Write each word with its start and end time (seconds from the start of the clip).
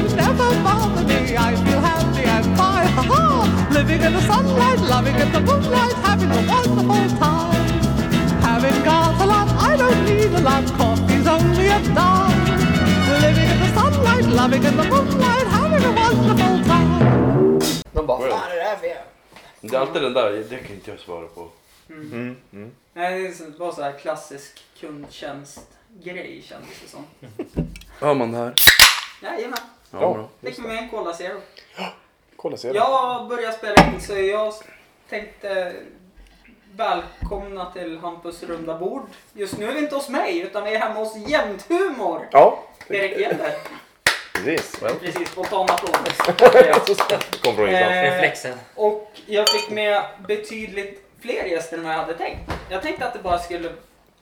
worries 0.00 0.14
never 0.14 0.48
bother 0.62 1.04
me. 1.04 1.36
I 1.36 1.54
feel 1.64 1.80
happy 1.80 2.24
and 2.24 2.44
fine. 2.56 2.88
Ha 2.96 3.02
ha! 3.12 3.68
Living 3.72 4.00
in 4.02 4.12
the 4.12 4.20
sunlight, 4.22 4.78
loving 4.80 5.14
in 5.16 5.32
the 5.32 5.40
moonlight, 5.40 5.92
having 6.06 6.30
a 6.30 6.42
wonderful 6.52 7.18
time. 7.18 7.66
Having 8.42 8.84
got 8.84 9.20
a 9.20 9.26
lot, 9.26 9.48
I 9.70 9.76
don't 9.76 10.04
need 10.04 10.32
a 10.32 10.40
lot. 10.40 10.64
Coffee's 10.78 11.26
only 11.26 11.66
a 11.68 11.78
dime. 11.94 12.40
Living 13.24 13.48
in 13.52 13.58
the 13.62 13.70
sunlight, 13.78 14.26
loving 14.40 14.64
in 14.64 14.76
the 14.76 14.84
moonlight, 14.84 15.46
having 15.46 15.84
a 15.84 15.92
wonderful 15.92 16.64
time. 16.64 17.60
De 17.92 18.06
bara, 18.06 18.30
fan 18.30 18.50
är 18.50 18.56
det 18.56 18.62
här 18.62 18.78
med? 18.82 18.96
Det 19.60 19.76
är 19.76 19.80
alltid 19.80 20.02
den 20.02 20.12
där, 20.12 20.44
det 20.50 20.56
kan 20.56 20.74
inte 20.76 20.90
jag 20.90 21.00
svara 21.00 21.26
på. 21.26 21.48
Nej, 22.94 23.22
det 23.22 23.28
är 23.28 23.32
så- 23.32 23.58
bara 23.58 23.72
så 23.72 23.82
här 23.82 23.92
klassisk 23.98 24.60
kundtjänstgrej 24.80 26.42
kändes 26.48 26.70
det 26.84 26.88
som. 26.90 27.04
Hör 28.00 28.14
man 28.14 28.32
det 28.32 28.38
här? 28.38 28.54
Jajamän, 29.22 29.58
Ja, 29.90 30.00
Ja. 30.40 30.48
fick 30.50 30.58
med 30.58 30.78
en 30.78 30.88
Cola 30.88 31.14
Zero. 31.14 31.40
Kolla 32.36 32.56
se 32.56 32.68
Jag 32.68 33.28
börjar 33.28 33.52
spela 33.52 33.74
in 33.94 34.00
så 34.00 34.18
jag 34.18 34.54
tänkte 35.08 35.72
välkomna 36.76 37.70
till 37.70 37.98
Hampus 37.98 38.42
runda 38.42 38.78
bord. 38.78 39.02
Just 39.32 39.58
nu 39.58 39.68
är 39.68 39.72
vi 39.72 39.78
inte 39.78 39.94
hos 39.94 40.08
mig 40.08 40.38
utan 40.40 40.64
vi 40.64 40.74
är 40.74 40.78
hemma 40.78 40.94
hos 41.00 41.16
Jämthumor. 41.16 42.28
Ja, 42.32 42.58
Erik 42.88 43.18
Hjelder. 43.18 43.52
precis. 44.32 44.78
Precis, 45.00 45.28
spontan 45.28 45.66
applåd. 45.70 45.96
Kom 47.42 47.54
från 47.54 47.68
ingenstans. 47.68 47.92
Eh, 47.94 48.02
Reflexen. 48.12 48.58
Och 48.74 49.10
jag 49.26 49.48
fick 49.48 49.70
med 49.70 50.02
betydligt 50.28 51.10
fler 51.20 51.44
gäster 51.44 51.76
än 51.78 51.84
vad 51.84 51.92
jag 51.92 51.98
hade 51.98 52.14
tänkt. 52.14 52.40
Jag 52.70 52.82
tänkte 52.82 53.06
att 53.06 53.12
det 53.12 53.18
bara 53.22 53.38
skulle 53.38 53.72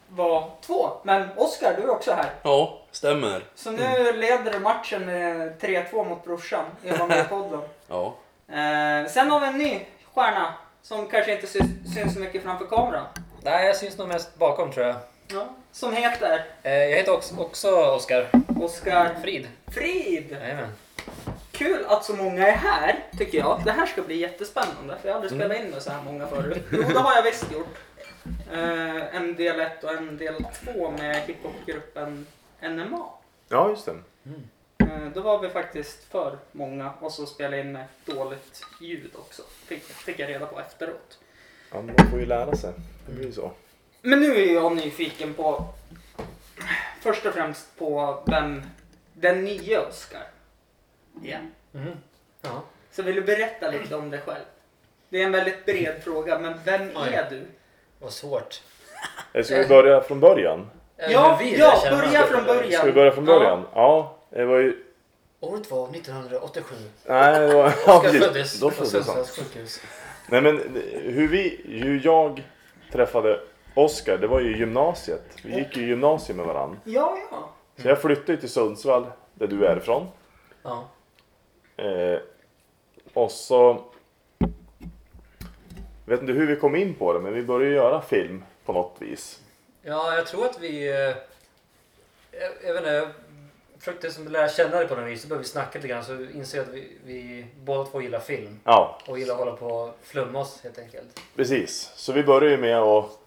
vara 0.08 0.44
två. 0.60 0.90
Men 1.02 1.28
Oskar, 1.36 1.74
du 1.76 1.82
är 1.82 1.90
också 1.90 2.12
här. 2.12 2.30
Ja, 2.42 2.78
stämmer. 2.90 3.44
Så 3.54 3.70
nu 3.70 4.12
leder 4.12 4.52
du 4.52 4.58
matchen 4.58 5.06
med 5.06 5.60
3-2 5.60 6.08
mot 6.08 6.24
brorsan 6.24 6.64
i 6.82 6.90
Var 6.90 7.06
med 7.06 7.28
podden. 7.28 7.60
Ja. 7.88 8.14
Eh, 8.48 9.08
sen 9.10 9.30
har 9.30 9.40
vi 9.40 9.46
en 9.46 9.58
ny 9.58 9.80
stjärna 10.14 10.54
som 10.82 11.06
kanske 11.06 11.34
inte 11.34 11.46
syns, 11.46 11.94
syns 11.94 12.14
så 12.14 12.20
mycket 12.20 12.42
framför 12.42 12.66
kameran. 12.66 13.04
Nej, 13.42 13.66
jag 13.66 13.76
syns 13.76 13.98
nog 13.98 14.08
mest 14.08 14.36
bakom 14.38 14.72
tror 14.72 14.86
jag. 14.86 14.96
Ja, 15.32 15.46
som 15.72 15.92
heter 15.92 16.44
Eh, 16.62 16.72
jag 16.72 16.96
heter 16.96 17.12
också, 17.12 17.34
också 17.40 17.70
Oskar 17.70 18.28
Oskar 18.62 19.14
Frid. 19.22 19.48
Frid. 19.74 20.32
Jajamän. 20.42 20.72
Kul 21.52 21.84
att 21.88 22.04
så 22.04 22.16
många 22.16 22.46
är 22.48 22.52
här, 22.52 22.98
tycker 23.18 23.38
jag. 23.38 23.60
Det 23.64 23.72
här 23.72 23.86
ska 23.86 24.02
bli 24.02 24.16
jättespännande, 24.16 24.96
för 25.00 25.08
jag 25.08 25.14
har 25.14 25.20
aldrig 25.22 25.40
spelat 25.40 25.60
in 25.64 25.70
med 25.70 25.82
så 25.82 25.90
här 25.90 26.02
många 26.04 26.26
förut. 26.26 26.64
Jo, 26.72 26.82
det 26.82 26.98
har 26.98 27.14
jag 27.14 27.22
visst 27.22 27.52
gjort. 27.52 27.76
Eh, 28.52 29.16
en 29.16 29.36
del 29.36 29.60
1 29.60 29.84
och 29.84 29.92
en 29.92 30.16
del 30.16 30.44
2 30.64 30.90
med 30.90 31.16
hiphopgruppen 31.16 32.26
NMA. 32.62 33.08
Ja, 33.48 33.68
just 33.70 33.86
det. 33.86 33.96
Eh, 34.78 35.08
då 35.14 35.20
var 35.20 35.38
vi 35.38 35.48
faktiskt 35.48 36.04
för 36.04 36.38
många 36.52 36.92
och 37.00 37.12
så 37.12 37.26
spelade 37.26 37.60
in 37.60 37.72
med 37.72 37.84
dåligt 38.04 38.64
ljud 38.80 39.10
också. 39.14 39.42
Fick, 39.66 39.82
fick 39.82 40.18
jag 40.18 40.28
reda 40.28 40.46
på 40.46 40.60
efteråt. 40.60 41.18
Ja, 41.72 41.82
men 41.82 41.94
man 41.98 42.10
får 42.10 42.20
ju 42.20 42.26
lära 42.26 42.56
sig. 42.56 42.72
Det 43.06 43.12
blir 43.12 43.26
ju 43.26 43.32
så. 43.32 43.52
Men 44.02 44.20
nu 44.20 44.36
är 44.36 44.54
jag 44.54 44.76
nyfiken 44.76 45.34
på 45.34 45.64
först 47.00 47.26
och 47.26 47.34
främst 47.34 47.78
på 47.78 48.22
vem 48.26 48.62
den 49.12 49.44
nya 49.44 49.86
Oscar 49.88 50.26
är. 51.24 51.40
Mhm. 51.72 51.92
Ja. 52.42 52.62
Så 52.90 53.02
vill 53.02 53.14
du 53.14 53.22
berätta 53.22 53.70
lite 53.70 53.96
om 53.96 54.10
dig 54.10 54.20
själv? 54.20 54.44
Det 55.08 55.22
är 55.22 55.26
en 55.26 55.32
väldigt 55.32 55.66
bred 55.66 56.02
fråga, 56.04 56.38
men 56.38 56.54
vem 56.64 56.96
är 56.96 57.30
du? 57.30 57.46
Vad 57.98 58.12
svårt. 58.12 58.62
Eh, 59.32 59.44
Ska 59.44 59.56
vi 59.58 59.66
börja 59.68 60.00
från 60.00 60.20
början? 60.20 60.70
Ja, 60.96 61.06
ja, 61.10 61.38
börja 61.90 62.22
från 62.26 62.44
början. 62.44 62.72
Ska 62.72 62.86
vi 62.86 62.92
börja 62.92 63.12
från 63.12 63.24
början? 63.24 63.62
Ja, 63.74 64.16
det 64.30 64.44
var 64.44 64.58
ju... 64.58 64.84
Året 65.40 65.70
var 65.70 65.88
1987. 65.90 66.74
Nej, 67.06 67.40
det 67.40 67.54
var... 67.54 67.74
Ja, 67.86 67.98
Oskar 67.98 68.10
föddes 68.10 68.60
på. 68.60 68.70
Sundsvalls 68.70 69.36
sjukhus. 69.38 69.80
Nej 70.28 70.40
men 70.40 70.58
hur 71.02 71.28
vi, 71.28 71.60
hur 71.64 72.00
jag 72.04 72.44
träffade 72.92 73.40
Oskar, 73.74 74.18
det 74.18 74.26
var 74.26 74.40
ju 74.40 74.56
gymnasiet. 74.58 75.22
Vi 75.44 75.54
gick 75.58 75.76
ju 75.76 75.86
gymnasiet 75.86 76.36
med 76.36 76.46
varandra. 76.46 76.76
Ja, 76.84 77.18
ja. 77.30 77.48
Så 77.82 77.88
jag 77.88 78.00
flyttade 78.02 78.38
till 78.38 78.48
Sundsvall, 78.48 79.06
där 79.34 79.46
du 79.46 79.66
är 79.66 79.76
ifrån. 79.76 80.06
Ja. 80.62 80.88
Eh, 81.76 82.18
och 83.14 83.30
så... 83.30 83.84
Jag 86.08 86.16
vet 86.16 86.20
inte 86.20 86.32
hur 86.32 86.46
vi 86.46 86.56
kom 86.56 86.76
in 86.76 86.94
på 86.94 87.12
det, 87.12 87.20
men 87.20 87.34
vi 87.34 87.42
började 87.42 87.74
göra 87.74 88.02
film 88.02 88.44
på 88.64 88.72
något 88.72 88.96
vis. 88.98 89.40
ja, 89.82 90.14
jag 90.14 90.26
tror 90.26 90.44
att 90.44 90.60
vi... 90.60 90.88
eh, 90.88 90.94
Jag, 90.94 91.16
jag 92.64 92.72
vet 92.74 92.76
inte, 92.82 92.90
jag 92.92 93.08
försökte 93.78 94.10
som 94.10 94.28
lära 94.28 94.48
känna 94.48 94.76
dig 94.76 94.88
på 94.88 94.94
något 94.94 95.06
vis. 95.10 95.22
Så 95.22 95.28
började 95.28 95.42
vi 95.42 95.48
snacka 95.48 95.78
lite 95.78 95.88
grann 95.88 96.04
så 96.04 96.12
insåg 96.34 96.58
jag 96.60 96.66
att 96.68 96.74
vi, 96.74 96.96
vi 97.04 97.46
båda 97.60 97.84
två 97.90 98.00
gillar 98.02 98.20
film. 98.20 98.60
Ja, 98.64 98.98
Och 99.06 99.18
gillar 99.18 99.34
att 99.34 99.40
hålla 99.40 99.52
på 99.56 99.66
och 99.66 99.98
flumma 100.02 100.38
oss 100.40 100.60
helt 100.64 100.78
enkelt. 100.78 101.20
precis. 101.36 101.92
Så 101.94 102.12
vi 102.12 102.22
började 102.22 102.50
ju 102.50 102.56
med 102.56 102.78
att... 102.78 103.18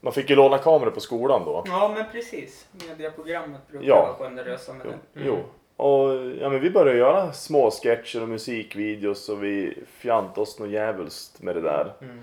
Man 0.00 0.12
fick 0.12 0.30
ju 0.30 0.36
låna 0.36 0.58
kameror 0.58 0.90
på 0.90 1.00
skolan 1.00 1.44
då. 1.44 1.64
Ja, 1.66 1.92
men 1.96 2.04
precis. 2.12 2.66
Mediaprogrammet 2.88 3.68
brukar 3.68 3.86
Ja. 3.88 4.16
vara 4.18 4.28
generösa 4.30 4.72
med 4.72 4.86
det. 4.86 5.20
Mm. 5.20 5.28
jo. 5.28 5.38
Och 5.76 6.08
ja, 6.40 6.48
men 6.48 6.60
vi 6.60 6.70
började 6.70 6.98
göra 6.98 7.32
små 7.32 7.70
sketcher 7.70 8.22
och 8.22 8.28
musikvideos 8.28 9.28
och 9.28 9.44
vi 9.44 9.78
fjantade 9.86 10.40
oss 10.40 10.58
något 10.58 10.68
djävulskt 10.70 11.42
med 11.42 11.54
det 11.56 11.60
där. 11.60 11.92
Mm. 12.00 12.20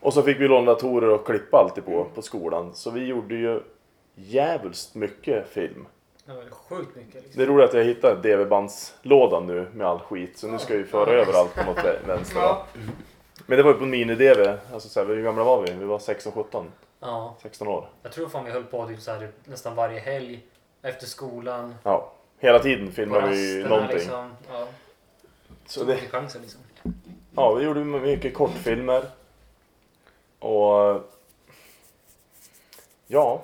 Och 0.00 0.14
så 0.14 0.22
fick 0.22 0.40
vi 0.40 0.48
låna 0.48 0.66
datorer 0.72 1.08
och 1.08 1.26
klippa 1.26 1.56
alltid 1.58 1.84
på, 1.84 2.04
på 2.14 2.22
skolan. 2.22 2.74
Så 2.74 2.90
vi 2.90 3.04
gjorde 3.06 3.34
ju 3.34 3.60
djävulskt 4.14 4.94
mycket 4.94 5.48
film. 5.48 5.86
Det 6.26 6.32
var 6.32 6.42
sjukt 6.50 6.96
mycket 6.96 7.14
liksom. 7.14 7.32
Det 7.36 7.42
är 7.42 7.46
roligt 7.46 7.68
att 7.68 7.74
jag 7.74 7.84
hittade 7.84 8.28
DV-bandslådan 8.36 9.46
nu 9.46 9.66
med 9.74 9.86
all 9.86 9.98
skit. 9.98 10.38
Så 10.38 10.48
nu 10.48 10.58
ska 10.58 10.72
jag 10.74 10.80
ju 10.80 10.86
föra 10.86 11.10
över 11.10 11.32
allt 11.32 11.54
på 11.54 11.64
något 11.64 11.76
vä- 11.78 12.06
vänster. 12.06 12.40
Ja, 12.40 12.66
Men 13.46 13.56
det 13.56 13.62
var 13.62 13.70
ju 13.72 13.78
på 13.78 13.84
mini-DV. 13.84 14.56
Alltså 14.72 14.88
så 14.88 15.00
här, 15.00 15.06
hur 15.06 15.22
gamla 15.22 15.44
var 15.44 15.62
vi? 15.62 15.72
Vi 15.72 15.84
var 15.84 15.98
16-17. 15.98 16.64
Ja, 17.00 17.36
16 17.42 17.68
år. 17.68 17.88
jag 18.02 18.12
tror 18.12 18.28
fan 18.28 18.44
vi 18.44 18.50
höll 18.50 18.64
på 18.64 18.86
typ 18.86 19.00
så 19.00 19.10
här, 19.12 19.28
nästan 19.44 19.74
varje 19.74 20.00
helg. 20.00 20.40
Efter 20.82 21.06
skolan. 21.06 21.74
Ja. 21.82 22.12
Hela 22.40 22.58
tiden 22.58 22.92
filmade 22.92 23.26
vi 23.30 23.64
någonting. 23.68 23.96
liksom. 23.96 24.30
Ja, 24.52 24.66
Så 25.66 25.84
det, 25.84 25.96
chansen 25.96 26.42
liksom. 26.42 26.60
Ja, 27.36 27.52
vi 27.52 27.64
gjorde 27.64 27.80
mycket 27.84 28.34
kortfilmer. 28.34 29.02
Och... 30.38 31.00
Ja, 33.06 33.42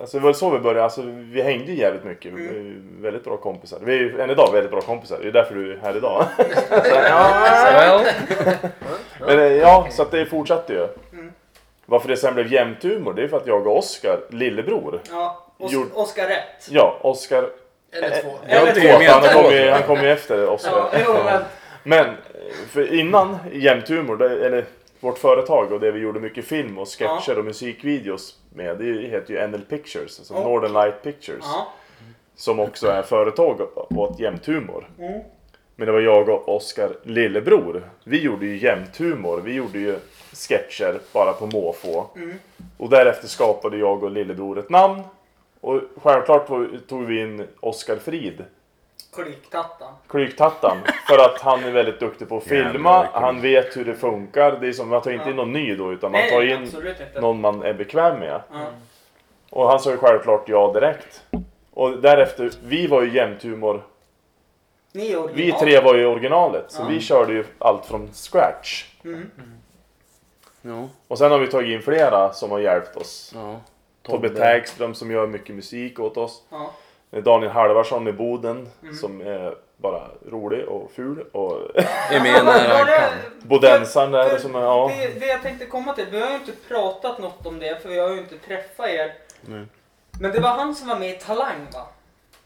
alltså 0.00 0.18
det 0.18 0.24
var 0.24 0.32
så 0.32 0.50
vi 0.50 0.58
började. 0.58 0.84
Alltså, 0.84 1.02
vi 1.06 1.42
hängde 1.42 1.72
ju 1.72 1.78
jävligt 1.78 2.04
mycket. 2.04 2.32
Ju 2.32 2.82
väldigt 3.00 3.24
bra 3.24 3.36
kompisar. 3.36 3.78
Vi 3.82 3.92
är 3.94 3.98
ju 3.98 4.20
än 4.20 4.30
idag 4.30 4.52
väldigt 4.52 4.70
bra 4.70 4.80
kompisar. 4.80 5.18
Det 5.22 5.28
är 5.28 5.32
därför 5.32 5.54
du 5.54 5.72
är 5.72 5.78
här 5.78 5.96
idag. 5.96 6.24
Så, 6.68 6.94
ja. 6.94 8.04
Men 9.20 9.38
eh, 9.38 9.44
ja, 9.44 9.88
så 9.90 10.02
att 10.02 10.10
det 10.10 10.26
fortsatte 10.26 10.72
ju. 10.72 10.88
Mm. 11.12 11.32
Varför 11.86 12.08
det 12.08 12.16
sen 12.16 12.34
blev 12.34 12.52
jämthumor, 12.52 13.14
det 13.14 13.22
är 13.22 13.28
för 13.28 13.36
att 13.36 13.46
jag 13.46 13.66
och 13.66 13.78
Oskar, 13.78 14.20
lillebror. 14.30 15.00
ja. 15.10 15.42
Os- 15.58 15.72
Gjord- 15.72 15.92
Oskar 15.94 16.26
rätt. 16.28 16.68
Ja, 16.70 16.98
Oskar... 17.02 17.50
Eller 18.02 18.22
två. 18.22 18.30
Ja, 18.48 18.54
Eller 18.56 18.72
två, 18.72 19.10
han 19.28 19.42
kom 19.42 19.52
ju, 19.52 19.70
han 19.70 19.82
kom 19.82 20.00
ju 20.02 20.10
efter 20.12 20.48
Oskar. 20.48 20.72
Ja, 20.92 20.98
jo, 21.06 21.14
men, 21.24 21.42
Men 21.82 22.06
för 22.70 22.94
innan 22.94 23.38
Jämthumor, 23.52 24.16
det- 24.16 24.46
eller 24.46 24.64
vårt 25.00 25.18
företag 25.18 25.72
och 25.72 25.80
det 25.80 25.90
vi 25.90 26.00
gjorde 26.00 26.20
mycket 26.20 26.44
film 26.44 26.78
och 26.78 26.88
sketcher 26.88 27.38
och 27.38 27.44
musikvideos 27.44 28.36
med, 28.54 28.78
det 28.78 29.08
heter 29.08 29.34
ju 29.34 29.46
NL 29.48 29.60
Pictures, 29.68 30.18
alltså 30.18 30.34
Ja. 30.34 30.40
Northern 30.40 30.72
Light 30.72 31.02
Pictures. 31.02 31.44
ja. 31.44 31.72
Som 32.36 32.60
också 32.60 32.88
är 32.88 33.02
företag 33.02 33.60
åt 33.74 34.20
Jämthumor. 34.20 34.88
Mm. 34.98 35.20
Men 35.76 35.86
det 35.86 35.92
var 35.92 36.00
jag 36.00 36.28
och 36.28 36.56
Oskar 36.56 36.90
lillebror. 37.02 37.82
Vi 38.04 38.20
gjorde 38.22 38.46
ju 38.46 38.56
Jämthumor, 38.58 39.40
vi 39.44 39.52
gjorde 39.54 39.78
ju 39.78 39.96
sketcher 40.32 40.98
bara 41.12 41.32
på 41.32 41.46
måfå. 41.46 42.06
Mm. 42.16 42.38
Och 42.78 42.88
därefter 42.90 43.28
skapade 43.28 43.76
jag 43.76 44.02
och 44.02 44.10
lillebror 44.10 44.58
ett 44.58 44.70
namn. 44.70 45.02
Och 45.66 45.80
självklart 46.02 46.46
tog 46.88 47.04
vi 47.04 47.20
in 47.20 47.46
Oskar 47.60 47.96
Frid 47.96 48.44
Kliktattan. 49.14 49.92
Klyktattan. 50.08 50.76
För 51.08 51.18
att 51.18 51.40
han 51.40 51.64
är 51.64 51.70
väldigt 51.70 52.00
duktig 52.00 52.28
på 52.28 52.36
att 52.36 52.44
filma, 52.48 53.08
han 53.12 53.40
vet 53.40 53.76
hur 53.76 53.84
det 53.84 53.94
funkar. 53.94 54.58
Det 54.60 54.68
är 54.68 54.72
som, 54.72 54.88
man 54.88 55.02
tar 55.02 55.10
inte 55.10 55.24
Ja. 55.24 55.30
in 55.30 55.36
någon 55.36 55.52
ny 55.52 55.76
då 55.76 55.92
utan 55.92 56.12
man 56.12 56.20
Nej, 56.20 56.30
tar 56.30 56.38
nej, 56.38 56.50
in 56.50 56.62
absolut 56.62 57.00
inte. 57.00 57.20
någon 57.20 57.40
man 57.40 57.62
är 57.62 57.72
bekväm 57.74 58.18
med. 58.18 58.40
Ja. 58.52 58.66
Och 59.50 59.68
han 59.68 59.80
sa 59.80 59.90
ju 59.90 59.96
självklart 59.96 60.48
ja 60.48 60.72
direkt. 60.74 61.22
Och 61.70 61.90
därefter, 62.00 62.50
vi 62.64 62.86
var 62.86 63.02
ju 63.02 63.14
jämthumor. 63.14 63.82
Ni 64.92 65.06
är 65.12 65.16
Vi 65.16 65.16
original. 65.16 65.60
tre 65.60 65.80
var 65.80 65.94
ju 65.94 66.06
originalet. 66.06 66.64
Så 66.68 66.82
Ja. 66.82 66.86
vi 66.88 67.00
körde 67.00 67.32
ju 67.32 67.44
allt 67.58 67.86
från 67.86 68.12
scratch. 68.12 68.84
Mm. 69.04 69.30
Ja. 70.62 70.88
Och 71.08 71.18
sen 71.18 71.30
har 71.30 71.38
vi 71.38 71.46
tagit 71.46 71.68
in 71.74 71.82
flera 71.82 72.32
som 72.32 72.50
har 72.50 72.58
hjälpt 72.58 72.96
oss. 72.96 73.32
ja. 73.34 73.56
Tobbe 74.06 74.28
Tägström 74.28 74.94
som 74.94 75.10
gör 75.10 75.26
mycket 75.26 75.54
musik 75.54 76.00
åt 76.00 76.16
oss. 76.16 76.42
Ja. 76.50 76.70
Daniel 77.20 77.52
Halvarsson 77.52 78.08
i 78.08 78.12
Boden 78.12 78.68
Mm. 78.82 78.94
som 78.94 79.20
är 79.20 79.54
bara 79.76 80.02
rolig 80.30 80.64
och 80.68 80.90
ful. 80.96 81.24
Och 81.32 81.58
Är 82.10 82.20
med 82.20 82.44
när 82.44 82.68
han 82.76 82.86
kan. 82.86 83.10
Bodensaren 83.42 84.10
där 84.12 84.28
För- 84.28 84.38
som 84.38 84.54
är, 84.54 84.60
ja. 84.60 84.92
Det, 84.98 85.20
det 85.20 85.26
jag 85.26 85.42
tänkte 85.42 85.66
komma 85.66 85.92
till, 85.92 86.06
vi 86.10 86.20
har 86.20 86.28
ju 86.28 86.34
inte 86.34 86.52
pratat 86.68 87.18
något 87.18 87.46
om 87.46 87.58
det 87.58 87.82
för 87.82 87.88
vi 87.88 87.98
har 87.98 88.10
ju 88.10 88.18
inte 88.18 88.38
träffat 88.38 88.88
er. 88.88 89.12
Nej. 89.40 89.64
Men 90.20 90.32
det 90.32 90.40
var 90.40 90.50
han 90.50 90.74
som 90.74 90.88
var 90.88 90.98
med 90.98 91.10
i 91.10 91.18
Talang 91.18 91.66
va? 91.74 91.86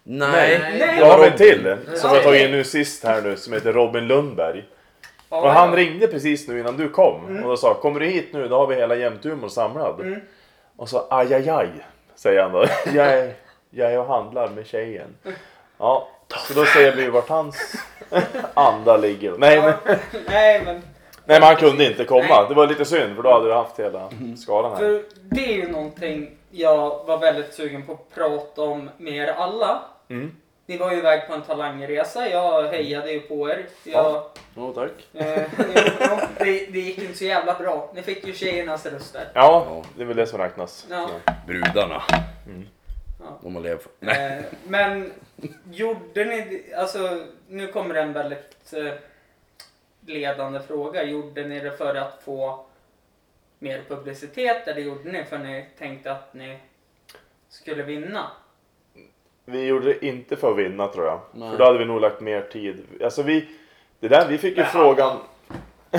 Nej. 0.03 0.59
Nej. 0.79 0.97
Jag 0.99 1.07
har 1.19 1.27
en 1.27 1.37
till 1.37 1.77
som 1.95 2.11
Ja. 2.11 2.15
jag 2.15 2.25
tagit 2.25 2.43
in 2.43 2.51
nu 2.51 2.65
sist 2.65 3.05
här 3.05 3.23
nu 3.23 3.37
som 3.37 3.53
heter 3.53 3.73
Robin 3.73 4.07
Lundberg. 4.07 4.65
Ja, 5.31 5.41
Och 5.43 5.51
han 5.51 5.71
ja. 5.71 5.77
ringde 5.77 6.07
precis 6.07 6.49
nu 6.49 6.61
innan 6.61 6.77
du 6.77 6.89
kom 6.89 7.37
och 7.43 7.49
då 7.49 7.57
sa 7.57 7.75
kommer 7.75 8.01
du 8.01 8.07
hit 8.07 8.29
nu 8.33 8.49
då 8.49 8.57
har 8.57 8.67
vi 8.67 8.75
hela 8.75 8.95
jämthumor 8.97 9.49
samlad. 9.49 10.01
Mm. 10.01 10.21
Och 10.81 10.89
så 10.89 11.07
aj 11.11 11.35
aj 11.35 11.51
aj 11.51 11.71
säger 12.15 12.43
han 12.43 12.53
då. 12.53 12.65
Jag 12.95 13.07
är, 13.07 13.33
jag 13.71 13.93
är 13.93 13.99
och 13.99 14.07
handlar 14.07 14.49
med 14.49 14.67
tjejen. 14.67 15.17
Ja, 15.79 16.09
så 16.49 16.55
då 16.55 16.65
ser 16.65 16.97
vi 16.97 17.11
vart 17.11 17.29
hans 17.29 17.75
anda 18.55 18.97
ligger. 18.97 19.35
Nej 19.39 19.63
men, 19.63 19.75
Nej 20.27 20.63
men, 20.65 20.75
nej 20.75 20.83
men 21.25 21.43
han 21.43 21.57
kunde 21.57 21.85
inte 21.87 22.05
komma. 22.05 22.27
Nej. 22.29 22.47
Det 22.49 22.55
var 22.55 22.67
lite 22.67 22.85
synd 22.85 23.17
för 23.17 23.23
då 23.23 23.33
hade 23.33 23.47
du 23.49 23.55
haft 23.55 23.79
hela 23.79 24.11
skalan 24.37 24.71
här. 24.71 24.79
för 24.79 25.03
det 25.23 25.45
är 25.45 25.57
ju 25.57 25.73
någonting 25.73 26.31
jag 26.51 27.05
var 27.07 27.19
väldigt 27.19 27.55
sugen 27.55 27.87
på 27.87 27.93
att 27.93 28.15
prata 28.15 28.63
om 28.63 28.91
med 28.99 29.15
er 29.15 29.29
alla. 29.29 29.83
Mm. 30.09 30.37
Ni 30.71 30.77
var 30.77 30.93
ju 30.93 30.99
iväg 30.99 31.27
på 31.27 31.35
en 31.35 31.43
talangresa, 31.43 32.29
jag 32.29 32.69
hejade 32.69 33.13
ju 33.13 33.21
på 33.21 33.51
er. 33.51 33.67
Jag, 33.85 34.05
Ja. 34.05 34.33
Åh 34.57 34.75
tack. 34.75 34.91
eh, 35.15 35.43
det, 36.39 36.67
det 36.67 36.79
gick 36.81 36.99
inte 36.99 37.15
så 37.15 37.25
jävla 37.25 37.55
bra. 37.55 37.93
Ni 37.95 38.03
fick 38.03 38.27
ju 38.27 38.33
tjejernas 38.33 38.87
röster. 38.87 39.29
Ja, 39.35 39.83
det 39.97 40.03
är 40.03 40.07
väl 40.07 40.17
det 40.17 40.27
som 40.27 40.39
räknas. 40.39 40.87
Ja. 40.91 41.11
Brudarna. 41.47 42.03
Mm. 42.47 42.69
Ja. 43.21 43.39
De 43.43 43.55
har 43.55 43.63
levt. 43.63 43.89
Nej. 44.01 44.39
Eh, 44.39 44.45
men 44.69 45.13
gjorde 45.71 46.25
ni, 46.25 46.63
alltså 46.77 47.25
nu 47.49 47.67
kommer 47.67 47.95
en 47.95 48.13
väldigt 48.13 48.73
eh, 48.73 48.93
ledande 50.07 50.61
fråga. 50.61 51.03
Gjorde 51.05 51.45
ni 51.45 51.61
det 51.61 51.73
för 51.73 51.95
att 51.95 52.23
få 52.25 52.67
mer 53.59 53.83
publicitet 53.89 54.69
eller 54.69 54.81
gjorde 54.81 55.13
ni 55.13 55.25
för 55.25 55.37
att 55.37 55.43
ni 55.43 55.67
tänkte 55.79 56.13
att 56.13 56.35
ni 56.35 56.59
skulle 57.49 57.83
vinna? 57.83 58.31
Vi 59.51 59.67
gjorde 59.67 59.87
det 59.87 60.07
inte 60.07 60.37
för 60.37 60.51
att 60.51 60.59
vinna 60.59 60.87
tror 60.89 61.07
jag. 61.07 61.21
Nej. 61.33 61.51
För 61.51 61.59
då 61.59 61.65
hade 61.65 61.79
vi 61.79 61.85
nog 61.85 62.01
lagt 62.01 62.21
mer 62.21 62.41
tid. 62.43 62.85
Alltså 63.05 63.23
vi, 63.23 63.49
det 64.01 64.09
där, 64.09 64.29
vi 64.29 64.39
fick 64.39 64.57
ju 64.59 64.65
frågan. 64.65 65.17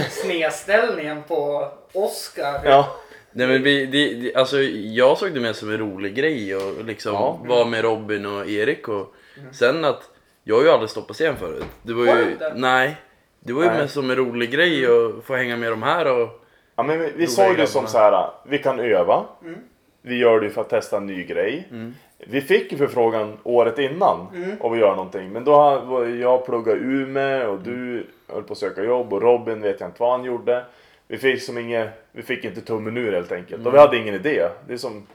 Snedställningen 0.09 1.23
på 1.27 1.67
Oscar. 1.93 2.59
Ja, 2.65 2.95
Nej 3.31 3.47
men 3.47 3.63
vi, 3.63 3.85
det, 3.85 4.13
det, 4.13 4.35
alltså 4.35 4.61
jag 4.61 5.17
såg 5.17 5.33
det 5.33 5.39
mer 5.39 5.53
som 5.53 5.69
en 5.71 5.77
rolig 5.77 6.15
grej 6.15 6.55
och 6.55 6.85
liksom 6.85 7.13
Ja. 7.13 7.39
vara 7.45 7.65
med 7.65 7.81
Robin 7.83 8.25
och 8.25 8.49
Erik 8.49 8.87
och 8.87 9.13
sen 9.51 9.85
att 9.85 10.09
jag 10.43 10.55
har 10.55 10.63
ju 10.63 10.69
aldrig 10.69 10.89
stått 10.89 11.07
på 11.07 11.13
scen 11.13 11.35
förut. 11.37 11.65
Det 11.83 11.93
var 11.93 12.05
Har 12.07 12.15
du 12.15 12.23
ju, 12.23 12.31
inte? 12.31 12.53
nej. 12.55 12.95
Det 13.39 13.53
var 13.53 13.63
ju 13.63 13.69
Nej. 13.69 13.77
mer 13.77 13.87
som 13.87 14.09
en 14.09 14.15
rolig 14.15 14.51
grej 14.51 14.85
att 14.85 15.23
få 15.25 15.35
hänga 15.35 15.57
med 15.57 15.71
de 15.71 15.83
här 15.83 16.21
och 16.21 16.29
ja 16.75 16.83
men 16.83 16.99
vi, 16.99 17.11
vi 17.15 17.27
såg 17.27 17.57
det 17.57 17.67
som 17.67 17.87
så 17.87 17.97
här. 17.97 18.29
vi 18.47 18.57
kan 18.57 18.79
öva. 18.79 19.25
Mm. 19.43 19.59
Vi 20.01 20.17
gör 20.17 20.39
det 20.39 20.45
ju 20.45 20.51
för 20.51 20.61
att 20.61 20.69
testa 20.69 20.97
en 20.97 21.05
ny 21.05 21.23
grej. 21.23 21.67
Mm. 21.71 21.95
Vi 22.27 22.41
fick 22.41 22.71
ju 22.71 22.77
förfrågan 22.77 23.37
året 23.43 23.79
innan 23.79 24.27
Mm. 24.35 24.51
om 24.59 24.73
att 24.73 24.79
göra 24.79 24.95
någonting. 24.95 25.29
Men 25.31 25.43
då 25.43 25.51
var 25.79 26.05
jag 26.05 26.45
pluggat 26.45 26.75
i 26.75 26.79
Umeå 26.79 27.51
och 27.51 27.59
du 27.59 28.05
höll 28.27 28.43
på 28.43 28.53
att 28.53 28.57
söka 28.59 28.83
jobb 28.83 29.13
och 29.13 29.21
Robin 29.21 29.61
vet 29.61 29.79
jag 29.79 29.89
inte 29.89 30.01
vad 30.01 30.11
han 30.11 30.23
gjorde. 30.23 30.65
Vi 31.07 31.17
fick, 31.17 31.41
som 31.43 31.57
inget, 31.57 31.89
vi 32.11 32.21
fick 32.21 32.45
inte 32.45 32.61
tummen 32.61 32.97
ur 32.97 33.11
helt 33.13 33.31
enkelt. 33.31 33.65
Och 33.67 33.73
vi 33.73 33.77
hade 33.77 33.97
ingen 33.97 34.15
idé. 34.15 34.47
Det 34.67 34.73
är 34.73 34.77
som, 34.77 35.07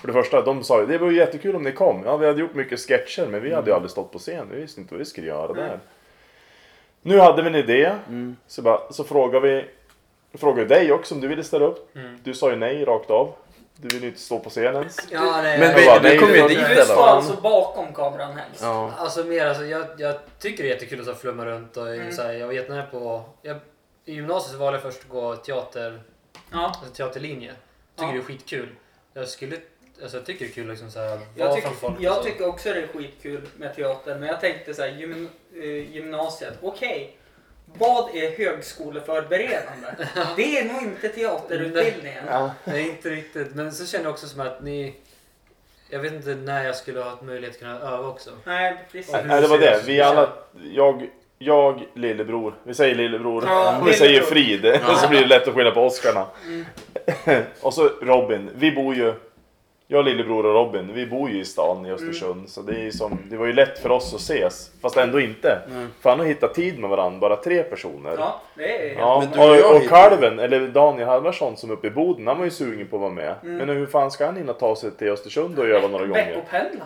för 0.00 0.06
det 0.06 0.12
första, 0.12 0.42
de 0.42 0.62
sa 0.62 0.80
ju 0.80 0.86
det 0.86 0.98
var 0.98 1.10
ju 1.10 1.16
jättekul 1.16 1.56
om 1.56 1.62
ni 1.62 1.72
kom. 1.72 2.02
Ja, 2.04 2.16
vi 2.16 2.26
hade 2.26 2.40
gjort 2.40 2.54
mycket 2.54 2.80
sketcher 2.80 3.26
men 3.26 3.42
vi 3.42 3.54
hade 3.54 3.70
ju 3.70 3.74
aldrig 3.74 3.90
stått 3.90 4.12
på 4.12 4.18
scen. 4.18 4.46
Vi 4.50 4.60
visste 4.60 4.80
inte 4.80 4.94
vad 4.94 4.98
vi 4.98 5.04
skulle 5.04 5.26
göra 5.26 5.52
där. 5.52 5.78
Nu 7.02 7.18
hade 7.18 7.42
vi 7.42 7.48
en 7.48 7.54
idé. 7.54 7.92
Mm. 8.08 8.36
Så, 8.46 8.62
bara, 8.62 8.92
så 8.92 9.04
frågade 9.04 9.48
vi 9.48 9.64
frågade 10.38 10.68
dig 10.68 10.92
också 10.92 11.14
om 11.14 11.20
du 11.20 11.28
ville 11.28 11.42
ställa 11.44 11.64
upp. 11.64 11.96
Mm. 11.96 12.18
Du 12.24 12.34
sa 12.34 12.50
ju 12.50 12.56
nej 12.56 12.84
rakt 12.84 13.10
av. 13.10 13.32
Du 13.76 13.88
ville 13.88 14.02
ju 14.02 14.08
inte 14.08 14.20
stå 14.20 14.38
på 14.38 14.50
scenen 14.50 14.74
ens. 14.74 14.98
Ja, 15.10 15.40
nej, 15.42 15.58
Men 15.58 15.74
vi, 15.76 15.86
bara, 15.86 15.98
vi 15.98 16.08
nej, 16.08 16.18
kom 16.18 16.28
det 16.28 16.38
ju 16.38 16.48
dit 16.48 16.58
Du 16.58 16.72
i 16.72 16.76
alla 16.76 16.84
står 16.84 17.06
alltså 17.06 17.40
bakom 17.40 17.94
kameran 17.94 18.36
helst. 18.36 18.62
Ja. 18.62 18.92
Alltså 18.98 19.24
mer 19.24 19.46
alltså, 19.46 19.64
jag, 19.64 19.86
jag 19.98 20.16
tycker 20.38 20.62
det 20.62 20.68
är 20.68 20.74
jättekul 20.74 21.00
att 21.00 21.06
så 21.06 21.14
flumma 21.14 21.44
runt 21.44 21.76
och 21.76 21.88
Mm. 21.88 22.12
så 22.12 22.22
här, 22.22 22.32
jag 22.32 22.46
var 22.46 22.54
jättenära 22.54 22.86
på... 22.86 23.24
Jag, 23.42 23.56
I 24.04 24.12
gymnasiet 24.14 24.52
så 24.52 24.58
valde 24.58 24.76
jag 24.78 24.82
först 24.82 25.02
att 25.02 25.08
gå 25.08 25.36
teater, 25.36 26.02
Ja. 26.52 26.66
alltså 26.66 26.94
teaterlinje. 26.94 27.52
Tycker 27.96 28.06
Ja. 28.08 28.12
det 28.12 28.18
är 28.18 28.22
skitkul. 28.22 28.68
Jag 29.14 29.28
skulle... 29.28 29.56
Alltså 30.02 30.16
jag 30.16 30.26
tycker 30.26 30.44
det 30.44 30.50
är 30.50 30.54
kul 30.54 30.68
liksom 30.68 30.90
så 30.90 30.98
här, 31.00 31.20
Jag, 31.34 31.54
tycker, 31.54 31.68
från 31.68 31.76
folk 31.76 31.96
jag 32.00 32.22
tycker 32.22 32.46
också 32.48 32.68
det 32.72 32.80
är 32.82 32.86
skitkul 32.86 33.48
med 33.56 33.76
teater, 33.76 34.14
men 34.18 34.28
jag 34.28 34.40
tänkte 34.40 34.74
så 34.74 34.82
här, 34.82 34.88
gym, 34.88 35.28
eh, 35.56 35.64
gymnasiet, 35.94 36.54
okej. 36.62 37.16
Vad 37.78 38.14
är 38.14 38.38
högskoleförberedande? 38.38 39.88
Det 40.36 40.58
är 40.58 40.64
nog 40.72 40.82
inte 40.82 41.08
teaterutbildningen. 41.08 42.24
Ja. 42.28 42.50
Nej, 42.64 42.88
inte 42.88 43.10
riktigt. 43.10 43.54
Men 43.54 43.72
så 43.72 43.86
känner 43.86 44.04
jag 44.04 44.12
också 44.12 44.26
som 44.26 44.40
att 44.40 44.62
ni... 44.62 44.94
Jag 45.90 46.00
vet 46.00 46.12
inte 46.12 46.34
när 46.34 46.64
jag 46.64 46.76
skulle 46.76 47.00
ha 47.00 47.10
haft 47.10 47.22
möjlighet 47.22 47.54
att 47.54 47.60
kunna 47.60 47.80
öva 47.80 48.08
också. 48.08 48.30
Nej, 48.44 48.76
precis. 48.92 49.14
Ja. 49.14 49.20
Nej, 49.26 49.40
det 49.40 49.46
var 49.46 49.58
det. 49.58 49.82
Vi 49.86 50.00
alla, 50.00 50.32
jag, 50.72 51.10
jag, 51.38 51.86
lillebror. 51.94 52.54
Vi 52.64 52.74
säger 52.74 52.94
lillebror. 52.94 53.44
Ja, 53.46 53.82
vi 53.86 53.92
säger 53.92 54.12
lillebror. 54.12 54.30
Frid, 54.30 54.80
så 54.96 55.08
blir 55.08 55.20
det 55.20 55.26
lätt 55.26 55.48
att 55.48 55.54
skilja 55.54 55.70
på 55.70 55.86
Oscarna. 55.86 56.26
Mm. 56.46 57.44
och 57.60 57.74
så 57.74 57.90
Robin. 58.02 58.50
Vi 58.54 58.72
bor 58.72 58.94
ju, 58.94 59.14
jag, 59.86 60.04
lillebror 60.04 60.46
och 60.46 60.54
Robin, 60.54 60.94
vi 60.94 61.06
bor 61.06 61.30
ju 61.30 61.40
i 61.40 61.44
stan 61.44 61.86
i 61.86 61.92
Östersund. 61.92 62.48
Så 62.48 62.62
det, 62.62 62.86
är 62.86 62.90
som, 62.90 63.18
det 63.30 63.36
var 63.36 63.46
ju 63.46 63.52
lätt 63.52 63.78
för 63.78 63.90
oss 63.90 64.14
att 64.14 64.20
ses. 64.20 64.70
Fast 64.82 64.96
ändå 64.96 65.20
inte. 65.20 65.58
Mm. 65.70 65.88
För 66.00 66.10
han 66.10 66.18
har 66.18 66.26
hittat 66.26 66.54
tid 66.54 66.78
med 66.78 66.90
varandra, 66.90 67.20
bara 67.20 67.36
tre 67.36 67.62
personer. 67.62 68.14
Ja, 68.18 68.40
det 68.54 68.90
är 68.90 68.98
Ja, 68.98 69.20
Men 69.20 69.30
du 69.40 69.64
och 69.64 69.70
och, 69.70 69.76
och 69.76 69.88
kalven, 69.88 70.38
eller 70.38 70.68
Daniel 70.68 71.08
Halvarsson 71.08 71.56
som 71.56 71.70
är 71.70 71.74
uppe 71.74 71.86
i 71.86 71.90
Boden, 71.90 72.26
han 72.26 72.38
var 72.38 72.44
ju 72.44 72.50
sugen 72.50 72.86
på 72.86 72.96
att 72.96 73.02
vara 73.02 73.12
med. 73.12 73.34
Mm. 73.42 73.56
Men 73.56 73.68
hur 73.68 73.86
fan 73.86 74.10
ska 74.10 74.26
han 74.26 74.36
hinna 74.36 74.52
ta 74.52 74.76
sig 74.76 74.90
till 74.90 75.08
Östersund 75.08 75.58
och 75.58 75.66
öva 75.66 75.88
några 75.88 76.06
gånger? 76.06 76.26
Veckopendla. 76.26 76.84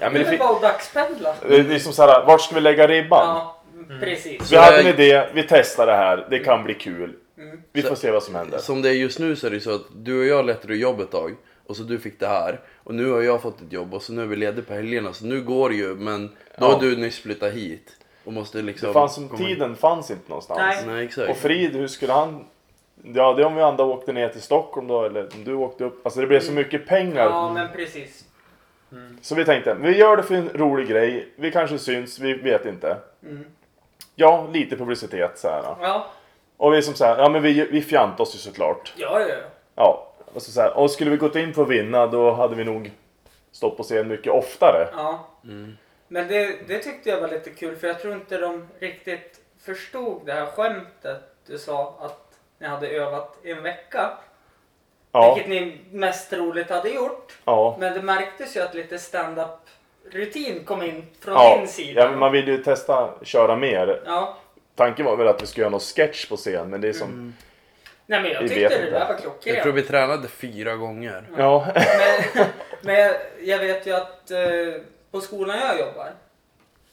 Ja, 0.00 0.10
men 0.10 0.12
det 0.12 0.30
det, 0.30 0.34
är 0.34 0.38
bara 0.38 0.50
att 0.50 0.62
dagspendla. 0.62 1.34
det 1.48 1.74
är 1.74 1.78
som 1.78 1.92
såhär, 1.92 2.26
vart 2.26 2.40
ska 2.40 2.54
vi 2.54 2.60
lägga 2.60 2.86
ribban? 2.86 3.26
Ja, 3.26 3.62
precis. 4.00 4.40
Vi 4.40 4.44
Så 4.44 4.58
hade 4.58 4.80
en 4.80 4.86
idé, 4.86 5.26
vi 5.32 5.42
testar 5.48 5.86
det 5.86 5.96
här, 5.96 6.26
det 6.30 6.38
kan 6.38 6.64
bli 6.64 6.74
kul. 6.74 7.12
Mm. 7.38 7.62
Vi 7.72 7.82
får 7.82 7.94
se 7.94 8.10
vad 8.10 8.22
som 8.22 8.34
händer. 8.34 8.58
Som 8.58 8.82
det 8.82 8.88
är 8.88 8.92
just 8.92 9.18
nu 9.18 9.36
så 9.36 9.46
är 9.46 9.50
det 9.50 9.56
ju 9.56 9.60
så 9.60 9.74
att 9.74 9.86
du 9.94 10.20
och 10.20 10.26
jag 10.26 10.46
letade 10.46 10.76
jobb 10.76 11.00
ett 11.00 11.10
tag 11.10 11.34
och 11.68 11.76
så 11.76 11.82
du 11.82 11.98
fick 11.98 12.20
det 12.20 12.26
här 12.26 12.60
och 12.84 12.94
nu 12.94 13.10
har 13.10 13.22
jag 13.22 13.42
fått 13.42 13.60
ett 13.60 13.72
jobb 13.72 13.94
och 13.94 14.02
så 14.02 14.12
nu 14.12 14.22
är 14.22 14.26
vi 14.26 14.36
lediga 14.36 14.64
på 14.64 14.74
helgerna 14.74 15.12
så 15.12 15.26
nu 15.26 15.42
går 15.42 15.68
det 15.70 15.74
ju 15.76 15.94
men 15.94 16.28
då 16.28 16.32
Ja. 16.66 16.72
har 16.72 16.80
du 16.80 16.96
nyss 16.96 17.18
flyttat 17.20 17.52
hit 17.52 17.96
och 18.24 18.32
måste 18.32 18.62
liksom... 18.62 18.86
Det 18.86 18.92
fanns 18.92 19.14
som 19.14 19.28
komma- 19.28 19.38
tiden 19.46 19.76
fanns 19.76 20.10
inte 20.10 20.28
någonstans. 20.28 20.58
Nej. 20.60 20.84
Nej 20.86 21.04
exakt. 21.04 21.30
Och 21.30 21.36
Frid, 21.36 21.76
hur 21.76 21.86
skulle 21.88 22.12
han... 22.12 22.44
Ja, 23.02 23.34
det 23.34 23.42
är 23.42 23.46
om 23.46 23.54
vi 23.54 23.62
andra 23.62 23.84
åkte 23.84 24.12
ner 24.12 24.28
till 24.28 24.40
Stockholm 24.42 24.86
då, 24.86 25.04
eller 25.04 25.28
om 25.34 25.44
du 25.44 25.54
åkte 25.54 25.84
upp. 25.84 26.06
Alltså 26.06 26.20
det 26.20 26.26
blev 26.26 26.40
så 26.40 26.52
mycket 26.52 26.86
pengar. 26.86 27.24
Ja, 27.24 27.52
men 27.52 27.68
precis. 27.72 28.24
Så 29.22 29.34
vi 29.34 29.44
tänkte, 29.44 29.74
vi 29.74 29.96
gör 29.98 30.16
det 30.16 30.22
för 30.22 30.34
en 30.34 30.48
rolig 30.54 30.88
grej. 30.88 31.28
Vi 31.36 31.50
kanske 31.50 31.78
syns, 31.78 32.18
vi 32.18 32.34
vet 32.34 32.66
inte. 32.66 32.96
Mm. 33.22 33.44
Ja, 34.14 34.48
lite 34.52 34.76
publicitet 34.76 35.38
så 35.38 35.48
här. 35.48 35.62
Ja, 35.80 36.06
Och 36.56 36.74
vi 36.74 36.82
som 36.82 36.94
så 36.94 37.04
här, 37.04 37.18
ja 37.18 37.28
men 37.28 37.42
vi, 37.42 37.68
vi 37.70 37.82
fjantade 37.82 38.22
oss 38.22 38.34
ju 38.34 38.38
såklart. 38.38 38.92
ja, 38.96 39.20
ja. 39.20 39.34
Ja, 39.74 40.07
så, 40.42 40.50
så 40.52 40.60
här, 40.60 40.76
och 40.76 40.90
skulle 40.90 41.10
vi 41.10 41.16
gått 41.16 41.36
in 41.36 41.54
för 41.54 41.62
att 41.62 41.68
vinna 41.68 42.06
då 42.06 42.30
hade 42.32 42.54
vi 42.56 42.64
nog 42.64 42.90
stått 43.52 43.76
på 43.76 43.82
scen 43.82 44.08
mycket 44.08 44.32
oftare. 44.32 44.88
ja. 44.92 45.26
Mm. 45.44 45.76
Men 46.08 46.28
det, 46.28 46.68
det 46.68 46.78
tyckte 46.78 47.10
jag 47.10 47.20
var 47.20 47.28
lite 47.28 47.50
kul 47.50 47.76
för 47.76 47.86
jag 47.86 48.00
tror 48.00 48.14
inte 48.14 48.38
de 48.38 48.68
riktigt 48.78 49.40
förstod 49.60 50.22
det 50.26 50.32
här 50.32 50.46
skämtet 50.46 51.22
du 51.46 51.58
sa 51.58 51.96
att 52.00 52.38
ni 52.58 52.66
hade 52.66 52.88
övat 52.88 53.36
i 53.42 53.50
en 53.50 53.62
vecka. 53.62 54.10
Ja, 55.12 55.34
Vilket 55.34 55.50
ni 55.50 55.80
mest 55.90 56.30
troligt 56.30 56.70
hade 56.70 56.88
gjort. 56.88 57.38
ja. 57.44 57.76
Men 57.80 57.94
det 57.94 58.02
märktes 58.02 58.56
ju 58.56 58.60
att 58.60 58.74
lite 58.74 58.98
stand-up 58.98 59.58
rutin 60.10 60.64
kom 60.64 60.82
in 60.82 61.06
från 61.20 61.34
Ja, 61.34 61.56
din 61.58 61.68
sida. 61.68 62.00
ja, 62.02 62.10
men 62.10 62.18
man 62.18 62.32
vill 62.32 62.48
ju 62.48 62.58
testa 62.62 63.10
köra 63.22 63.56
mer. 63.56 64.02
Ja. 64.06 64.36
Tanken 64.74 65.04
var 65.06 65.16
väl 65.16 65.28
att 65.28 65.42
vi 65.42 65.46
skulle 65.46 65.62
göra 65.62 65.70
någon 65.70 65.80
sketch 65.80 66.28
på 66.28 66.36
scen, 66.36 66.70
men 66.70 66.80
det 66.80 66.88
är 66.88 66.92
som... 66.92 67.34
Nej 68.10 68.22
men 68.22 68.30
jag 68.32 68.42
Vi 68.42 68.48
tyckte 68.48 68.68
det 68.68 68.74
inte. 68.74 68.90
där 68.90 68.92
var 68.92 68.98
Jag 69.14 69.18
tror 69.22 69.32
klockrent. 69.42 69.76
vi 69.76 69.82
tränade 69.82 70.28
fyra 70.28 70.76
gånger. 70.76 71.28
Ja, 71.38 71.66
Men, 71.74 72.46
men 72.82 72.94
jag, 72.94 73.16
jag 73.40 73.58
vet 73.58 73.86
ju 73.86 73.92
att 73.94 74.30
eh, 74.30 74.38
på 75.10 75.20
skolan 75.20 75.58
jag 75.58 75.78
jobbar 75.78 76.12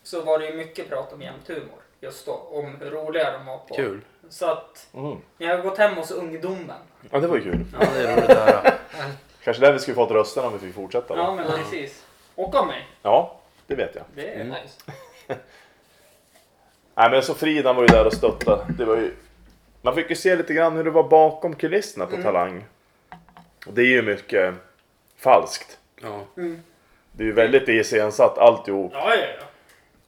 så 0.03 0.21
var 0.21 0.39
det 0.39 0.45
ju 0.45 0.53
mycket 0.53 0.89
prat 0.89 1.13
om 1.13 1.21
jämnt 1.21 1.47
humor. 1.47 1.79
Just 1.99 2.25
då, 2.25 2.31
om 2.51 2.75
hur 2.79 2.91
roliga 2.91 3.31
de 3.31 3.45
var 3.45 3.57
på. 3.57 3.75
Kul. 3.75 4.01
Så 4.29 4.45
att 4.45 4.87
mm. 4.93 5.17
ni 5.37 5.45
har 5.45 5.57
gått 5.57 5.77
hem 5.77 5.95
hos 5.95 6.11
ungdomen. 6.11 6.75
ja 7.11 7.19
det 7.19 7.27
var 7.27 7.35
ju 7.35 7.41
kul. 7.43 7.65
Ja 7.79 7.87
det 7.93 8.07
är 8.09 8.15
roligt 8.15 8.29
att 8.29 8.49
höra. 8.49 8.73
Kanske 9.43 9.65
där 9.65 9.73
vi 9.73 9.79
skulle 9.79 9.95
fått 9.95 10.11
rösterna 10.11 10.47
om 10.47 10.53
vi 10.53 10.59
fick 10.59 10.75
fortsätta. 10.75 11.17
Ja 11.17 11.25
då. 11.25 11.33
men 11.35 11.45
precis. 11.51 12.03
Och 12.35 12.55
av 12.55 12.67
mig. 12.67 12.87
Ja, 13.01 13.39
det 13.67 13.75
vet 13.75 13.95
jag. 13.95 14.03
Det 14.15 14.29
är 14.29 14.35
Mm. 14.41 14.47
nice. 14.47 14.81
Nej 16.95 17.09
men 17.11 17.23
så 17.23 17.33
Frida 17.33 17.73
var 17.73 17.81
ju 17.81 17.87
där 17.87 18.05
och 18.07 18.13
stöttade. 18.13 18.65
Det 18.77 18.85
var 18.85 18.95
ju... 18.95 19.13
Man 19.85 19.95
fick 19.95 20.09
ju 20.09 20.15
se 20.15 20.35
lite 20.35 20.53
grann 20.53 20.75
hur 20.75 20.83
det 20.83 20.89
var 20.89 21.03
bakom 21.03 21.55
kulisserna 21.55 22.05
på 22.05 22.11
Mm. 22.11 22.23
Talang. 22.23 22.65
Och 23.67 23.73
det 23.73 23.81
är 23.81 23.85
ju 23.85 24.01
mycket 24.01 24.53
falskt. 25.17 25.77
Ja. 26.01 26.25
Det 27.11 27.23
är 27.23 27.27
ju 27.27 27.31
väldigt 27.31 27.69
iscensatt 27.69 28.37
alltihop. 28.37 28.91
Ja, 28.93 29.15
ja, 29.15 29.25
ja. 29.39 29.45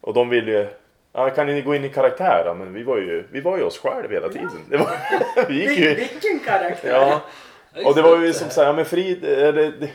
Och 0.02 0.14
de 0.14 0.30
vill 0.30 0.48
ju... 0.48 0.68
Ja, 1.14 1.30
kan 1.30 1.48
ni 1.48 1.62
gå 1.62 1.76
in 1.76 1.84
i 1.84 1.90
karaktär? 1.90 2.44
Ja, 2.46 2.54
men 2.54 2.74
vi 2.74 2.84
var 2.84 2.98
ju, 2.98 3.24
vi 3.32 3.42
var 3.42 3.58
ju 3.58 3.64
oss 3.64 3.80
själva 3.80 4.10
hela 4.10 4.30
tiden. 4.30 4.66
Det 4.70 4.78
var, 4.78 4.90
vi 5.48 5.54
gick 5.54 5.80
ju... 5.80 5.96
Vilken 5.96 6.40
karaktär! 6.40 6.90
Ja. 6.90 7.22
Och 7.86 7.96
det 7.96 8.02
var 8.02 8.18
ju 8.18 8.34
som 8.34 8.50
såhär, 8.50 8.68
ja 8.68 8.74
men 8.74 8.86
Frid, 8.86 9.26
eller, 9.26 9.72
det, 9.80 9.90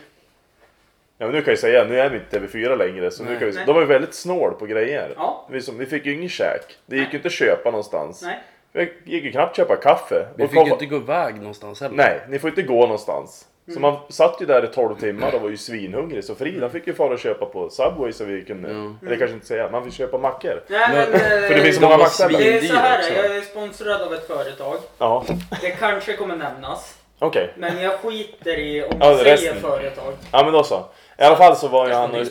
Ja 1.18 1.26
men 1.26 1.34
nu 1.34 1.42
kan 1.42 1.52
jag 1.52 1.58
säga, 1.58 1.84
nu 1.84 2.00
är 2.00 2.10
vi 2.10 2.16
inte 2.16 2.38
TV4 2.38 2.76
längre 2.76 3.10
så 3.10 3.24
nu 3.24 3.30
Nej. 3.30 3.38
kan 3.38 3.50
vi, 3.50 3.64
de 3.66 3.74
var 3.74 3.80
ju 3.80 3.86
väldigt 3.86 4.14
snål 4.14 4.54
på 4.54 4.66
grejer. 4.66 5.14
Ja. 5.16 5.46
Vi, 5.50 5.60
som, 5.60 5.78
vi 5.78 5.86
fick 5.86 6.06
ju 6.06 6.12
ingen 6.12 6.28
käk. 6.28 6.78
Det 6.86 6.96
gick 6.96 7.12
ju 7.12 7.16
inte 7.16 7.28
att 7.28 7.32
köpa 7.32 7.70
någonstans. 7.70 8.22
Nej. 8.22 8.38
Vi 8.72 8.92
gick 9.04 9.24
ju 9.24 9.32
knappt 9.32 9.56
köpa 9.56 9.76
kaffe. 9.76 10.26
Vi 10.36 10.48
fick 10.48 10.56
kom- 10.56 10.66
ju 10.66 10.72
inte 10.72 10.86
gå 10.86 10.96
iväg 10.96 11.36
någonstans 11.36 11.80
heller. 11.80 11.96
Nej, 11.96 12.20
ni 12.28 12.38
får 12.38 12.50
inte 12.50 12.62
gå 12.62 12.80
någonstans. 12.80 13.46
Så 13.66 13.70
Mm. 13.78 13.82
man 13.82 13.96
satt 14.08 14.36
ju 14.40 14.46
där 14.46 14.64
i 14.64 14.66
12 14.66 14.94
timmar 15.00 15.34
och 15.34 15.40
var 15.42 15.48
ju 15.48 15.56
svinhungrig. 15.56 16.24
Så 16.24 16.34
Frida 16.34 16.68
fick 16.68 16.86
ju 16.86 16.94
fara 16.94 17.12
och 17.12 17.18
köpa 17.18 17.46
på 17.46 17.70
Subway 17.70 18.12
så 18.12 18.24
vi 18.24 18.44
kunde, 18.44 18.68
Ja. 18.72 19.06
eller 19.06 19.16
kanske 19.16 19.34
inte 19.34 19.46
säga, 19.46 19.68
man 19.72 19.84
fick 19.84 19.92
köpa 19.94 20.18
mackor. 20.18 20.62
Nej, 20.68 20.88
men, 20.92 21.10
Men- 21.10 21.20
eh, 21.20 21.48
För 21.48 21.54
det 21.54 21.60
finns 21.60 21.76
så 21.76 21.82
många 21.82 21.96
mackställen. 21.96 22.40
det 22.40 22.56
är 22.58 22.60
så 22.62 22.74
här, 22.74 22.98
också. 22.98 23.12
jag 23.14 23.36
är 23.36 23.40
sponsrad 23.40 24.02
av 24.02 24.14
ett 24.14 24.26
företag. 24.26 24.76
Ja, 24.98 25.24
Det 25.60 25.70
kanske 25.70 26.12
kommer 26.16 26.36
nämnas. 26.36 26.98
okej. 27.18 27.52
Men 27.56 27.82
jag 27.82 27.92
skiter 28.00 28.58
i 28.58 28.82
om 28.82 28.88
Ja, 29.00 29.06
man 29.06 29.16
säger 29.18 29.24
resten. 29.36 29.60
företag. 29.60 30.12
Ja 30.32 30.44
men 30.44 30.52
då 30.52 30.62
så. 30.64 30.84
I 31.18 31.22
alla 31.24 31.36
fall 31.36 31.56
så 31.56 31.68
var 31.68 31.88
ju 31.88 31.94
Han. 31.94 32.26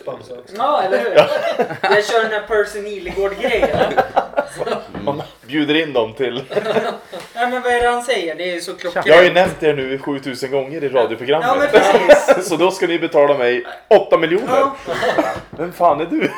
Ja, 0.58 0.82
eller 0.84 0.98
hur? 0.98 1.14
Jag 1.96 2.06
kör 2.06 2.22
den 2.24 2.32
här 2.32 2.48
Percy 2.48 2.82
Nilegård-grejen. 2.82 3.94
Man 5.04 5.22
bjuder 5.48 5.76
in 5.76 5.94
dem 5.94 6.14
till... 6.14 6.44
Ja, 7.34 7.48
men 7.48 7.62
vad 7.62 7.72
är 7.74 7.82
det 7.82 7.88
han 7.90 8.04
säger? 8.04 8.36
Det 8.36 8.44
är 8.44 8.54
ju 8.54 8.62
så 8.62 8.76
klockrent. 8.76 9.06
Jag 9.06 9.16
har 9.16 9.24
ju 9.24 9.34
nämnt 9.34 9.64
er 9.64 9.74
nu 9.74 9.98
7000 10.00 10.52
gånger 10.52 10.84
i 10.84 10.88
Ja, 10.88 10.92
men 10.94 11.02
radioprogrammet. 11.04 11.72
precis. 11.72 12.48
Så 12.50 12.56
då 12.56 12.72
ska 12.72 12.88
ni 12.88 13.00
betala 13.00 13.38
mig 13.38 13.66
8 13.88 14.18
miljoner. 14.18 14.48
Ja, 14.60 14.76
Vem 15.50 15.74
fan 15.74 16.02
är 16.02 16.06
du? 16.06 16.32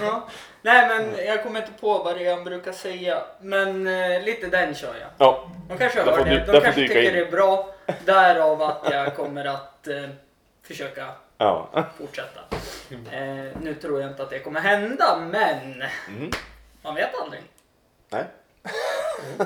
ja. 0.00 0.28
Nej, 0.62 0.88
men 0.88 1.26
jag 1.26 1.42
kommer 1.42 1.60
inte 1.60 1.72
på 1.80 1.98
vad 1.98 2.18
det 2.18 2.26
är 2.26 2.34
han 2.34 2.44
brukar 2.44 2.72
säga. 2.72 3.18
Men 3.40 3.86
eh, 3.86 4.22
lite 4.22 4.46
den 4.46 4.74
kör 4.74 4.94
jag. 5.00 5.08
Ja, 5.18 5.48
De 5.68 5.78
kanske 5.78 6.02
hör 6.02 6.24
det. 6.24 6.44
De 6.52 6.60
kanske 6.60 6.72
tycker 6.80 7.02
in. 7.02 7.12
det 7.12 7.20
är 7.20 7.30
bra. 7.30 7.68
Därav 8.04 8.62
att 8.62 8.86
jag 8.90 9.16
kommer 9.16 9.44
att 9.44 9.88
eh, 9.88 9.94
försöka 10.68 11.04
ja. 11.38 11.68
fortsätta. 11.98 12.40
Eh, 13.12 13.56
nu 13.62 13.74
tror 13.82 14.00
jag 14.00 14.10
inte 14.10 14.22
att 14.22 14.30
det 14.30 14.38
kommer 14.38 14.60
hända, 14.60 15.18
men 15.30 15.82
Mm. 16.08 16.30
man 16.82 16.94
vet 16.94 17.14
aldrig. 17.20 17.42
Nej. 18.08 18.24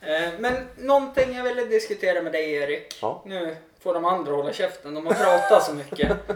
Eh, 0.00 0.30
men 0.38 0.68
någonting 0.76 1.36
jag 1.36 1.44
ville 1.44 1.64
diskutera 1.64 2.22
med 2.22 2.32
dig 2.32 2.52
Erik. 2.52 2.98
Ja. 3.02 3.22
Nu 3.26 3.56
får 3.80 3.94
de 3.94 4.04
andra 4.04 4.32
hålla 4.32 4.52
käften, 4.52 4.94
de 4.94 5.06
har 5.06 5.14
pratat 5.14 5.64
så 5.64 5.74
mycket. 5.74 6.16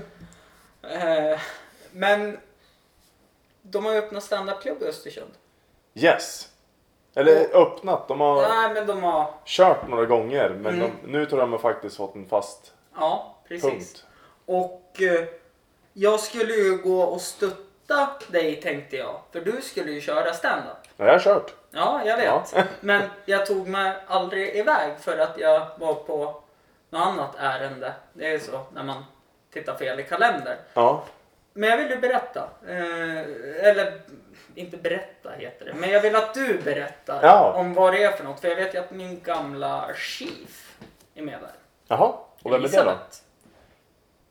Eh, 0.90 1.40
men 1.92 2.38
de 3.62 3.84
har 3.84 3.92
ju 3.92 3.98
öppnat 3.98 4.22
standupklubb 4.24 4.82
i 4.82 4.84
Östersund. 4.86 5.30
Yes. 5.94 6.48
Eller 7.14 7.56
öppnat. 7.56 8.08
De 8.08 8.20
har 8.20 8.42
Nej 8.48 8.74
men 8.74 8.86
de 8.86 9.02
har, 9.02 9.34
kört 9.44 9.88
några 9.88 10.06
gånger. 10.06 10.48
Men 10.48 10.74
Mm. 10.74 10.90
de, 11.02 11.12
nu 11.12 11.26
tror 11.26 11.40
jag 11.40 11.48
de 11.48 11.52
har 11.52 11.58
faktiskt 11.58 11.96
fått 11.96 12.14
en 12.14 12.26
fast 12.28 12.72
ja 12.96 13.36
precis. 13.48 13.70
punkt. 13.70 14.04
Och 14.56 15.02
eh, 15.02 15.24
jag 15.92 16.20
skulle 16.20 16.52
ju 16.54 16.76
gå 16.76 17.02
och 17.02 17.20
stötta 17.20 18.08
dig 18.28 18.60
tänkte 18.60 18.96
jag. 18.96 19.20
För 19.32 19.40
du 19.40 19.62
skulle 19.62 19.90
ju 19.92 20.00
köra 20.00 20.32
standup. 20.34 20.76
Ja, 20.96 21.04
jag 21.06 21.12
har 21.12 21.18
kört. 21.20 21.54
Ja, 21.70 22.00
jag 22.04 22.16
vet. 22.16 22.52
Ja. 22.54 22.62
Men 22.80 23.02
jag 23.24 23.46
tog 23.46 23.68
mig 23.68 23.96
aldrig 24.06 24.56
iväg 24.56 24.92
för 25.00 25.18
att 25.18 25.38
jag 25.38 25.66
var 25.78 25.94
på 25.94 26.16
något 26.90 27.00
annat 27.06 27.34
ärende. 27.38 27.92
Det 28.12 28.34
är 28.34 28.38
så 28.38 28.60
när 28.74 28.82
man 28.82 29.04
tittar 29.52 29.74
fel 29.74 30.00
i 30.00 30.02
kalendern. 30.04 30.56
Ja. 30.74 31.04
Men 31.52 31.70
jag 31.70 31.76
vill 31.76 31.90
ju 31.90 31.96
berätta. 31.98 32.48
Eh, 32.68 33.66
eller 33.68 34.00
inte 34.54 34.76
berätta 34.76 35.30
heter 35.30 35.64
det. 35.64 35.74
Men 35.74 35.90
jag 35.90 36.00
vill 36.00 36.16
att 36.16 36.34
du 36.34 36.58
berättar 36.64 37.20
Ja. 37.22 37.52
om 37.56 37.74
vad 37.74 37.92
det 37.92 38.02
är 38.02 38.10
för 38.12 38.24
något. 38.24 38.40
För 38.40 38.48
jag 38.48 38.56
vet 38.56 38.74
ju 38.74 38.78
att 38.78 38.90
min 38.90 39.20
gamla 39.20 39.90
chief 39.96 40.76
är 41.14 41.22
med 41.22 41.38
där. 41.40 41.50
Jaha. 41.88 42.12
Och 42.42 42.52
vem 42.52 42.64
är 42.64 42.68
det 42.68 42.84
då? 42.84 42.98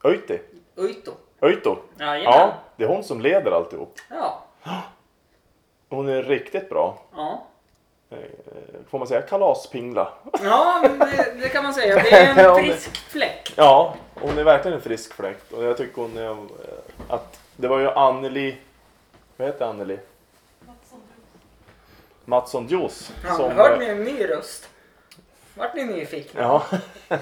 Öjti? 0.03 0.39
Uito. 0.75 1.12
Öjto? 1.41 1.77
Jajamän. 2.00 2.24
Ja, 2.24 2.53
det 2.75 2.84
är 2.84 2.88
hon 2.88 3.03
som 3.03 3.22
leder 3.22 3.51
alltihop. 3.51 3.96
Ja. 4.10 4.43
Hon 5.89 6.10
är 6.10 6.24
riktigt 6.24 6.70
bra. 6.70 7.01
Ja. 7.15 7.46
Eh, 8.10 8.17
Får 8.89 9.00
man 9.00 9.08
säga 9.08 9.22
kalaspingla? 9.22 10.13
Ja, 10.43 10.81
det, 11.00 11.34
det 11.41 11.50
kan 11.50 11.63
man 11.63 11.74
säga. 11.74 11.96
Det 11.96 12.12
är 12.12 12.50
en 12.50 12.63
frisk 12.63 12.98
fläkt. 12.98 13.53
Ja, 13.55 13.96
hon 14.13 14.38
är 14.38 14.43
verkligen 14.43 14.75
en 14.77 14.81
frisk 14.84 15.13
fläkt. 15.13 15.51
Och 15.51 15.63
jag 15.63 15.77
tycker 15.77 16.01
hon 16.01 16.17
är... 16.17 16.29
eh, 16.29 16.36
Att 17.08 17.39
det 17.55 17.67
var 17.67 17.79
ju 17.79 17.89
Anneli... 17.89 18.58
Vad 19.38 19.48
heter 19.48 19.65
Anneli? 19.65 20.00
Mattsson 22.25 22.67
Juice. 22.67 23.12
Ja, 23.25 23.34
som, 23.36 23.51
hörde 23.51 23.74
eh, 23.74 23.79
ni 23.79 23.86
en 23.86 24.03
ny 24.03 24.27
röst? 24.29 24.70
Vart 25.55 25.75
ni 25.75 25.86
nyfikna? 25.86 26.41
Ja. 26.41 26.63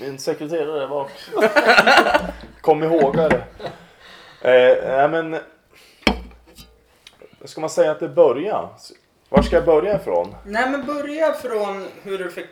Min 0.00 0.18
sekreterare 0.18 0.88
bak. 0.88 1.10
Kom 2.60 2.82
ihåg 2.82 3.16
det. 3.16 3.44
Eh, 4.40 4.88
nej 4.88 5.08
men... 5.08 5.40
Ska 7.44 7.60
man 7.60 7.70
säga 7.70 7.90
att 7.90 8.00
det 8.00 8.08
börjar? 8.08 8.68
Var 9.28 9.42
ska 9.42 9.56
jag 9.56 9.64
börja 9.64 9.96
ifrån? 9.96 10.34
Nej 10.44 10.70
men 10.70 10.86
börja 10.86 11.32
från 11.32 11.86
hur 12.02 12.18
du 12.18 12.30
fick... 12.30 12.46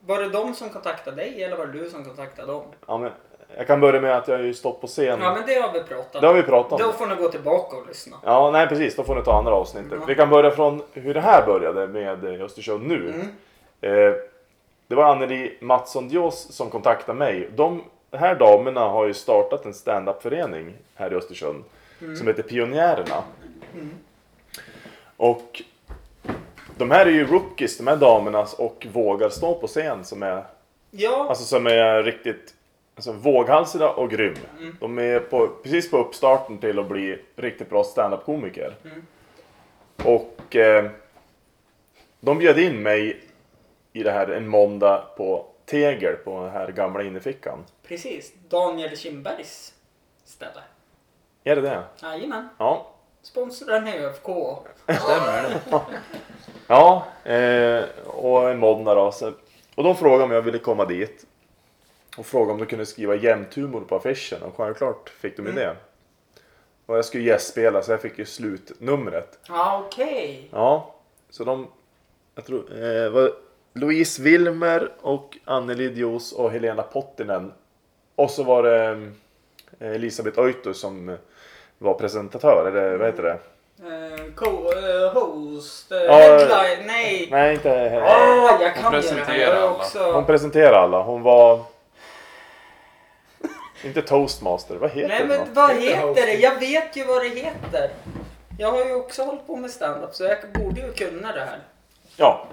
Var 0.00 0.20
det 0.20 0.28
de 0.28 0.54
som 0.54 0.70
kontaktade 0.70 1.16
dig 1.16 1.42
eller 1.42 1.56
var 1.56 1.66
det 1.66 1.72
du 1.72 1.90
som 1.90 2.04
kontaktade 2.04 2.52
dem? 2.52 2.64
Ja, 2.86 2.98
men, 2.98 3.10
jag 3.56 3.66
kan 3.66 3.80
börja 3.80 4.00
med 4.00 4.16
att 4.16 4.28
jag 4.28 4.36
har 4.36 4.44
ju 4.44 4.54
stått 4.54 4.80
på 4.80 4.86
scen. 4.86 5.18
Ja 5.22 5.34
men 5.34 5.46
det 5.46 5.54
har 5.54 5.72
vi 5.72 5.82
pratat 5.82 6.20
Det 6.20 6.26
har 6.26 6.34
vi 6.34 6.42
pratat 6.42 6.72
om. 6.72 6.78
Då 6.86 6.92
får 6.92 7.06
ni 7.06 7.14
gå 7.14 7.28
tillbaka 7.28 7.76
och 7.76 7.86
lyssna. 7.86 8.16
Ja, 8.24 8.50
nej 8.50 8.66
precis. 8.66 8.96
Då 8.96 9.04
får 9.04 9.14
ni 9.14 9.22
ta 9.22 9.38
andra 9.38 9.54
avsnittet. 9.54 9.98
Ja. 10.00 10.06
Vi 10.06 10.14
kan 10.14 10.30
börja 10.30 10.50
från 10.50 10.82
hur 10.92 11.14
det 11.14 11.20
här 11.20 11.46
började 11.46 11.86
med 11.86 12.24
Östersund 12.24 12.86
nu. 12.86 13.08
Mm. 13.14 13.28
Eh, 13.80 14.14
det 14.86 14.94
var 14.94 15.04
Anneli 15.04 15.56
Mattsson 15.60 16.08
Dios 16.08 16.52
som 16.52 16.70
kontaktade 16.70 17.18
mig. 17.18 17.48
De 17.56 17.82
här 18.12 18.34
damerna 18.34 18.80
har 18.80 19.06
ju 19.06 19.14
startat 19.14 19.66
en 19.66 19.74
stand-up-förening 19.74 20.74
här 20.94 21.12
i 21.12 21.16
Östersund 21.16 21.64
som 22.18 22.26
heter 22.26 22.42
Pionjärerna. 22.42 23.22
Och 25.16 25.62
de 26.76 26.90
här 26.90 27.06
är 27.06 27.10
ju 27.10 27.26
rookies, 27.26 27.78
de 27.78 27.86
här 27.86 27.96
damerna, 27.96 28.46
och 28.58 28.86
vågar 28.92 29.28
stå 29.28 29.54
på 29.54 29.66
scen 29.66 30.04
som 30.04 30.22
är, 30.22 30.44
Ja, 30.90 31.26
alltså 31.28 31.44
som 31.44 31.66
är 31.66 32.02
riktigt 32.02 32.54
alltså, 32.94 33.12
våghalsiga 33.12 33.88
och 33.90 34.10
grym. 34.10 34.34
De 34.80 34.98
är 34.98 35.20
på, 35.20 35.48
precis 35.62 35.90
på 35.90 35.98
uppstarten 35.98 36.58
till 36.58 36.78
att 36.78 36.88
bli 36.88 37.18
riktigt 37.36 37.70
bra 37.70 37.84
stand-up-komiker. 37.84 38.74
Och 40.04 40.56
eh, 40.56 40.90
de 42.20 42.38
bjöd 42.38 42.58
in 42.58 42.82
mig 42.82 43.20
i 43.96 44.02
det 44.02 44.10
här 44.12 44.28
en 44.28 44.48
måndag 44.48 45.04
på 45.16 45.46
Tegel 45.64 46.16
på 46.16 46.42
den 46.42 46.50
här 46.50 46.72
gamla 46.72 47.02
innefickan. 47.02 47.64
precis. 47.88 48.32
Daniel 48.48 48.96
Kindbergs 48.96 49.74
ställe. 50.24 50.60
Är 51.44 51.56
det 51.56 51.62
det? 51.62 51.82
Jajamän. 52.02 52.48
Ja. 52.58 52.92
Sponsraren 53.22 53.86
är 53.86 53.98
ÖFK. 54.00 54.28
Stämmer 54.82 55.42
det? 55.42 55.80
Ja, 56.66 57.06
eh, 57.24 57.84
och 58.06 58.50
en 58.50 58.58
måndag 58.58 58.94
då. 58.94 59.12
Så, 59.12 59.32
och 59.74 59.84
de 59.84 59.96
frågade 59.96 60.24
om 60.24 60.30
jag 60.30 60.42
ville 60.42 60.58
komma 60.58 60.84
dit. 60.84 61.26
Och 62.18 62.26
frågade 62.26 62.52
om 62.52 62.58
de 62.58 62.66
kunde 62.66 62.86
skriva 62.86 63.14
jämthumor 63.14 63.80
på 63.80 63.96
affischen. 63.96 64.42
Och 64.42 64.56
självklart 64.56 65.08
fick 65.08 65.36
de 65.36 65.46
ju 65.46 65.52
det. 65.52 65.76
Och 66.86 66.96
jag 66.96 67.04
skulle 67.04 67.24
gästspela 67.24 67.82
så 67.82 67.92
jag 67.92 68.02
fick 68.02 68.18
ju 68.18 68.24
slutnumret. 68.24 69.38
Ja, 69.48 69.84
okej. 69.86 70.48
Ja, 70.52 70.94
så 71.30 71.44
de... 71.44 71.68
Jag 72.34 72.44
tror... 72.44 72.82
Eh, 72.84 73.10
var 73.10 73.32
Louise 73.76 74.22
Wilmer 74.22 74.92
och 75.00 75.36
Anneli 75.44 75.88
Dios 75.88 76.32
och 76.32 76.50
Helena 76.50 76.82
Pottinen. 76.82 77.52
Och 78.16 78.30
så 78.30 78.42
var 78.42 78.62
det 78.62 79.10
eh, 79.80 79.90
Elisabeth 79.94 80.38
Oito 80.40 80.74
som 80.74 81.16
var 81.78 81.94
presentatör, 81.94 82.68
eller 82.68 82.96
vad 82.96 83.06
heter 83.06 83.22
det? 83.22 83.38
Eh, 83.78 84.32
co- 84.34 84.72
eh, 84.72 85.12
host. 85.12 85.86
Ja, 85.90 86.12
headline. 86.12 86.86
Nej. 86.86 87.28
Nej, 87.30 87.54
inte 87.54 87.68
Helena. 87.70 88.06
Ah, 88.06 88.62
jag 88.62 88.74
kan 88.74 88.94
är 88.94 89.46
alla. 89.46 89.70
också... 89.70 90.12
Hon 90.12 90.24
presenterade 90.26 90.78
alla. 90.78 91.02
Hon 91.02 91.22
var... 91.22 91.60
Inte 93.84 94.02
toastmaster, 94.02 94.76
vad 94.76 94.90
heter 94.90 95.08
Nej 95.08 95.20
det? 95.20 95.26
men 95.28 95.54
vad 95.54 95.70
heter 95.70 96.26
det? 96.26 96.34
Jag 96.34 96.60
vet 96.60 96.96
ju 96.96 97.04
vad 97.04 97.22
det 97.22 97.28
heter. 97.28 97.90
Jag 98.58 98.70
har 98.72 98.84
ju 98.84 98.94
också 98.94 99.22
hållit 99.22 99.46
på 99.46 99.56
med 99.56 99.70
stand-up 99.70 100.14
så 100.14 100.24
jag 100.24 100.38
borde 100.54 100.80
ju 100.80 100.92
kunna 100.92 101.32
det 101.32 101.40
här. 101.40 101.58
Ja, 102.16 102.46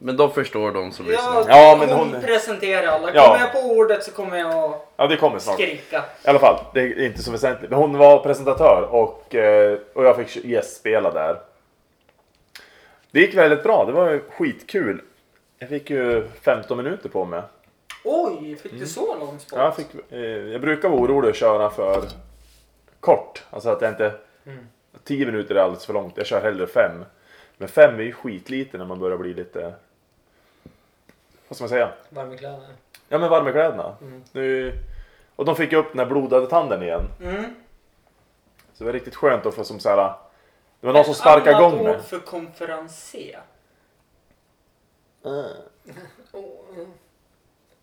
Men 0.00 0.16
de 0.16 0.30
förstår 0.32 0.72
de 0.72 0.92
som 0.92 1.06
Ja, 1.06 1.10
lyssnar. 1.12 1.56
Ja, 1.58 1.76
men 1.80 1.88
hon, 1.88 2.12
hon- 2.12 2.22
presenterar 2.22 2.86
alla. 2.86 3.14
Ja. 3.14 3.26
Kommer 3.26 3.38
jag 3.40 3.52
på 3.52 3.58
ordet 3.58 4.04
så 4.04 4.10
kommer 4.10 4.36
jag 4.38 4.54
att 4.54 4.92
ja 4.96 5.06
det 5.06 5.16
kommer 5.16 5.38
snart. 5.38 5.54
skrika. 5.54 6.04
I 6.24 6.28
alla 6.28 6.38
fall, 6.38 6.64
det 6.74 6.80
är 6.80 7.06
inte 7.06 7.22
så 7.22 7.30
väsentligt. 7.32 7.70
Men 7.70 7.78
hon 7.78 7.98
var 7.98 8.18
presentatör 8.18 8.88
och, 8.90 9.34
eh, 9.34 9.78
och 9.94 10.04
jag 10.04 10.16
fick 10.16 10.44
gästspela 10.44 11.10
där. 11.10 11.40
Det 13.10 13.20
gick 13.20 13.34
väldigt 13.34 13.62
bra, 13.62 13.84
det 13.84 13.92
var 13.92 14.10
ju 14.10 14.20
skitkul. 14.30 15.02
Jag 15.58 15.68
fick 15.68 15.90
ju 15.90 16.28
15 16.42 16.76
minuter 16.76 17.08
på 17.08 17.24
mig. 17.24 17.42
Oj, 18.04 18.56
fick 18.62 18.78
du 18.80 18.86
så 18.86 19.18
lång 19.18 19.38
spot? 19.38 19.58
Jag, 19.58 19.76
fick, 19.76 19.86
eh, 20.10 20.18
jag 20.20 20.60
brukar 20.60 20.88
vara 20.88 21.00
orolig 21.00 21.30
att 21.30 21.36
köra 21.36 21.70
för 21.70 22.02
kort. 23.00 23.44
Alltså 23.50 23.68
att 23.68 23.80
jag 23.82 23.90
inte... 23.90 24.12
10 25.04 25.26
minuter 25.26 25.54
är 25.54 25.58
alldeles 25.60 25.86
för 25.86 25.92
långt, 25.92 26.12
jag 26.16 26.26
kör 26.26 26.40
hellre 26.40 26.66
5. 26.66 27.04
Men 27.58 27.68
5 27.68 27.94
är 28.00 28.02
ju 28.04 28.12
skitlite 28.12 28.78
när 28.78 28.84
man 28.84 28.98
börjar 28.98 29.16
bli 29.18 29.34
lite... 29.34 29.72
Vad 31.48 31.56
ska 31.56 31.62
man 31.62 31.68
säga? 31.68 31.92
Varm 32.08 32.32
i 32.32 32.38
kläderna. 32.38 32.64
Ja 33.08 33.18
men 33.18 33.30
varm 33.30 33.48
i 33.48 33.52
kläderna. 33.52 33.96
Nu, 34.32 34.72
Och 35.36 35.44
de 35.44 35.56
fick 35.56 35.72
upp 35.72 35.86
den 35.90 35.98
här 35.98 36.06
blodade 36.06 36.46
tanden 36.46 36.82
igen. 36.82 37.08
Mm. 37.22 37.42
Så 38.72 38.78
det 38.78 38.84
var 38.84 38.92
riktigt 38.92 39.16
skönt 39.16 39.46
att 39.46 39.54
få 39.54 39.64
som 39.64 39.78
så 39.80 39.88
här. 39.88 39.96
Det 40.80 40.86
var 40.86 40.92
någon 40.94 41.04
som 41.04 41.14
sparkade 41.14 41.56
Annat 41.56 41.72
igång 41.72 41.80
ord 41.80 41.86
mig. 41.86 42.02
för 42.02 42.18
konferenser. 42.18 43.40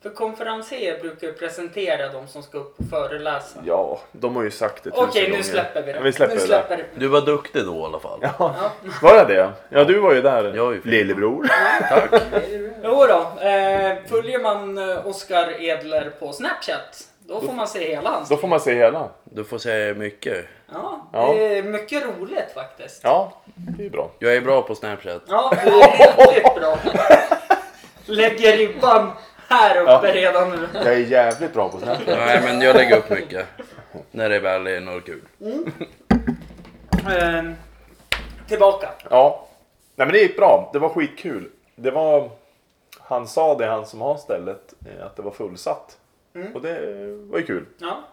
För 0.01 0.09
konferenser 0.09 0.99
brukar 1.01 1.27
ju 1.27 1.33
presentera 1.33 2.11
de 2.11 2.27
som 2.27 2.43
ska 2.43 2.57
upp 2.57 2.79
och 2.79 2.85
föreläsa. 2.85 3.59
Ja, 3.65 3.99
de 4.11 4.35
har 4.35 4.43
ju 4.43 4.51
sagt 4.51 4.83
det 4.83 4.89
tusen 4.89 5.05
Okej, 5.09 5.23
nu 5.23 5.29
gånger. 5.31 5.43
släpper 5.43 5.81
vi 5.83 5.91
det. 5.91 5.97
Ja, 5.97 6.03
vi 6.03 6.11
släpper 6.13 6.35
nu 6.35 6.41
det. 6.41 6.47
släpper 6.47 6.77
det. 6.77 6.83
Du 6.95 7.07
var 7.07 7.21
duktig 7.21 7.65
då 7.65 7.75
i 7.79 7.83
alla 7.83 7.99
fall. 7.99 8.19
Ja, 8.21 8.71
var 9.01 9.15
jag 9.15 9.27
det? 9.27 9.51
Ja, 9.69 9.83
du 9.83 9.99
var 9.99 10.13
ju 10.13 10.21
där. 10.21 10.53
Jag 10.55 10.71
är 10.71 10.75
ju 10.75 10.81
fin. 10.81 10.91
Lillebror. 10.91 11.47
Jo 12.83 13.05
då, 13.07 13.47
eh, 13.47 13.95
följer 14.09 14.39
man 14.39 14.77
eh, 14.89 15.07
Oskar 15.07 15.61
Edler 15.61 16.11
på 16.19 16.33
Snapchat, 16.33 17.07
då 17.19 17.41
får 17.41 17.53
man 17.53 17.67
se 17.67 17.95
hela 17.95 18.09
hans 18.09 18.29
Då 18.29 18.37
får 18.37 18.47
man 18.47 18.59
se 18.59 18.73
hela. 18.75 19.09
Du 19.23 19.43
får 19.43 19.57
säga 19.57 19.93
mycket. 19.93 20.45
Ja, 20.73 21.07
Ja. 21.13 21.33
det 21.33 21.57
är 21.57 21.63
mycket 21.63 22.03
roligt 22.03 22.51
faktiskt. 22.53 23.01
Ja, 23.03 23.33
det 23.55 23.85
är 23.85 23.89
bra. 23.89 24.11
Jag 24.19 24.35
är 24.35 24.41
bra 24.41 24.61
på 24.61 24.75
Snapchat. 24.75 25.21
Ja, 25.27 25.53
det 25.63 25.69
är 25.69 26.33
riktigt 26.33 26.55
bra. 26.55 26.77
Lägger 28.05 28.57
ribban 28.57 29.11
här 29.49 29.81
uppe 29.81 30.07
Ja. 30.07 30.13
redan 30.13 30.51
nu. 30.51 30.67
Jag 30.73 30.87
är 30.93 30.97
jävligt 30.97 31.53
bra 31.53 31.69
på 31.69 31.77
Snapchat. 31.77 32.17
Nej 32.17 32.41
men 32.43 32.61
jag 32.61 32.75
lägger 32.75 32.97
upp 32.97 33.09
mycket. 33.09 33.45
När 34.11 34.29
det 34.29 34.39
väl 34.39 34.67
är 34.67 34.79
något 34.81 35.05
kul. 35.05 35.21
Eh, 37.07 37.43
tillbaka. 38.47 38.89
Ja. 39.09 39.47
Nej 39.95 40.07
men 40.07 40.13
det 40.13 40.19
gick 40.19 40.37
bra. 40.37 40.69
Det 40.73 40.79
var 40.79 40.89
skitkul. 40.89 41.49
Det 41.75 41.91
var... 41.91 42.29
Han 43.03 43.27
sa 43.27 43.55
det, 43.57 43.65
han 43.65 43.85
som 43.85 44.01
har 44.01 44.17
stället, 44.17 44.73
eh, 44.85 45.05
att 45.05 45.15
det 45.15 45.21
var 45.21 45.31
fullsatt. 45.31 45.97
Mm. 46.35 46.55
Och 46.55 46.61
det 46.61 46.79
var 47.31 47.37
ju 47.39 47.45
kul. 47.45 47.65
Ja. 47.77 48.03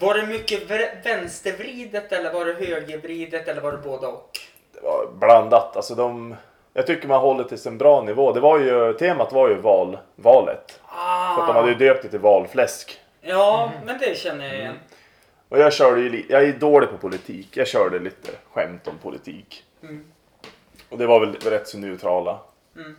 Var 0.00 0.14
det 0.14 0.26
mycket 0.26 0.70
vä- 0.70 1.04
vänstervridet 1.04 2.12
eller 2.12 2.32
var 2.32 2.44
det 2.44 2.52
högervridet 2.52 3.48
eller 3.48 3.60
var 3.60 3.72
det 3.72 3.78
både 3.78 4.06
och? 4.06 4.30
Det 4.72 4.80
var 4.80 5.08
blandat. 5.20 5.76
Alltså 5.76 5.94
de... 5.94 6.34
Jag 6.72 6.86
tycker 6.86 7.08
man 7.08 7.20
håller 7.20 7.44
till 7.44 7.68
en 7.68 7.78
bra 7.78 8.02
nivå. 8.02 8.32
Det 8.32 8.40
var 8.40 8.58
ju, 8.58 8.92
temat 8.92 9.32
var 9.32 9.48
ju 9.48 9.54
val, 9.54 9.98
valet. 10.16 10.80
För 11.36 11.42
att 11.42 11.46
de 11.48 11.56
hade 11.56 11.68
ju 11.68 11.74
döpt 11.74 12.02
det 12.02 12.08
till 12.08 12.18
valfläsk. 12.18 13.00
Ja, 13.20 13.72
men 13.86 13.98
det 13.98 14.18
känner 14.18 14.46
jag 14.46 14.54
igen. 14.56 14.76
Och 15.48 15.58
jag 15.58 15.72
körde 15.72 16.00
ju 16.00 16.24
jag 16.28 16.44
är 16.44 16.52
dålig 16.52 16.90
på 16.90 16.96
politik. 16.96 17.56
Jag 17.56 17.66
körde 17.66 17.98
lite 17.98 18.30
skämt 18.52 18.88
om 18.88 18.98
politik. 18.98 19.64
Mm. 19.82 20.04
Och 20.88 20.98
det 20.98 21.06
var 21.06 21.20
väl 21.20 21.34
rätt 21.34 21.68
så 21.68 21.78
neutrala. 21.78 22.38
Mm. 22.76 22.96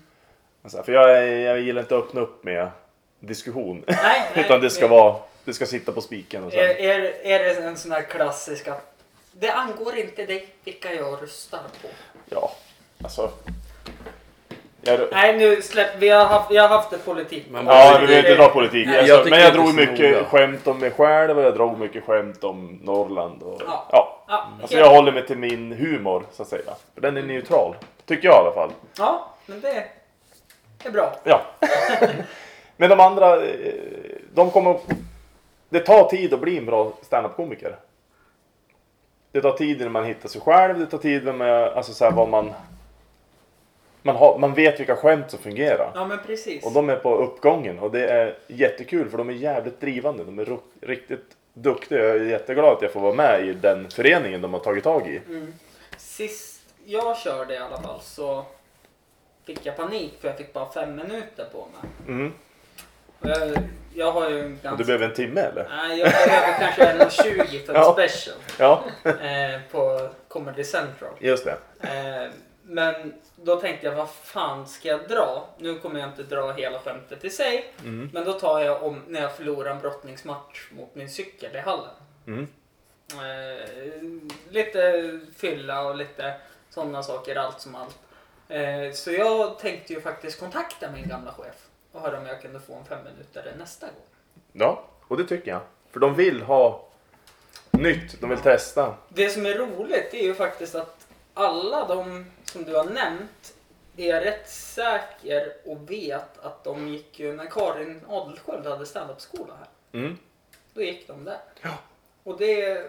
Alltså, 0.63 0.83
för 0.83 0.91
jag, 0.91 1.27
jag 1.39 1.59
gillar 1.59 1.81
inte 1.81 1.97
att 1.97 2.03
öppna 2.03 2.21
upp 2.21 2.43
med 2.43 2.67
diskussion. 3.19 3.83
Nej, 3.87 3.97
nej, 4.01 4.23
Utan 4.45 4.61
det 4.61 4.69
ska 4.69 4.87
nej. 4.87 4.97
vara, 4.97 5.15
det 5.45 5.53
ska 5.53 5.65
sitta 5.65 5.91
på 5.91 6.01
spiken 6.01 6.43
och 6.43 6.51
sen. 6.51 6.59
Är, 6.59 6.65
är, 6.79 6.99
är 7.25 7.39
det 7.39 7.63
en 7.67 7.77
sån 7.77 7.91
här 7.91 8.01
klassisk 8.01 8.67
att 8.67 8.91
det 9.31 9.49
angår 9.49 9.95
inte 9.97 10.25
dig 10.25 10.47
vilka 10.63 10.93
jag 10.93 11.21
röstar 11.21 11.59
på? 11.81 11.87
Ja, 12.29 12.51
alltså. 13.03 13.31
Jag, 14.81 14.99
Nej, 15.11 15.37
nu 15.37 15.61
släpp. 15.61 15.89
Vi 15.99 16.09
har 16.09 16.25
haft, 16.25 16.51
vi 16.51 16.57
har 16.57 16.67
haft 16.67 16.93
ett 16.93 17.05
politik. 17.05 17.45
Man 17.49 17.65
ja, 17.65 17.97
vi 18.01 18.07
behöver 18.07 18.29
inte 18.29 18.43
dra 18.43 18.49
politik. 18.49 18.87
Nej, 18.87 18.97
Alltså, 18.99 19.13
jag 19.15 19.29
men 19.29 19.39
jag 19.41 19.53
drog 19.53 19.73
mycket 19.75 20.11
noga. 20.15 20.23
skämt 20.25 20.67
om 20.67 20.79
mig 20.79 20.91
själv 20.91 21.37
och 21.37 21.43
jag 21.43 21.53
drog 21.53 21.79
mycket 21.79 22.03
skämt 22.03 22.43
om 22.43 22.79
Norrland. 22.83 23.43
Och, 23.43 23.61
Ja. 23.67 23.87
ja. 23.91 24.23
Ja, 24.27 24.47
Alltså 24.61 24.77
jag 24.77 24.89
håller 24.89 25.11
mig 25.11 25.27
till 25.27 25.37
min 25.37 25.71
humor 25.71 26.23
så 26.31 26.41
att 26.41 26.47
säga. 26.47 26.73
För 26.93 27.01
den 27.01 27.17
är 27.17 27.21
neutral. 27.23 27.75
Tycker 28.05 28.27
jag 28.27 28.35
i 28.35 28.39
alla 28.39 28.53
fall. 28.53 28.71
ja, 28.97 29.31
men 29.45 29.61
det 29.61 29.85
är 30.83 30.91
bra. 30.91 31.19
Ja. 31.23 31.45
Men 32.77 32.89
de 32.89 32.99
andra, 32.99 33.45
eh, 33.45 33.73
de 34.33 34.51
kommer... 34.51 34.79
Det 35.69 35.79
tar 35.79 36.09
tid 36.09 36.33
att 36.33 36.41
bli 36.41 36.57
en 36.57 36.65
bra 36.65 36.93
standup-komiker. 37.01 37.75
Det 39.31 39.41
tar 39.41 39.51
tid 39.51 39.79
när 39.79 39.89
man 39.89 40.05
hittar 40.05 40.29
sig 40.29 40.41
själv, 40.41 40.79
det 40.79 40.85
tar 40.85 40.97
tid 40.97 41.25
när 41.25 41.33
man, 41.33 41.47
alltså 41.49 41.93
så 41.93 42.05
här, 42.05 42.11
vad 42.11 42.29
man... 42.29 42.53
Man, 44.01 44.15
har, 44.15 44.39
man 44.39 44.53
vet 44.53 44.79
vilka 44.79 44.95
skämt 44.95 45.31
som 45.31 45.39
fungerar. 45.39 45.91
Ja, 45.95 46.07
men 46.07 46.19
precis. 46.25 46.65
Och 46.65 46.71
de 46.71 46.89
är 46.89 46.95
på 46.95 47.15
uppgången 47.15 47.79
och 47.79 47.91
det 47.91 48.07
är 48.07 48.37
jättekul 48.47 49.09
för 49.09 49.17
de 49.17 49.29
är 49.29 49.33
jävligt 49.33 49.81
drivande. 49.81 50.23
De 50.23 50.39
är 50.39 50.59
riktigt 50.81 51.37
duktiga. 51.53 51.99
Jag 51.99 52.15
är 52.15 52.25
jätteglad 52.25 52.73
att 52.73 52.81
jag 52.81 52.91
får 52.91 52.99
vara 52.99 53.13
med 53.13 53.47
i 53.47 53.53
den 53.53 53.89
föreningen 53.89 54.41
de 54.41 54.53
har 54.53 54.59
tagit 54.59 54.83
tag 54.83 55.07
i. 55.07 55.21
Mm. 55.27 55.53
Sist 55.97 56.61
jag 56.85 57.17
körde 57.17 57.53
i 57.53 57.57
alla 57.57 57.81
fall 57.81 58.01
så 58.01 58.45
fick 59.45 59.65
jag 59.65 59.75
panik 59.77 60.13
för 60.21 60.27
jag 60.27 60.37
fick 60.37 60.53
bara 60.53 60.71
fem 60.71 60.95
minuter 60.95 61.45
på 61.51 61.67
mig. 61.81 61.89
Mm. 62.07 62.33
Och 63.19 63.29
jag, 63.29 63.57
jag 63.93 64.11
har 64.11 64.29
ju 64.29 64.39
en 64.39 64.45
Och 64.53 64.63
ganska... 64.63 64.75
du 64.75 64.83
behöver 64.85 65.07
en 65.09 65.13
timme 65.13 65.41
eller? 65.41 65.67
Nej, 65.69 65.99
jag 65.99 66.11
behöver 66.11 66.59
kanske 66.59 66.85
en 66.85 67.09
20 67.09 67.59
för 67.65 67.73
ett 67.73 67.79
Ja. 67.79 67.93
special 67.93 68.37
Ja, 68.59 68.83
eh, 69.09 69.59
på 69.71 70.09
Comedy 70.27 70.63
Central. 70.63 71.13
just 71.19 71.45
det. 71.45 71.57
Eh, 71.81 72.31
men 72.63 73.13
då 73.35 73.55
tänkte 73.55 73.87
jag, 73.87 73.95
vad 73.95 74.09
fan 74.09 74.67
ska 74.67 74.87
jag 74.87 75.07
dra? 75.07 75.47
Nu 75.57 75.79
kommer 75.79 75.99
jag 75.99 76.09
inte 76.09 76.23
dra 76.23 76.51
hela 76.51 76.79
skämtet 76.79 77.25
i 77.25 77.29
sig. 77.29 77.73
Mm. 77.83 78.09
Men 78.13 78.25
då 78.25 78.33
tar 78.33 78.59
jag 78.59 78.83
om 78.83 79.01
när 79.07 79.21
jag 79.21 79.35
förlorar 79.35 79.71
en 79.71 79.79
brottningsmatch 79.79 80.71
mot 80.71 80.95
min 80.95 81.09
cykel 81.09 81.55
i 81.55 81.59
hallen. 81.59 81.93
Mm. 82.27 82.47
Eh, 83.11 83.69
lite 84.49 85.19
fylla 85.37 85.81
och 85.81 85.95
lite 85.95 86.33
sådana 86.69 87.03
saker, 87.03 87.35
allt 87.35 87.61
som 87.61 87.75
allt. 87.75 87.97
Eh, 88.47 88.91
så 88.93 89.11
jag 89.11 89.59
tänkte 89.59 89.93
ju 89.93 90.01
faktiskt 90.01 90.39
kontakta 90.39 90.91
min 90.91 91.07
gamla 91.07 91.31
chef 91.33 91.67
och 91.91 92.01
höra 92.01 92.17
om 92.17 92.25
jag 92.25 92.41
kunde 92.41 92.59
få 92.59 92.75
en 92.75 92.85
fem 92.85 93.03
minuter 93.03 93.53
nästa 93.57 93.85
gång. 93.85 94.05
Ja, 94.51 94.83
och 95.07 95.17
det 95.17 95.23
tycker 95.25 95.51
jag. 95.51 95.61
För 95.91 95.99
de 95.99 96.15
vill 96.15 96.41
ha 96.41 96.87
nytt, 97.71 98.21
de 98.21 98.29
vill 98.29 98.39
testa. 98.39 98.95
Det 99.09 99.29
som 99.29 99.45
är 99.45 99.53
roligt 99.53 100.13
är 100.13 100.23
ju 100.23 100.33
faktiskt 100.35 100.75
att 100.75 101.07
alla 101.33 101.87
de 101.87 102.31
som 102.45 102.63
du 102.63 102.75
har 102.75 102.83
nämnt 102.85 103.53
är 103.97 104.07
jag 104.09 104.25
rätt 104.25 104.49
säker 104.49 105.53
och 105.65 105.91
vet 105.91 106.39
att 106.45 106.63
de 106.63 106.87
gick 106.87 107.19
ju 107.19 107.33
när 107.33 107.45
Karin 107.45 108.01
Adelsköld 108.09 108.65
hade 108.65 108.85
standup-skola 108.85 109.53
här. 109.59 109.99
Mm. 109.99 110.17
Då 110.73 110.81
gick 110.81 111.07
de 111.07 111.23
där. 111.23 111.39
Ja. 111.61 111.77
Och 112.23 112.37
det 112.37 112.87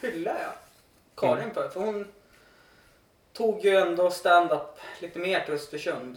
hyllar 0.00 0.34
jag 0.42 0.52
Karin 1.16 1.42
Mm. 1.42 1.54
för. 1.54 1.68
För 1.68 1.80
hon 1.80 2.08
tog 3.38 3.64
ju 3.64 3.76
ändå 3.76 4.10
stand-up 4.10 4.78
lite 5.00 5.18
mer 5.18 5.40
till 5.40 5.54
Östersund. 5.54 6.16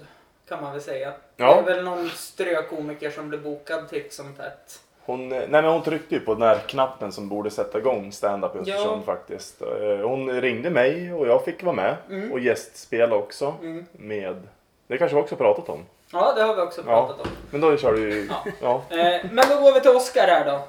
Kan 0.50 0.62
man 0.62 0.72
väl 0.72 0.82
säga. 0.82 1.14
Ja. 1.38 1.62
Det 1.66 1.72
är 1.72 1.76
väl 1.76 1.84
någon 1.86 2.10
strökomiker 2.10 3.10
som 3.10 3.30
blev 3.30 3.42
bokad 3.44 3.90
titt 3.90 4.14
som 4.14 4.34
tätt. 4.34 4.80
Hon, 5.06 5.32
eh, 5.32 5.38
nej 5.38 5.48
men 5.62 5.66
hon 5.66 5.84
tryckte 5.84 6.16
ju 6.16 6.22
på 6.22 6.34
den 6.34 6.42
här 6.44 6.58
knappen 6.68 7.12
som 7.12 7.30
borde 7.30 7.52
sätta 7.52 7.78
igång 7.78 8.12
stand-up 8.12 8.56
i 8.56 8.60
Östersund 8.60 9.06
faktiskt. 9.06 9.62
Eh, 9.62 9.68
Hon 10.08 10.42
ringde 10.42 10.70
mig 10.70 11.14
och 11.14 11.28
jag 11.28 11.46
fick 11.46 11.64
vara 11.64 11.76
med 11.76 11.96
Mm. 12.10 12.32
och 12.32 12.40
gästspela 12.40 13.16
också. 13.16 13.56
Mm. 13.62 13.86
Med, 13.92 14.42
det 14.88 14.98
kanske 14.98 15.16
vi 15.16 15.22
också 15.22 15.36
pratat 15.36 15.70
om. 15.70 15.86
Ja, 16.14 16.34
det 16.36 16.44
har 16.44 16.56
vi 16.56 16.62
också 16.62 16.82
Ja. 16.82 17.08
pratat 17.08 17.26
om. 17.26 17.32
Men 17.52 17.62
då 17.62 17.78
kör 17.78 17.94
du 17.94 18.14
ju, 18.14 18.30
Ja. 18.30 18.46
ja. 18.90 18.98
Eh, 18.98 19.26
men 19.32 19.46
då 19.50 19.62
går 19.62 19.74
vi 19.74 19.80
till 19.82 19.92
Oscar 19.92 20.28
här 20.28 20.46
då. 20.46 20.62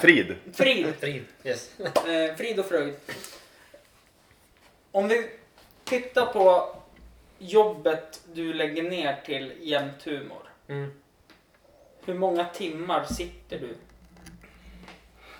Frid. 0.00 0.34
Frid. 0.54 0.94
Frid. 1.00 1.24
Yes. 1.44 1.70
Frid 2.36 2.58
och 2.58 2.66
fröjd. 2.66 2.94
Om 4.94 5.08
vi 5.08 5.30
tittar 5.84 6.26
på 6.26 6.76
jobbet 7.38 8.20
du 8.32 8.52
lägger 8.52 8.82
ner 8.82 9.20
till 9.24 9.52
jämt 9.60 10.02
humor. 10.04 10.42
Mm. 10.68 10.92
Hur 12.04 12.14
många 12.14 12.44
timmar 12.44 13.04
sitter 13.04 13.58
du? 13.58 13.74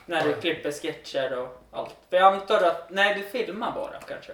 När 0.06 0.24
du 0.24 0.34
klipper 0.34 0.72
sketcher 0.72 1.38
och 1.38 1.62
allt. 1.70 1.96
För 2.10 2.16
jag 2.16 2.34
antar 2.34 2.62
att, 2.62 2.90
nej 2.90 3.14
du 3.14 3.22
filmar 3.38 3.72
bara 3.72 4.00
kanske? 4.00 4.32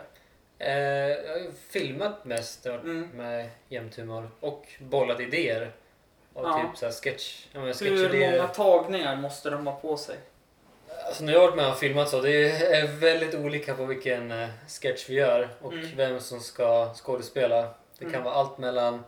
Eh, 0.58 0.72
jag 1.08 1.32
har 1.40 1.50
filmat 1.68 2.24
mest 2.24 2.66
Mm. 2.66 3.08
med 3.14 3.50
jämt 3.68 3.96
humor 3.96 4.30
och 4.40 4.66
bollat 4.78 5.20
idéer. 5.20 5.72
Och 6.32 6.44
Ja. 6.48 6.62
typ 6.70 6.78
såhär 6.78 6.92
sketch, 6.92 7.46
ja, 7.52 7.60
Hur 7.60 8.30
många 8.30 8.48
tagningar 8.48 9.16
måste 9.16 9.50
de 9.50 9.66
ha 9.66 9.76
på 9.80 9.96
sig? 9.96 10.16
Alltså 11.10 11.24
när 11.24 11.32
jag 11.32 11.40
har 11.40 11.46
varit 11.46 11.56
med 11.56 11.70
och 11.70 11.78
filmat 11.78 12.08
så, 12.08 12.20
det 12.20 12.50
är 12.50 12.86
väldigt 12.86 13.34
olika 13.34 13.74
på 13.74 13.84
vilken 13.84 14.30
eh, 14.30 14.48
sketch 14.82 15.08
vi 15.08 15.14
gör 15.14 15.48
och 15.60 15.72
Mm. 15.72 15.86
vem 15.96 16.20
som 16.20 16.40
ska 16.40 16.94
skådespela. 16.94 17.62
Det 17.98 18.04
kan 18.04 18.08
Mm. 18.14 18.24
vara 18.24 18.34
allt 18.34 18.58
mellan 18.58 19.04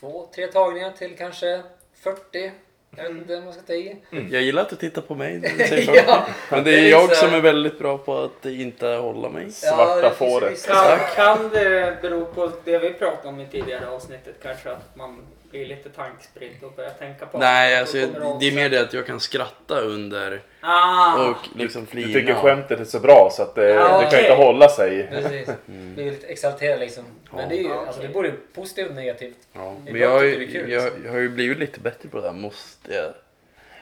två, 0.00 0.28
tre 0.34 0.46
tagningar 0.46 0.90
till 0.92 1.16
kanske 1.18 1.62
40. 1.94 2.52
Jag 2.96 3.02
vet 3.02 3.12
inte 3.12 3.34
vad 3.34 3.44
man 3.44 3.52
ska 3.52 3.62
ta 3.62 3.72
i. 3.72 3.96
Jag 4.30 4.42
gillar 4.42 4.62
att 4.62 4.68
du 4.70 4.76
tittar 4.76 5.02
på 5.02 5.14
mig 5.14 5.38
när 5.38 5.48
du 5.48 5.64
säger 5.64 6.04
ja, 6.06 6.26
Men 6.50 6.64
det 6.64 6.74
är 6.78 6.90
jag 6.90 7.16
som 7.16 7.34
är 7.34 7.40
väldigt 7.40 7.78
bra 7.78 7.98
på 7.98 8.18
att 8.18 8.46
inte 8.46 8.86
hålla 8.88 9.28
mig. 9.28 9.50
Svarta 9.52 10.08
ju 10.08 10.14
fåret. 10.14 10.66
Kan, 10.66 10.98
kan 11.16 11.48
det 11.48 11.98
bero 12.02 12.24
på 12.24 12.50
det 12.64 12.78
vi 12.78 12.92
pratade 12.92 13.28
om 13.28 13.40
i 13.40 13.46
tidigare 13.48 13.88
avsnittet 13.88 14.34
kanske? 14.42 14.70
Att 14.70 14.96
man 14.96 15.22
blir 15.56 15.66
lite 15.66 15.88
tankspridd 15.90 16.50
och 16.62 16.72
börjar 16.76 16.90
tänka 16.90 17.26
på 17.26 17.38
Nej, 17.38 17.80
alltså, 17.80 17.98
kommer 18.00 18.40
det 18.40 18.48
är 18.48 18.54
mer 18.54 18.68
det 18.70 18.80
att 18.80 18.92
jag 18.92 19.06
kan 19.06 19.20
skratta 19.20 19.80
under 19.80 20.40
Ah, 20.60 21.28
och 21.30 21.36
liksom 21.58 21.80
Du 21.84 21.86
flina. 21.86 22.12
tycker 22.20 22.34
skämtet 22.34 22.80
är 22.80 22.84
så 22.84 23.00
bra 23.00 23.28
så 23.32 23.42
att 23.42 23.54
det, 23.54 23.68
Ja, 23.68 23.82
det 23.84 23.88
kan 23.88 24.06
okej. 24.06 24.20
inte 24.22 24.34
hålla 24.34 24.68
sig. 24.68 25.06
Precis. 25.10 25.48
Blir 25.66 26.10
lite 26.10 26.26
exalterad 26.26 26.80
liksom. 26.80 27.04
Men 27.30 27.48
det 27.48 27.54
är 27.54 27.62
ju, 27.62 27.68
Ja, 27.68 27.84
alltså, 27.86 28.00
det 28.00 28.06
är 28.06 28.12
både 28.12 28.32
positivt 28.54 28.88
och 28.88 28.94
negativt. 28.96 29.36
Ja, 29.52 29.74
men 29.84 29.96
jag 30.00 30.10
har, 30.10 30.22
ju, 30.22 30.38
det 30.38 30.44
är 30.44 30.60
kul, 30.60 30.70
jag, 30.72 30.84
liksom. 30.84 31.04
jag 31.04 31.12
har 31.12 31.18
ju 31.18 31.28
blivit 31.28 31.58
lite 31.58 31.80
bättre 31.80 32.08
på 32.08 32.20
det 32.20 32.26
här 32.26 32.32
måste 32.34 32.94
jag. 32.94 33.12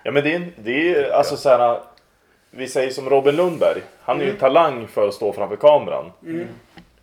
Ja 0.03 0.11
men 0.13 0.25
det 0.25 0.35
är, 0.35 0.53
det 0.57 0.71
är 0.71 0.85
ju 0.85 1.11
alltså 1.13 1.37
så 1.37 1.49
här. 1.49 1.81
Vi 2.51 2.69
säger 2.69 2.91
som 2.91 3.11
Robin 3.11 3.37
Lundberg. 3.37 3.81
Han 4.03 4.21
är 4.21 4.25
ju 4.25 4.33
talang 4.37 4.89
för 4.89 5.09
att 5.09 5.15
stå 5.15 5.33
framför 5.33 5.57
kameran. 5.57 6.13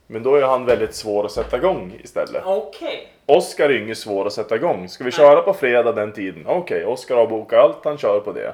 Men 0.08 0.24
då 0.24 0.36
är 0.36 0.42
han 0.42 0.66
väldigt 0.66 0.96
svår 0.96 1.26
att 1.26 1.32
sätta 1.32 1.58
igång 1.58 2.00
istället. 2.04 2.42
okej. 2.46 3.14
Oskar 3.38 3.70
är 3.70 3.82
ingen 3.82 3.96
svår 3.96 4.28
att 4.28 4.34
sätta 4.34 4.56
igång. 4.56 4.88
Ska 4.90 5.04
vi 5.04 5.12
köra 5.12 5.42
på 5.42 5.54
fredag 5.54 5.92
den 5.92 6.12
tiden? 6.12 6.44
Okej, 6.48 6.86
Oskar 6.86 7.16
har 7.16 7.28
bokat 7.28 7.60
allt, 7.60 7.78
han 7.86 7.98
kör 7.98 8.20
på 8.20 8.32
det. 8.32 8.54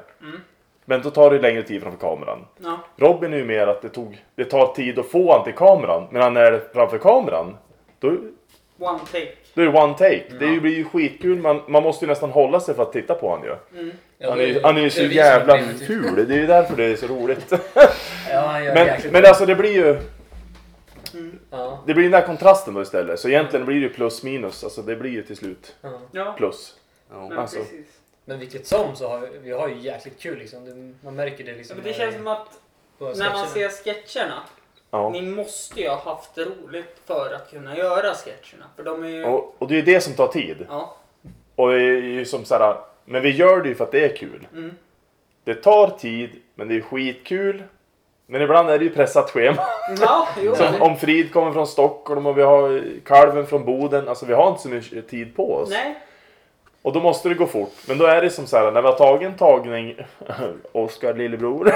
Men 0.85 1.01
då 1.01 1.09
tar 1.09 1.31
det 1.31 1.39
längre 1.39 1.63
tid 1.63 1.81
framför 1.81 1.99
kameran. 1.99 2.45
Ja. 2.63 2.77
Robin 2.97 3.33
är 3.33 3.37
ju 3.37 3.45
mer 3.45 3.67
att 3.67 3.81
det, 3.81 3.89
tog, 3.89 4.17
det 4.35 4.45
tar 4.45 4.73
tid 4.73 4.99
att 4.99 5.07
få 5.07 5.33
han 5.33 5.43
till 5.43 5.53
kameran. 5.53 6.07
Men 6.11 6.21
han 6.21 6.37
är 6.37 6.61
framför 6.73 6.97
kameran, 6.97 7.57
då, 7.99 8.07
One 8.79 8.99
take. 9.11 9.27
då 9.53 9.61
är 9.61 9.65
det 9.65 9.79
one 9.81 9.93
take. 9.93 10.23
Det 10.39 10.45
är 10.45 10.49
ju- 10.49 10.61
blir 10.61 10.75
ju 10.75 10.83
skitkul, 10.85 11.37
man, 11.41 11.61
man 11.67 11.83
måste 11.83 12.05
ju 12.05 12.09
nästan 12.09 12.31
hålla 12.31 12.59
sig 12.59 12.75
för 12.75 12.83
att 12.83 12.93
titta 12.93 13.13
på 13.13 13.29
han 13.31 13.43
ju. 13.43 13.55
Ja, 14.17 14.29
Han 14.29 14.39
är, 14.39 14.43
det- 14.43 14.47
ju- 14.53 14.59
han 14.63 14.77
är 14.77 14.81
ju 14.81 14.89
så 14.89 15.01
det 15.01 15.07
jävla 15.13 15.57
ful, 15.87 16.25
det 16.27 16.33
är 16.33 16.39
ju 16.39 16.47
därför 16.47 16.75
det 16.77 16.83
är 16.85 16.95
så 16.95 17.07
roligt. 17.07 17.53
Ja, 18.31 18.39
han 18.39 18.63
gör 18.65 18.73
Men, 18.73 18.87
men 19.11 19.25
alltså 19.25 19.45
det 19.45 19.55
blir 19.55 19.71
ju, 19.73 19.97
Ja, 21.49 21.83
det 21.87 21.93
blir 21.93 22.03
den 22.03 22.11
där 22.11 22.25
kontrasten 22.27 22.73
då 22.73 22.81
istället. 22.81 23.19
Så 23.19 23.29
egentligen 23.29 23.65
blir 23.65 23.81
det 23.81 23.89
plus 23.89 24.23
minus, 24.23 24.63
alltså 24.63 24.81
det 24.81 24.95
blir 24.95 25.11
ju 25.11 25.23
till 25.23 25.37
slut 25.37 25.75
ja. 26.11 26.33
Plus. 26.37 26.75
Ja. 27.09 27.29
men 27.29 27.37
alltså. 27.37 27.59
Men 28.25 28.39
vilket 28.39 28.67
som 28.67 28.95
så 28.95 29.07
har 29.09 29.19
vi, 29.19 29.27
vi 29.37 29.51
har 29.51 29.67
ju 29.67 29.79
jäkligt 29.79 30.19
kul 30.19 30.37
liksom. 30.37 30.65
Det, 30.65 31.05
man 31.05 31.15
märker 31.15 31.43
det 31.43 31.53
liksom. 31.53 31.77
men 31.77 31.83
det 31.83 31.89
när- 31.91 31.97
känns 31.97 32.15
som 32.15 32.27
att 32.27 32.59
när 32.99 33.33
man 33.33 33.47
ser 33.47 33.69
sketcherna. 33.69 34.43
Ja. 34.91 35.09
Ni 35.09 35.21
måste 35.21 35.81
ju 35.81 35.89
ha 35.89 35.99
haft 35.99 36.37
roligt 36.37 36.95
för 37.05 37.33
att 37.33 37.51
kunna 37.51 37.77
göra 37.77 38.13
sketcherna. 38.13 38.65
För 38.75 38.83
de 38.83 39.03
är 39.03 39.07
ju... 39.07 39.25
Och, 39.25 39.55
och 39.57 39.67
det 39.67 39.73
är 39.73 39.75
ju 39.75 39.81
det 39.81 40.01
som 40.01 40.13
tar 40.13 40.27
tid. 40.27 40.65
Ja. 40.69 40.97
Och 41.55 41.69
det 41.71 41.81
är 41.81 42.01
ju 42.01 42.25
som 42.25 42.45
såhär, 42.45 42.77
men 43.05 43.21
vi 43.21 43.29
gör 43.29 43.61
det 43.61 43.69
ju 43.69 43.75
för 43.75 43.83
att 43.83 43.91
det 43.91 44.11
är 44.11 44.15
kul. 44.15 44.47
Mm. 44.53 44.71
Det 45.43 45.55
tar 45.55 45.89
tid, 45.89 46.29
men 46.55 46.67
det 46.67 46.75
är 46.75 46.81
skitkul. 46.81 47.63
Men 48.29 48.41
ibland 48.41 48.69
är 48.69 48.79
det 48.79 48.85
ju 48.85 48.91
pressat 48.91 49.29
schema. 49.29 49.61
Ja, 50.01 50.27
jo. 50.41 50.55
Som 50.55 50.81
om 50.81 50.97
Frid 50.97 51.33
kommer 51.33 51.51
från 51.51 51.67
Stockholm 51.67 52.25
och 52.25 52.37
vi 52.37 52.41
har 52.41 52.83
kalven 53.05 53.47
från 53.47 53.65
Boden. 53.65 54.07
Alltså 54.07 54.25
vi 54.25 54.33
har 54.33 54.49
inte 54.49 54.61
så 54.61 54.69
mycket 54.69 55.09
tid 55.09 55.35
på 55.35 55.55
oss. 55.55 55.69
Nej. 55.69 55.95
Och 56.81 56.93
då 56.93 56.99
måste 56.99 57.29
det 57.29 57.35
gå 57.35 57.45
fort. 57.45 57.73
Men 57.87 57.97
då 57.97 58.05
är 58.05 58.21
det 58.21 58.29
som 58.29 58.47
så 58.47 58.57
här 58.57 58.71
när 58.71 58.81
vi 58.81 58.87
har 58.87 58.97
tagit 58.97 59.27
en 59.27 59.37
tagning, 59.37 59.95
Oskar 60.71 61.13
lillebror. 61.13 61.65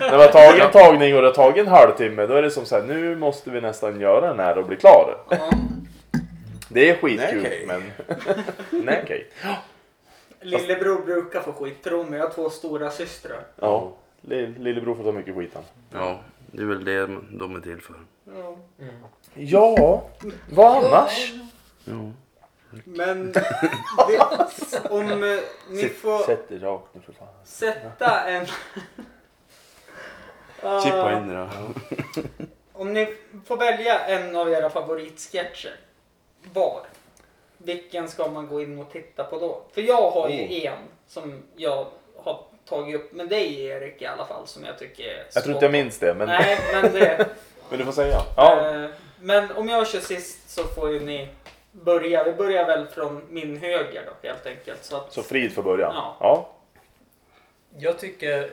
när 0.00 0.16
vi 0.16 0.22
har 0.22 0.32
tagit 0.32 0.62
en 0.62 0.70
tagning 0.70 1.14
och 1.16 1.22
det 1.22 1.28
har 1.28 1.34
tagit 1.34 1.66
en 1.66 1.72
halvtimme, 1.72 2.26
då 2.26 2.34
är 2.34 2.42
det 2.42 2.50
som 2.50 2.64
så 2.64 2.76
här, 2.76 2.82
nu 2.82 3.16
måste 3.16 3.50
vi 3.50 3.60
nästan 3.60 4.00
göra 4.00 4.28
den 4.28 4.38
här 4.38 4.58
och 4.58 4.66
bli 4.66 4.76
klar. 4.76 5.16
Ja. 5.28 5.36
Det 6.68 6.90
är 6.90 6.94
skitkul, 6.96 7.42
Nej, 7.42 7.46
okej. 7.46 7.64
men... 7.66 7.82
Nej, 8.84 9.00
okej. 9.04 9.26
Lillebror 10.40 11.04
brukar 11.04 11.40
få 11.40 11.52
skit. 11.52 11.84
Tro 11.84 12.04
mig, 12.04 12.18
jag 12.18 12.26
har 12.26 12.32
två 12.34 12.50
stora 12.50 12.90
systrar. 12.90 13.40
Ja, 13.60 13.92
lillebror 14.26 14.94
får 14.94 15.04
ta 15.04 15.12
mycket 15.12 15.34
skit 15.36 15.50
han. 15.54 15.64
ja, 15.92 16.20
det 16.52 16.62
är 16.62 16.66
väl 16.66 16.84
det 16.84 17.06
de 17.30 17.56
är 17.56 17.60
till 17.60 17.80
för. 17.80 17.94
Ja. 18.24 18.56
Ja, 19.34 20.08
vad 20.50 20.84
annars? 20.84 21.32
Ja. 21.84 22.12
Men 22.84 23.32
det, 23.32 23.40
om 24.90 25.22
eh, 25.22 25.38
ni 25.70 25.88
får 25.88 26.18
Sätt 26.26 26.48
dig 26.48 26.58
rakt 26.58 26.94
nu 26.94 27.00
för 27.00 27.12
fan. 27.12 27.28
sätta 27.44 28.28
en... 28.28 28.46
Chippa 30.82 31.12
in 31.16 31.28
det 31.28 31.34
då. 31.34 31.48
Om 32.72 32.92
ni 32.92 33.14
får 33.44 33.56
välja 33.56 33.98
en 33.98 34.36
av 34.36 34.52
era 34.52 34.70
favoritsketcher. 34.70 35.76
Var? 36.52 36.86
Vilken 37.58 38.08
ska 38.08 38.30
man 38.30 38.46
gå 38.46 38.62
in 38.62 38.78
och 38.78 38.92
titta 38.92 39.24
på 39.24 39.38
då? 39.38 39.62
För 39.72 39.82
jag 39.82 40.10
har 40.10 40.28
ju 40.28 40.66
en 40.66 40.78
som 41.06 41.42
jag 41.56 41.86
tagit 42.68 42.96
upp 42.96 43.12
med 43.12 43.28
dig 43.28 43.64
Erik 43.66 44.02
i 44.02 44.06
alla 44.06 44.26
fall 44.26 44.46
som 44.46 44.64
jag 44.64 44.78
tycker 44.78 45.04
är 45.04 45.24
Jag 45.34 45.42
tror 45.44 45.54
inte 45.54 45.64
jag 45.64 45.72
minns 45.72 45.98
det, 45.98 46.14
men, 46.14 46.28
Nej, 46.28 46.58
men 46.72 46.92
det... 46.92 47.26
men 47.70 47.78
du 47.78 47.84
får 47.84 47.92
säga. 47.92 48.22
Ja, 48.36 48.70
Eh, 48.70 48.88
Men 49.20 49.50
om 49.52 49.68
jag 49.68 49.88
kör 49.88 50.00
sist 50.00 50.50
så 50.50 50.64
får 50.64 50.92
ju 50.92 51.00
ni 51.00 51.28
börja. 51.72 52.24
Vi 52.24 52.32
börjar 52.32 52.66
väl 52.66 52.86
från 52.86 53.22
min 53.30 53.56
höger 53.56 54.02
då 54.06 54.28
helt 54.28 54.46
enkelt. 54.46 54.84
Så 54.84 54.96
att, 54.96 55.12
så 55.12 55.22
Frid 55.22 55.54
får 55.54 55.62
börja. 55.62 55.90
Ja. 55.94 56.16
Ja. 56.20 56.48
Jag 57.78 57.98
tycker... 57.98 58.50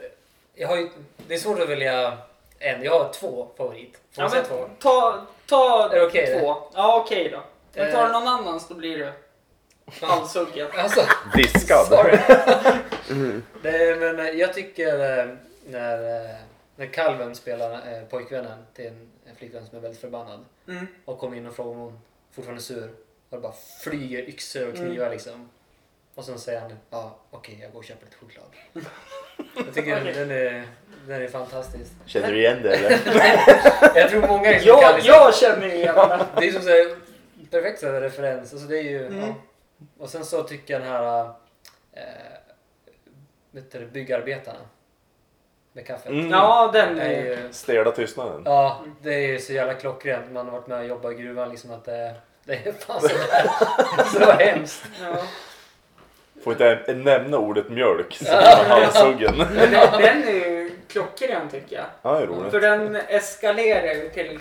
Jag 0.56 0.68
har 0.68 0.78
ju, 0.78 0.90
det 1.28 1.34
är 1.34 1.38
svårt 1.38 1.60
att 1.60 1.70
välja 1.70 2.18
en. 2.60 2.84
Jag 2.84 3.00
har 3.00 3.14
två 3.14 3.48
favorit. 3.58 3.94
Får 4.16 4.24
ja, 4.24 4.30
men 4.34 4.44
två? 4.44 4.70
ta, 4.80 5.22
ta 5.50 5.90
Är 5.92 6.00
det 6.00 6.06
okej, 6.06 6.40
två. 6.40 6.56
Ja 6.74 7.02
okej 7.06 7.30
då. 7.32 7.40
Men 7.74 7.92
tar 7.92 8.00
Eh. 8.02 8.08
du 8.08 8.14
någon 8.14 8.28
annan 8.28 8.60
så 8.60 8.74
blir 8.74 8.98
du 8.98 9.12
halshuggen. 10.06 10.68
Alltså, 10.78 11.02
Diskad. 11.36 11.86
sorry. 11.88 12.18
Nej, 13.64 13.96
men 13.96 14.20
eh, 14.20 14.26
jag 14.30 14.54
tycker 14.54 15.20
eh, 15.20 15.36
när, 15.68 16.26
eh, 16.30 16.36
när 16.76 16.86
kalven 16.86 17.36
spelar 17.36 17.72
eh, 17.74 18.04
pojkvännen 18.10 18.66
till 18.74 18.88
en, 18.88 19.10
en 19.30 19.36
flickvän 19.36 19.66
som 19.68 19.78
är 19.78 19.82
väldigt 19.82 20.02
förbannad 20.02 20.46
Mm. 20.68 20.88
och 21.06 21.20
kommer 21.20 21.38
in 21.38 21.46
och 21.48 21.56
frågar 21.56 21.72
om 21.72 21.78
hon 21.78 22.00
fortfarande 22.32 22.60
är 22.60 22.64
sur 22.64 22.84
och 23.30 23.38
det 23.38 23.42
bara 23.42 23.54
flyger 23.84 24.30
yxor 24.30 24.68
och 24.70 24.76
knivar 24.76 24.96
Mm. 25.06 25.12
liksom. 25.12 25.50
Och 26.16 26.26
sen 26.26 26.40
säger 26.40 26.60
han 26.62 26.74
ja 26.90 27.20
okej 27.32 27.60
jag 27.62 27.72
går 27.72 27.80
och 27.80 27.86
köper 27.86 28.06
lite 28.06 28.18
choklad. 28.18 28.46
Jag 29.66 29.74
tycker 29.76 30.02
Okej. 30.02 30.14
den, 30.14 30.32
är, 30.32 30.68
den 31.08 31.22
är 31.22 31.28
fantastisk. 31.28 31.92
Känner 32.06 32.32
du 32.32 32.38
igen 32.40 32.60
det 32.64 32.76
eller? 32.76 33.00
Jag 34.00 34.10
tror 34.10 34.28
många 34.28 34.50
liksom 34.50 34.68
Jag, 34.68 34.82
kan 34.82 34.96
liksom, 34.96 35.14
jag 35.14 35.36
känner 35.36 35.74
igen 35.74 35.96
det. 35.96 36.26
Det 36.40 36.48
är 36.48 36.52
som 36.52 36.62
här, 36.68 36.96
perfekt 37.52 37.84
referens. 37.84 38.54
Alltså 38.54 38.68
det 38.68 38.78
är 38.80 38.84
ju, 38.84 39.06
Mm. 39.08 39.20
ja. 39.20 39.36
Och 39.98 40.10
sen 40.10 40.26
så 40.26 40.44
tycker 40.44 40.74
jag 40.74 40.82
den 40.82 40.90
här 40.92 41.26
äh, 41.94 42.02
vet 43.54 43.72
du, 43.72 43.86
byggarbetarna 43.86 44.60
med 45.74 45.88
kaffet. 45.88 46.12
Mm. 46.12 46.30
Ja 46.30 46.70
den 46.74 47.00
är 47.00 47.10
ju, 47.10 47.38
Stela 47.52 47.92
tystnaden. 47.92 48.42
ja, 48.46 48.82
det 49.02 49.14
är 49.14 49.28
ju 49.28 49.40
så 49.40 49.54
jävla 49.54 49.74
klockrent. 49.74 50.32
Man 50.32 50.46
har 50.46 50.52
varit 50.52 50.68
med 50.68 50.80
och 50.80 50.86
jobbat 50.86 51.12
i 51.12 51.16
gruvan 51.16 51.50
liksom 51.50 51.72
att 51.72 51.86
det, 51.86 52.14
det 52.44 52.54
är 52.54 52.72
fan 52.72 53.02
så 53.02 53.10
så 54.20 54.32
hemskt. 54.32 54.86
Ja. 55.02 55.18
Får 56.44 56.54
inte 56.54 56.94
nämna 56.94 57.38
ordet 57.38 57.70
mjölk 57.70 58.16
så 58.16 58.24
blir 58.24 58.70
man 58.70 58.82
halshuggen. 58.82 59.38
Men 59.38 59.72
den, 59.72 60.02
den 60.02 60.24
är 60.28 60.32
ju 60.32 60.72
klockren 60.88 61.50
tycker 61.50 61.76
jag. 61.76 61.86
Ja, 62.02 62.18
det 62.18 62.24
är 62.24 62.28
roligt. 62.28 62.52
För 62.52 62.62
den 62.62 62.96
eskalerar 62.96 63.94
ju 63.94 64.10
till... 64.10 64.40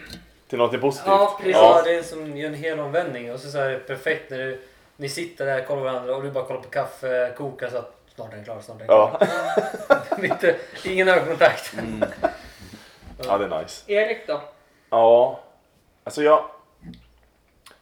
Till 0.49 0.59
något 0.59 0.81
positivt. 0.81 1.07
Ja, 1.07 1.39
precis. 1.39 1.57
Ja, 1.57 1.83
det 1.85 1.95
är 1.95 2.03
som 2.03 2.37
en 2.37 2.55
hel 2.55 2.81
omvändning 2.81 3.33
och 3.33 3.41
så, 3.41 3.51
så 3.51 3.59
är 3.59 3.71
det 3.71 3.79
perfekt 3.79 4.31
när 4.31 4.39
du, 4.39 4.61
ni 4.97 5.09
sitter 5.09 5.47
där, 5.47 5.65
kollar 5.65 5.83
varandra 5.83 6.17
och 6.17 6.23
du 6.23 6.31
bara 6.31 6.45
kollar 6.45 6.61
på 6.61 6.69
kaffe, 6.69 7.33
kokar 7.37 7.69
så 7.69 7.77
att 7.77 8.02
snart 8.15 8.33
är 8.33 8.37
den 8.37 8.45
klar, 8.45 8.61
snart 8.61 8.81
är 8.81 8.87
den 8.87 8.87
klar. 8.87 9.29
Lite, 10.23 10.57
ingen 10.85 11.09
ögonkontakt. 11.09 11.75
ja, 13.27 13.39
det 13.39 13.45
är 13.45 13.63
nice. 13.63 13.93
Erik 13.93 14.27
då? 14.27 14.41
Ja, 14.91 15.41
alltså 16.05 16.23
jag... 16.23 16.45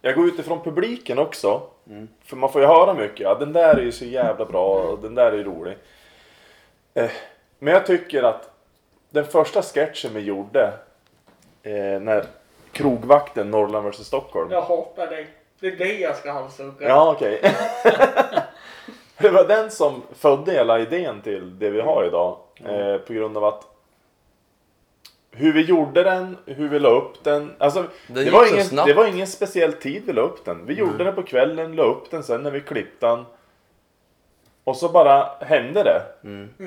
Jag 0.03 0.15
går 0.15 0.27
utifrån 0.27 0.63
publiken 0.65 1.19
också. 1.19 1.63
För 2.25 2.37
man 2.37 2.53
får 2.53 2.61
ju 2.61 2.67
höra 2.67 2.95
mycket. 2.95 3.21
Ja, 3.21 3.35
den 3.35 3.53
där 3.53 3.75
är 3.75 3.83
ju 3.83 3.93
så 3.93 4.05
jävla 4.05 4.45
bra 4.45 4.83
och 4.83 4.99
den 4.99 5.15
där 5.15 5.33
är 5.33 5.37
ju 5.37 5.45
rolig. 5.45 5.79
Eh, 6.95 7.11
men 7.59 7.75
jag 7.75 7.87
tycker 7.87 8.23
att 8.23 8.51
den 9.11 9.25
första 9.25 9.63
sketchen 9.63 10.15
vi 10.15 10.21
gjorde 10.21 10.73
eh, 11.63 12.01
när 12.01 12.25
krogvakten 12.73 13.51
Norrland 13.51 13.89
vs 13.89 14.07
Stockholm. 14.07 14.51
Jag 14.51 14.63
hatar 14.63 15.07
dig. 15.07 15.27
Det 15.61 15.67
är 15.67 15.77
dig 15.77 16.01
jag 16.01 16.17
ska 16.17 16.33
halshugga. 16.33 16.89
Ja, 16.89 17.13
okej. 17.13 17.41
det 19.21 19.31
var 19.31 19.49
den 19.49 19.71
som 19.71 20.03
födde 20.15 20.53
hela 20.53 20.81
idén 20.81 21.21
till 21.23 21.59
det 21.59 21.71
vi 21.71 21.81
har 21.81 22.05
idag. 22.05 22.37
Eh, 22.65 22.97
på 22.97 23.13
grund 23.13 23.37
av 23.37 23.45
att 23.45 23.67
hur 25.33 25.53
vi 25.53 25.61
gjorde 25.63 26.03
den, 26.03 26.37
hur 26.47 26.69
vi 26.69 26.79
la 26.79 26.89
upp 26.89 27.25
den. 27.25 27.53
Alltså, 27.59 27.85
det, 28.07 28.23
gick 28.23 28.33
var 28.33 28.53
ingen, 28.53 28.65
snabbt. 28.65 28.89
det 28.89 28.95
var 28.95 29.07
ingen 29.07 29.27
speciell 29.27 29.73
tid 29.73 30.03
vi 30.07 30.13
la 30.13 30.21
upp 30.23 30.45
den. 30.45 30.67
Vi 30.67 30.75
gjorde 30.75 31.05
den 31.05 31.15
på 31.15 31.23
kvällen, 31.23 31.77
la 31.77 31.83
upp 31.83 32.11
den 32.11 32.23
sen 32.23 32.43
när 32.43 32.51
vi 32.51 32.61
klippte 32.61 33.07
den. 33.07 33.25
Och 34.65 34.77
så 34.77 34.89
bara 34.89 35.27
hände 35.41 35.83
det. 35.83 36.03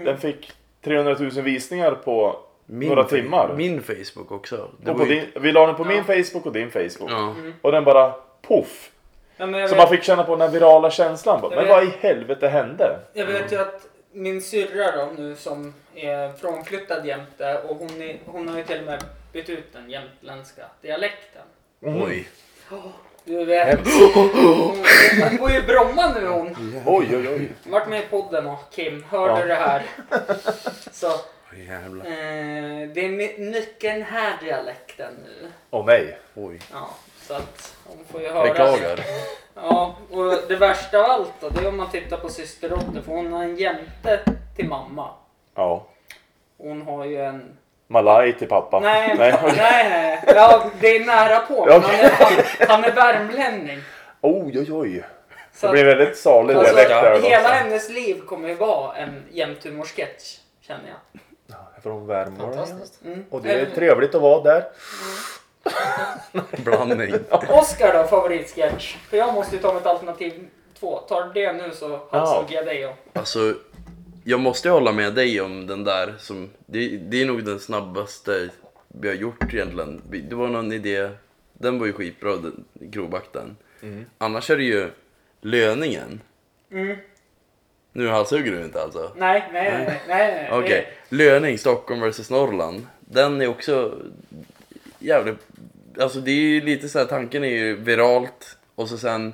Den 0.06 0.18
fick 0.18 0.52
300 0.82 1.16
000 1.20 1.30
visningar 1.30 1.92
på 1.92 2.40
Min 2.66 2.90
några 2.90 3.04
timmar. 3.04 3.54
Min 3.58 3.82
Facebook 3.84 4.32
också. 4.32 4.68
Det 4.82 4.92
och 4.92 4.98
på 4.98 5.06
ju- 5.06 5.10
din, 5.16 5.26
vi 5.42 5.52
la 5.52 5.66
den 5.68 5.76
på 5.76 5.84
min 5.86 5.98
Ja. 5.98 6.04
Facebook 6.04 6.46
och 6.46 6.54
din 6.54 6.72
Facebook. 6.72 7.12
Ja. 7.12 7.36
Och 7.62 7.72
den 7.72 7.84
bara 7.84 8.14
poff. 8.42 8.92
Ja, 9.38 9.46
men 9.46 9.60
jag, 9.60 9.70
Så 9.70 9.76
vet, 9.76 9.84
man 9.84 9.96
fick 9.96 10.04
känna 10.04 10.24
på 10.24 10.32
den 10.32 10.42
här 10.42 10.50
virala 10.50 10.92
känslan. 10.92 11.42
Bara, 11.42 11.50
Men 11.56 11.60
vet. 11.60 11.70
vad 11.70 11.84
i 11.84 11.92
helvete 12.00 12.48
hände? 12.48 13.00
jag 13.14 13.26
vet 13.26 13.52
ju 13.52 13.60
att 13.62 13.82
min 14.12 14.42
syrra 14.42 14.92
då 14.98 15.12
nu 15.18 15.36
som 15.36 15.74
är 15.96 16.34
frånflyttad 16.34 17.06
jämte 17.06 17.62
och 17.68 17.76
hon, 17.76 18.02
är, 18.02 18.18
hon 18.26 18.48
har 18.48 18.58
ju 18.58 18.64
till 18.64 18.80
och 18.80 18.86
med 18.86 19.04
bytt 19.34 19.50
ut 19.50 19.74
den 19.74 19.90
jämtländska 19.90 20.64
dialekten. 20.82 21.42
Oj. 21.82 22.28
Du 23.26 23.46
vet. 23.46 23.80
Hon, 24.14 24.30
hon 25.30 25.38
bor 25.38 25.52
ju 25.52 25.58
i 25.58 25.62
Bromma 25.62 26.14
nu 26.20 26.28
hon. 26.28 26.56
Oj, 26.86 27.08
oj, 27.18 27.28
oj. 27.30 27.52
Vart 27.64 27.88
med 27.88 28.00
i 28.00 28.06
podden 28.10 28.48
och 28.48 28.60
Kim, 28.72 29.04
hörde 29.10 29.40
Ja. 29.40 29.46
det 29.46 29.56
här? 29.56 29.84
Så, 30.92 31.08
eh, 31.08 32.90
det 32.94 33.06
är 33.06 33.10
my- 33.10 33.38
mycket 33.52 33.82
den 33.94 34.02
här 34.02 34.38
dialekten 34.44 35.14
nu. 35.26 35.52
Åh 35.70 35.86
nej. 35.86 36.18
Oj. 36.36 36.60
Ja, 36.72 36.90
så 37.34 37.40
att 37.40 37.76
hon 37.84 38.06
får 38.12 38.22
ju 38.22 38.30
höra. 38.30 38.44
Beklagar. 38.44 39.00
Ja, 39.56 39.96
och 40.12 40.40
det 40.48 40.56
värsta 40.56 41.00
av 41.00 41.10
allt 41.10 41.34
då, 41.40 41.50
det 41.50 41.60
är 41.60 41.68
om 41.68 41.78
man 41.78 41.92
tittar 41.92 42.18
på 42.18 42.30
syster 42.30 42.70
Rotte, 42.70 43.02
för 43.06 43.12
hon 43.12 43.34
har 43.34 43.44
en 43.44 43.56
jämte 43.56 44.20
till 44.56 44.68
mamma. 44.68 45.10
Ja. 45.56 45.88
Hon 46.58 46.82
har 46.82 47.06
ju 47.06 47.22
en... 47.22 47.58
Malaj 47.88 48.34
till 48.34 48.48
pappa. 48.48 48.80
Nej, 48.80 49.16
nej. 49.18 49.34
nej. 49.58 50.24
Ja, 50.28 50.72
det 50.80 50.88
är 50.88 51.06
nära 51.06 51.40
på. 51.40 51.66
Men 51.66 51.82
Han 51.82 51.92
är, 51.92 52.10
han, 52.10 52.34
han 52.68 52.84
är 52.84 52.92
värmlänning. 52.92 53.80
Oj, 54.22 54.60
oj, 54.60 54.74
oj. 54.74 55.04
Så 55.54 55.68
Det 55.68 55.72
blir 55.72 55.86
väldigt 55.86 56.18
salig 56.18 56.56
alltså, 56.56 56.76
dialekt 56.76 56.90
där 56.90 57.22
hela 57.22 57.50
hennes 57.50 57.90
liv 57.90 58.22
kommer 58.22 58.50
ju 58.50 58.56
vara 58.56 58.96
en 58.96 59.24
jämthumorsketch, 59.32 60.38
känner 60.62 60.90
jag. 60.90 61.22
Från 61.84 62.08
Värmland. 62.08 62.82
Mm. 63.06 63.26
Och 63.30 63.42
det 63.42 63.54
är 63.54 63.66
trevligt 63.66 64.16
att 64.16 64.22
vara 64.22 64.44
där. 64.44 64.64
Blandning. 66.64 67.14
Oscar 67.50 67.94
då, 67.94 68.08
favoritsketch? 68.08 68.96
För 69.10 69.18
jag 69.18 69.34
måste 69.34 69.56
ju 69.56 69.62
ta 69.62 69.74
mitt 69.74 69.86
alternativ 69.86 70.48
två. 70.80 70.98
Tar 70.98 71.24
du 71.24 71.42
det 71.42 71.54
nu 71.54 71.72
så 71.74 72.00
halshugger 72.12 72.56
jag 72.56 72.66
dig. 72.66 72.86
Och... 72.86 72.96
Alltså, 73.14 73.56
jag 74.24 74.40
måste 74.40 74.68
ju 74.68 74.72
hålla 74.74 74.92
med 74.92 75.14
dig 75.14 75.42
om 75.42 75.68
den 75.68 75.84
där. 75.84 76.14
Som, 76.20 76.50
det, 76.66 76.98
det 76.98 77.22
är 77.22 77.26
nog 77.26 77.46
den 77.46 77.60
snabbaste 77.60 78.50
vi 78.88 79.08
har 79.08 79.16
gjort 79.16 79.54
egentligen. 79.54 80.02
Det 80.30 80.36
var 80.36 80.48
någon 80.48 80.72
idé, 80.72 81.10
den 81.54 81.80
var 81.80 81.86
ju 81.86 81.94
skitbra, 81.94 82.36
den, 82.36 82.66
Krobakten. 82.92 83.58
Annars 84.18 84.50
är 84.50 84.58
det 84.58 84.64
ju 84.64 84.90
löningen. 85.42 86.22
Mm. 86.72 86.98
Nu 87.92 88.08
halshugger 88.08 88.52
du 88.52 88.64
inte 88.64 88.82
alltså? 88.82 89.12
Nej, 89.16 89.50
nej, 89.54 89.72
nej. 89.72 89.86
nej, 89.86 90.02
nej, 90.08 90.34
nej. 90.34 90.50
Okej, 90.52 90.88
löning 91.10 91.58
Stockholm 91.58 92.10
vs 92.10 92.30
Norrland. 92.30 92.88
Den 93.00 93.42
är 93.42 93.48
också 93.48 93.98
jävligt... 95.00 95.38
Alltså 96.00 96.20
det 96.20 96.32
är 96.32 96.36
ju 96.36 96.62
lite 96.62 96.90
så 96.90 97.00
här, 97.00 97.06
tanken 97.06 97.44
är 97.44 97.48
ju 97.48 97.76
viralt 97.76 98.58
och 98.76 98.90
så 98.90 98.98
sen... 98.98 99.34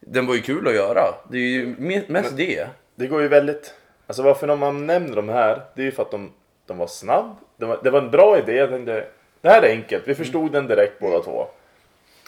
Den 0.00 0.26
var 0.26 0.34
ju 0.34 0.40
kul 0.40 0.68
att 0.68 0.74
göra. 0.74 1.02
Det 1.30 1.36
är 1.38 1.42
ju 1.42 1.76
me- 1.76 2.04
mest 2.08 2.36
det. 2.36 2.66
Det 2.94 3.06
går 3.06 3.22
ju 3.22 3.28
väldigt... 3.28 3.74
Alltså 4.06 4.22
varför 4.22 4.56
man 4.56 4.86
nämner 4.86 5.16
de 5.16 5.28
här, 5.28 5.62
det 5.74 5.82
är 5.82 5.84
ju 5.84 5.92
för 5.92 6.02
att 6.02 6.10
de, 6.10 6.32
de 6.66 6.78
var 6.78 6.86
snabb. 6.86 7.36
Det 7.56 7.66
var, 7.66 7.80
det 7.84 7.90
var 7.90 8.02
en 8.02 8.10
bra 8.10 8.38
idé. 8.38 8.52
Jag 8.52 8.70
tänkte, 8.70 9.04
det 9.40 9.48
här 9.48 9.62
är 9.62 9.70
enkelt. 9.70 10.08
Vi 10.08 10.14
förstod 10.14 10.52
den 10.52 10.66
direkt 10.66 10.98
båda 10.98 11.22
två. 11.22 11.46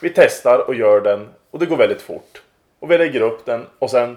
Vi 0.03 0.11
testar 0.15 0.59
och 0.69 0.75
gör 0.75 1.01
den 1.01 1.29
och 1.51 1.59
det 1.59 1.67
går 1.67 1.77
väldigt 1.77 2.03
fort. 2.03 2.43
Och 2.79 2.91
vi 2.91 2.99
lägger 2.99 3.21
upp 3.21 3.47
den 3.47 3.67
och 3.79 3.91
sen... 3.91 4.17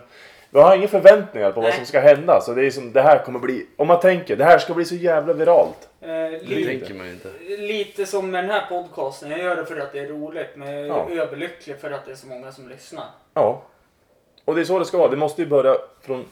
Vi 0.54 0.60
har 0.60 0.76
inga 0.76 0.88
förväntningar 0.88 1.52
på 1.52 1.62
vad 1.62 1.70
Nej. 1.70 1.78
som 1.78 1.86
ska 1.86 2.00
hända. 2.00 2.42
Så 2.42 2.54
det 2.54 2.66
är 2.66 2.72
som, 2.72 2.94
det 2.94 3.02
här 3.02 3.24
kommer 3.26 3.40
bli... 3.40 3.68
Om 3.78 3.88
man 3.88 4.00
tänker, 4.00 4.36
det 4.36 4.44
här 4.44 4.58
ska 4.60 4.74
bli 4.74 4.86
så 4.86 4.96
jävla 4.96 5.34
viralt. 5.34 5.90
Eh, 6.02 6.08
Det 6.48 6.66
tänker 6.66 6.94
man 6.94 7.06
ju 7.06 7.12
inte. 7.14 7.30
lite 7.58 8.06
som 8.06 8.32
med 8.32 8.44
den 8.44 8.52
här 8.52 8.66
podcasten. 8.70 9.32
Jag 9.32 9.40
gör 9.40 9.56
det 9.56 9.66
för 9.66 9.80
att 9.80 9.92
det 9.94 10.00
är 10.00 10.08
roligt, 10.08 10.48
men 10.56 10.68
jag 10.74 11.12
är 11.12 11.16
Ja. 11.16 11.22
överlycklig 11.24 11.80
för 11.82 11.92
att 11.92 12.06
det 12.06 12.12
är 12.12 12.16
så 12.16 12.28
många 12.28 12.52
som 12.52 12.70
lyssnar. 12.70 13.06
Ja. 13.34 13.62
Och 14.46 14.56
det 14.56 14.62
är 14.62 14.66
så 14.66 14.80
det 14.80 14.86
ska 14.86 14.98
vara. 14.98 15.10
Det 15.10 15.18
måste 15.18 15.42
ju 15.42 15.48
börja 15.48 15.76
från, 16.02 16.26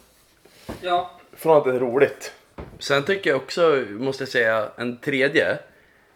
Ja, 0.81 1.11
från 1.37 1.57
att 1.57 1.63
det 1.63 1.69
är 1.75 1.79
roligt. 1.79 2.33
Sen 2.79 3.03
tycker 3.03 3.29
jag 3.29 3.37
också, 3.37 3.83
måste 3.89 4.23
jag 4.23 4.29
säga, 4.29 4.67
en 4.77 4.97
tredje. 4.97 5.57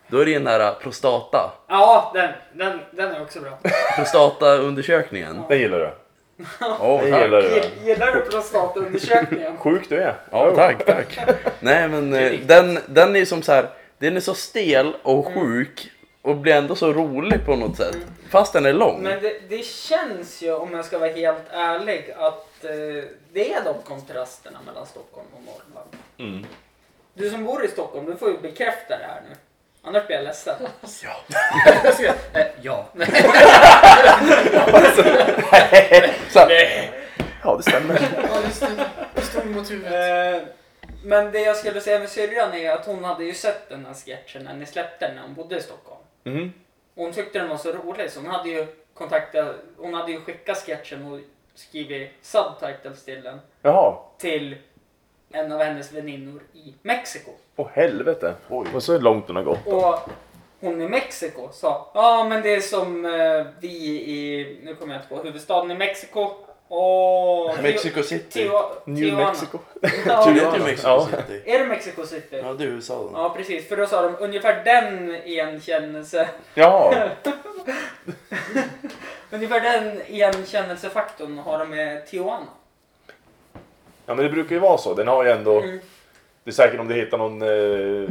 Då 0.07 0.19
är 0.19 0.25
det 0.25 0.33
den 0.33 0.47
här 0.47 0.73
prostata. 0.73 1.51
ja 1.67 2.11
den, 2.13 2.29
den, 2.53 2.79
den 2.91 3.11
är 3.15 3.21
också 3.21 3.39
bra. 3.39 3.57
Prostataundersökningen. 3.97 5.41
Den 5.49 5.59
gillar 5.59 5.79
du. 5.79 5.89
Den 6.37 6.47
tack. 6.79 7.03
gillar 7.03 7.41
du. 7.41 7.47
Gill- 7.49 7.85
Gillar 7.85 8.11
du 8.15 8.21
prostataundersökningen? 8.21 9.57
Sjuk 9.57 9.89
du 9.89 9.97
är. 10.01 10.15
Ja, 10.31 10.55
tack, 10.55 10.85
tack. 10.85 11.19
Nej 11.59 11.87
men 11.87 12.13
eh, 12.13 12.39
den, 12.45 12.79
den 12.85 13.15
är 13.15 13.25
som 13.25 13.41
så 13.41 13.51
här, 13.51 13.69
den 13.97 14.15
är 14.15 14.19
så 14.19 14.33
stel 14.33 14.95
och 15.03 15.25
sjuk 15.33 15.91
och 16.21 16.35
blir 16.37 16.53
ändå 16.55 16.75
så 16.75 16.93
rolig 16.93 17.45
på 17.45 17.55
något 17.55 17.77
sätt. 17.77 17.97
Fast 18.29 18.53
den 18.53 18.65
är 18.65 18.73
lång. 18.73 19.01
Men 19.03 19.21
det, 19.21 19.49
det 19.49 19.65
känns 19.65 20.41
ju, 20.41 20.53
om 20.53 20.73
jag 20.73 20.85
ska 20.85 20.99
vara 20.99 21.11
helt 21.11 21.43
ärlig, 21.51 22.11
att 22.17 22.63
eh, 22.63 23.03
det 23.33 23.53
är 23.53 23.63
de 23.63 23.73
kontrasterna 23.87 24.59
mellan 24.65 24.85
Stockholm 24.85 25.27
och 25.33 25.41
Norrland. 25.45 25.89
Mm. 26.17 26.45
Du 27.13 27.29
som 27.29 27.45
bor 27.45 27.65
i 27.65 27.67
Stockholm, 27.67 28.05
du 28.05 28.15
får 28.15 28.29
ju 28.29 28.37
bekräfta 28.37 28.97
det 28.97 29.03
här 29.07 29.21
nu. 29.29 29.35
Annars 29.85 30.07
blir 30.07 30.15
jag 30.15 30.23
ledsen. 30.23 30.55
Eh, 32.33 32.45
ja. 32.61 32.85
Så 36.29 36.39
här. 36.39 36.91
Ja, 37.43 37.55
det 37.57 37.63
stämmer. 37.63 37.99
Ja, 38.29 38.41
just 38.43 38.61
det. 38.61 38.89
Det 39.15 39.21
stod 39.21 39.45
mot 39.45 39.71
huvudet. 39.71 40.41
Eh, 40.41 40.47
Men 41.03 41.31
det 41.31 41.39
jag 41.39 41.55
skulle 41.57 41.81
säga 41.81 41.99
med 41.99 42.09
syrran 42.09 42.53
är 42.53 42.71
att 42.71 42.85
hon 42.85 43.03
hade 43.03 43.23
ju 43.23 43.33
sett 43.33 43.69
den 43.69 43.85
här 43.85 43.93
sketchen 43.93 44.43
när 44.43 44.53
ni 44.53 44.65
släppte 44.65 45.07
den 45.07 45.15
när 45.15 45.21
hon 45.21 45.33
bodde 45.33 45.57
i 45.57 45.61
Stockholm. 45.61 46.01
Mm. 46.25 46.53
Och 46.95 47.03
hon 47.03 47.13
tyckte 47.13 47.39
den 47.39 47.49
var 47.49 47.57
så 47.57 47.71
rolig 47.71 48.11
så 48.11 48.19
hon 48.19 48.29
hade 48.31 48.49
ju 48.49 48.67
kontaktat, 48.93 49.55
hon 49.77 49.93
hade 49.93 50.11
ju 50.11 50.21
skickat 50.21 50.57
sketchen 50.57 51.05
och 51.13 51.19
skrivit 51.55 52.11
subtitles 52.21 53.05
till 53.05 53.21
den 53.23 53.39
Jaha. 53.61 53.97
till 54.17 54.55
en 55.31 55.51
av 55.51 55.61
hennes 55.63 55.91
väninnor 55.91 56.41
i 56.53 56.73
Mexiko. 56.81 57.31
Åh 57.55 57.67
helvete. 57.73 58.33
Oj. 58.49 58.67
Och 58.75 58.83
så 58.83 58.97
långt 58.97 59.27
hon 59.27 59.35
har 59.35 59.43
gått. 59.43 59.67
Och 59.67 59.99
hon 60.59 60.81
i 60.81 60.87
Mexiko 60.87 61.49
sa, 61.53 61.91
ja 61.93 62.25
men 62.29 62.41
det 62.41 62.55
är 62.55 62.61
som 62.61 63.05
eh, 63.05 63.45
vi 63.59 63.67
i, 64.11 64.59
nu 64.63 64.75
kommer 64.75 64.93
jag 64.93 65.01
inte 65.03 65.15
på 65.15 65.21
huvudstaden 65.23 65.71
i 65.71 65.75
Mexiko. 65.75 66.31
Och 66.67 67.55
Mexico 67.63 68.03
City. 68.03 68.39
Tio- 68.39 68.61
New 68.85 68.95
Tijuana. 69.03 69.25
Mexico. 69.27 69.57
Ja, 70.05 70.25
Du 70.25 70.33
vet 70.33 70.55
ju 70.55 70.63
Mexico 70.63 70.87
Ja. 70.89 71.07
City. 71.11 71.41
är 71.45 71.59
det 71.59 71.65
Mexico 71.65 72.05
City? 72.05 72.41
Ja, 72.43 72.53
det 72.53 72.63
är 72.63 72.67
USA 72.67 72.95
då. 72.95 73.09
Ja 73.13 73.33
precis, 73.37 73.67
för 73.69 73.77
då 73.77 73.85
sa 73.87 74.01
de 74.01 74.15
ungefär 74.19 74.61
den 74.65 75.15
igenkännelse, 75.15 76.29
Ja. 76.53 76.93
ungefär 79.31 79.59
den 79.59 80.01
igenkännelsefaktorn 80.07 81.37
har 81.37 81.59
de 81.59 81.69
med 81.69 82.07
Tijuana. 82.07 82.45
ja, 84.05 84.15
men 84.15 84.17
det 84.17 84.29
brukar 84.29 84.55
ju 84.55 84.59
vara 84.59 84.77
så. 84.77 84.93
Den 84.93 85.07
har 85.07 85.23
ju 85.25 85.31
ändå... 85.31 85.61
Mm. 85.61 85.79
Det 86.45 86.51
är 86.51 86.53
säkert 86.53 86.79
om 86.79 86.87
du 86.87 86.95
hittar 86.95 87.17
någon 87.17 87.41
eh, 87.41 88.09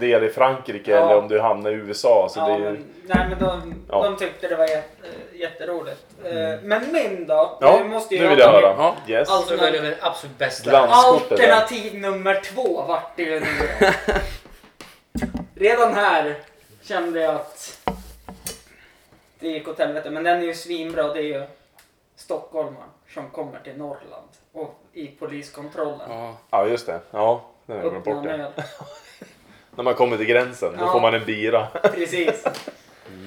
del 0.00 0.24
i 0.24 0.28
Frankrike 0.28 0.90
Ja. 0.90 0.96
eller 0.96 1.18
om 1.18 1.28
du 1.28 1.40
hamnar 1.40 1.70
i 1.70 1.74
USA. 1.74 2.28
Så 2.30 2.40
ja, 2.40 2.46
det 2.46 2.52
är 2.52 2.58
ju... 2.58 2.64
men, 2.64 2.84
nej 3.02 3.26
men 3.30 3.38
de, 3.38 3.74
Ja. 3.88 4.02
de 4.02 4.16
tyckte 4.16 4.48
det 4.48 4.56
var 4.56 4.66
jät, 4.66 4.84
jätteroligt. 5.32 6.04
Eh, 6.24 6.32
Men 6.62 6.92
min 6.92 7.26
då? 7.26 7.58
Ja, 7.60 7.80
nu 7.82 7.88
måste 7.88 8.14
ju 8.14 8.22
nu 8.22 8.28
vill 8.28 8.38
jag 8.38 8.52
höra. 8.52 8.74
Ja. 8.78 8.96
Yes. 9.08 9.28
Alltså, 9.30 9.56
Så 9.56 9.62
väljer 9.64 9.82
vi 9.82 9.88
det 9.88 9.96
absolut 10.00 10.38
bästa. 10.38 10.70
Danskortet 10.70 11.28
där. 11.38 11.52
Alternativ 11.52 12.00
nummer 12.00 12.40
två 12.40 12.82
vart 12.82 13.16
det 13.16 13.22
ju 13.22 13.40
nu. 13.40 13.46
Redan 15.54 15.94
här 15.94 16.34
kände 16.82 17.20
jag 17.20 17.34
att 17.34 17.88
det 19.40 19.48
gick 19.48 19.68
åt 19.68 19.78
helvete. 19.78 20.10
Men 20.10 20.24
den 20.24 20.38
är 20.38 20.42
ju 20.42 20.54
svinbra. 20.54 21.02
Det 21.14 21.18
är 21.20 21.22
ju 21.22 21.42
stockholmare 22.16 22.84
som 23.14 23.30
kommer 23.30 23.58
till 23.64 23.76
Norrland 23.76 24.28
och 24.58 24.74
i 24.92 25.06
poliskontrollen. 25.06 26.00
Ja. 26.10 26.36
Ja, 26.50 26.66
just 26.66 26.86
det. 26.86 27.00
Ja, 27.10 27.44
den 27.66 27.76
har 27.76 27.82
jag 27.84 27.92
glömt 27.92 28.04
bort. 28.04 28.16
en 28.16 28.22
Det. 28.38 28.44
öl. 28.44 28.52
När 29.76 29.84
man 29.84 29.94
kommer 29.94 30.16
till 30.16 30.26
gränsen, 30.26 30.72
då 30.78 30.84
Ja. 30.84 30.92
får 30.92 31.00
man 31.00 31.14
en 31.14 31.24
bira. 31.24 31.66
Precis. 31.82 32.44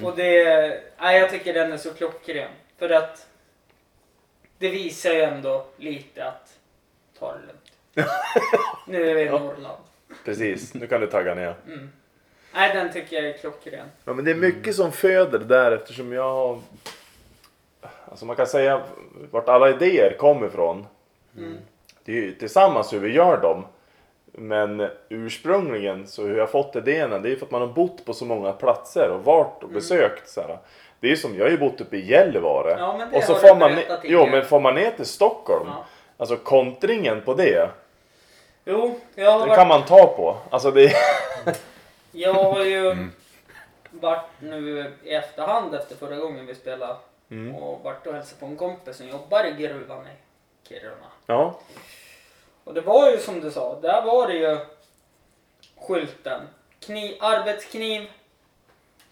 Och 0.04 0.15
det, 0.15 0.84
nej, 1.02 1.20
jag 1.20 1.30
tycker 1.30 1.54
den 1.54 1.72
är 1.72 1.78
så 1.78 1.94
klockren. 1.94 2.50
För 2.80 2.89
att 2.89 3.28
det 4.58 4.70
visar 4.70 5.10
ju 5.12 5.22
ändå 5.22 5.65
lite 5.78 6.26
att 6.26 6.54
ta 7.20 7.34
det 7.34 7.39
lugnt. 7.39 8.08
Nu 8.88 9.10
är 9.10 9.15
vi 9.15 9.22
i 9.22 9.30
Norrland. 9.30 9.82
Precis, 10.26 10.74
nu 10.74 10.88
kan 10.88 11.02
du 11.02 11.08
tagga 11.08 11.34
ner. 11.36 11.56
Mm. 11.67 11.91
Nej, 12.54 12.74
den 12.76 12.94
tycker 12.94 13.15
jag 13.15 13.26
är 13.26 13.38
klockren. 13.38 13.88
Ja, 14.06 14.13
men 14.13 14.26
det 14.26 14.32
är 14.32 14.36
mycket 14.36 14.76
som 14.76 14.91
föder 14.91 15.39
där 15.39 15.72
eftersom 15.72 16.12
jag 16.13 16.24
har... 16.34 16.60
Alltså 18.06 18.26
man 18.26 18.36
kan 18.36 18.48
säga 18.48 18.82
vart 19.32 19.50
alla 19.50 19.70
idéer 19.70 20.15
kommer 20.20 20.48
ifrån. 20.48 20.86
Mm. 21.38 21.58
Det 22.06 22.12
är 22.12 22.15
ju 22.15 22.32
tillsammans 22.34 22.94
hur 22.94 23.00
vi 23.00 23.10
gör 23.13 23.38
dem. 23.41 23.65
Men 24.34 24.89
ursprungligen 25.10 26.08
så 26.08 26.24
hur 26.24 26.38
jag 26.38 26.52
fått 26.52 26.76
idéerna 26.76 27.20
det 27.20 27.32
är 27.32 27.36
för 27.36 27.46
att 27.46 27.52
man 27.52 27.62
har 27.62 27.67
bott 27.67 28.06
på 28.06 28.13
så 28.13 28.26
många 28.26 28.52
platser 28.52 29.10
och 29.12 29.24
varit 29.26 29.58
och 29.58 29.63
Mm. 29.63 29.74
besökt. 29.74 30.30
Så 30.30 30.41
här. 30.41 30.58
Det 31.00 31.12
är 31.12 31.15
som, 31.15 31.36
jag 31.38 31.46
har 31.46 31.50
ju 31.52 31.58
bott 31.58 31.82
uppe 31.82 31.98
i 31.98 32.06
Gällivare. 32.06 32.76
Ja, 32.80 32.98
men 32.98 33.12
det 33.12 33.17
och 33.17 33.24
så 33.24 33.34
har 33.34 33.39
får 33.39 33.56
man, 33.56 33.76
berättat 33.76 34.00
jo 34.04 34.26
men 34.26 34.46
får 34.46 34.60
man 34.60 34.76
ner 34.76 34.91
till 34.91 35.06
Stockholm. 35.06 35.65
Ja. 35.67 35.86
Alltså 36.17 36.38
kontringen 36.38 37.22
på 37.22 37.34
det. 37.34 37.70
Jo, 38.65 39.00
jag 39.15 39.32
har, 39.32 39.39
Den 39.39 39.48
varit, 39.50 39.58
kan 39.60 39.67
man 39.67 39.86
ta 39.86 40.08
på. 40.08 40.38
Alltså 40.50 40.72
det 40.72 40.94
jag 42.12 42.34
har 42.34 42.63
ju 42.65 43.08
varit 43.91 44.26
nu 44.39 44.91
i 45.04 45.13
efterhand 45.13 45.76
efter 45.76 45.96
förra 45.96 46.15
gången 46.15 46.46
vi 46.46 46.56
spelade 46.56 46.96
Mm. 47.32 47.56
och 47.56 47.84
varit 47.84 48.08
och 48.08 48.13
hälsat 48.13 48.39
på 48.39 48.46
en 48.46 48.58
kompis 48.58 48.98
som 48.98 49.08
jobbar 49.08 49.44
i 49.44 49.52
gruvan 49.52 50.08
i 50.08 50.10
Kiruna. 50.67 50.95
Ja. 51.26 51.60
Och 52.63 52.74
det 52.74 52.82
var 52.82 53.12
ju 53.12 53.17
som 53.17 53.41
du 53.41 53.52
sa, 53.52 53.80
där 53.82 54.02
var 54.02 54.28
det 54.28 54.34
ju 54.34 54.58
skylten. 55.80 56.41
Kniv, 56.80 57.17
arbetskniv. 57.19 58.10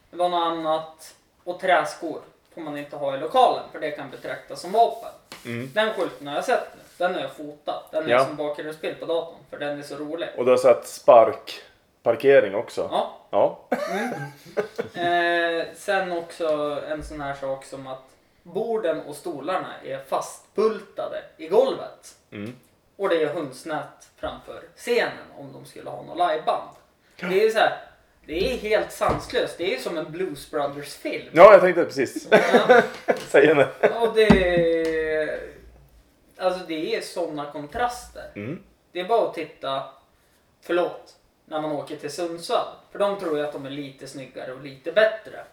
Det 0.09 0.17
var 0.17 0.29
något 0.29 0.45
annat. 0.47 1.15
Och 1.43 1.59
träskor 1.59 2.21
får 2.53 2.61
man 2.61 2.77
inte 2.77 2.95
ha 2.95 3.15
i 3.15 3.19
lokalen 3.19 3.63
för 3.71 3.79
det 3.79 3.91
kan 3.91 4.09
betraktas 4.11 4.61
som 4.61 4.71
vapen. 4.71 5.09
Mm. 5.45 5.71
Den 5.73 5.93
skylten 5.93 6.27
har 6.27 6.35
jag 6.35 6.45
sett 6.45 6.67
nu. 6.75 6.81
Den 6.97 7.13
har 7.13 7.21
jag 7.21 7.31
fotat. 7.31 7.91
Den 7.91 8.05
är 8.05 8.09
Ja. 8.09 8.25
som 8.25 8.35
bakgrundsbild 8.35 8.99
på 8.99 9.05
datorn 9.05 9.39
för 9.49 9.59
den 9.59 9.79
är 9.79 9.83
så 9.83 9.95
rolig. 9.95 10.29
Och 10.37 10.45
du 10.45 10.51
har 10.51 10.57
sett 10.57 10.87
sparkparkering 10.87 12.55
också? 12.55 12.89
Ja. 12.91 13.17
Ja. 13.29 13.59
Eh, 14.93 15.65
sen 15.75 16.11
också 16.11 16.81
en 16.87 17.03
sån 17.03 17.21
här 17.21 17.33
sak 17.33 17.65
som 17.65 17.87
att 17.87 18.03
borden 18.53 19.01
och 19.01 19.15
stolarna 19.15 19.73
är 19.85 19.99
fastbultade 20.07 21.23
i 21.37 21.47
golvet. 21.47 22.15
Mm. 22.31 22.55
Och 22.95 23.09
det 23.09 23.23
är 23.23 23.27
hundsnät 23.33 24.09
framför 24.17 24.61
scenen 24.75 25.11
om 25.37 25.53
de 25.53 25.65
skulle 25.65 25.89
ha 25.89 26.03
något 26.03 26.17
liveband. 26.17 26.69
Det 27.19 27.43
är 27.45 27.49
så 27.49 27.59
här, 27.59 27.77
det 28.25 28.53
är 28.53 28.57
helt 28.57 28.91
sanslöst. 28.91 29.57
Det 29.57 29.75
är 29.75 29.79
som 29.79 29.97
en 29.97 30.11
Blues 30.11 30.51
Brothers 30.51 30.93
film. 30.95 31.29
Ja, 31.31 31.51
jag 31.51 31.61
tänkte 31.61 31.85
precis 31.85 32.27
Ja, 32.31 32.81
säga 33.17 33.53
det. 33.53 33.89
och 33.99 34.13
det, 34.15 35.39
alltså 36.37 36.65
det 36.67 36.95
är 36.95 37.01
sådana 37.01 37.51
kontraster. 37.51 38.31
Mm. 38.35 38.63
Det 38.91 38.99
är 38.99 39.07
bara 39.07 39.27
att 39.29 39.33
titta, 39.33 39.83
förlåt, 40.61 41.15
när 41.45 41.61
man 41.61 41.71
åker 41.71 41.95
till 41.95 42.11
Sundsvall. 42.11 42.67
För 42.91 42.99
de 42.99 43.19
tror 43.19 43.37
ju 43.37 43.45
att 43.45 43.53
de 43.53 43.65
är 43.65 43.69
lite 43.69 44.07
snyggare 44.07 44.53
och 44.53 44.61
lite 44.63 44.91
bättre. 44.91 45.43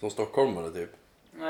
Som 0.00 0.10
stockholmare 0.10 0.70
typ. 0.70 0.90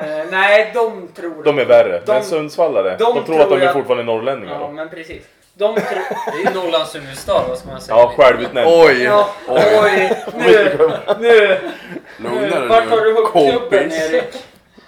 Eh, 0.03 0.25
nej, 0.31 0.71
de 0.75 1.09
tror... 1.17 1.43
De 1.45 1.59
är 1.59 1.65
värre. 1.65 2.03
De- 2.07 2.13
Men 2.13 2.25
Sundsvallare, 2.25 2.97
de, 2.97 3.05
de 3.05 3.13
tror 3.15 3.23
tror 3.25 3.41
att 3.41 3.49
de 3.51 3.61
är 3.61 3.65
jag- 3.65 3.73
fortfarande 3.73 4.05
norrlänningar 4.05 4.55
Ja, 4.55 4.67
då. 4.67 4.69
men 4.73 4.89
precis. 4.89 5.23
De 5.55 5.75
tror... 5.75 6.03
Det 6.33 6.49
är 6.49 6.53
ju 6.55 6.61
Norrlands 6.61 6.95
huvudstad, 6.95 7.45
vad 7.49 7.59
ska 7.59 7.69
man 7.69 7.81
säga? 7.81 7.97
Ja, 7.99 8.13
självutnämnd. 8.17 8.71
Oj! 8.75 9.03
Ja, 9.03 9.29
oj, 9.49 10.13
nu, 10.39 10.77
nu, 11.21 11.59
Lugna 12.19 12.41
nu. 12.41 12.51
dig 12.51 12.69
Vart 12.69 12.89
har 12.91 13.01
du 13.01 13.13
nu, 13.15 13.21
huggklubben 13.21 13.61
kompis. 13.81 14.01
Erik? 14.11 14.45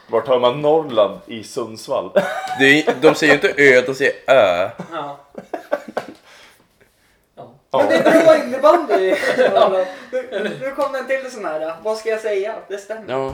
Vart 0.08 0.26
har 0.28 0.40
man 0.40 0.60
Norrland 0.62 1.18
i 1.26 1.42
Sundsvall? 1.44 2.10
Det 2.58 2.64
är, 2.88 2.94
de 3.00 3.14
säger 3.14 3.32
ju 3.32 3.48
inte 3.48 3.62
ö, 3.62 3.82
de 3.86 3.94
säger 3.94 4.12
ö. 4.26 4.68
Ja. 4.92 5.18
Ja. 7.36 7.78
Men 7.78 7.88
det 7.88 7.94
är 7.94 8.24
bra 8.24 8.36
innebandy. 8.44 9.14
Nu, 10.12 10.50
nu 10.60 10.70
kom 10.76 10.92
den 10.92 11.06
till 11.06 11.30
sån 11.30 11.44
här. 11.44 11.74
Vad 11.82 11.96
ska 11.98 12.08
jag 12.08 12.20
säga? 12.20 12.54
Det 12.68 12.78
stämmer. 12.78 13.04
Ja. 13.12 13.32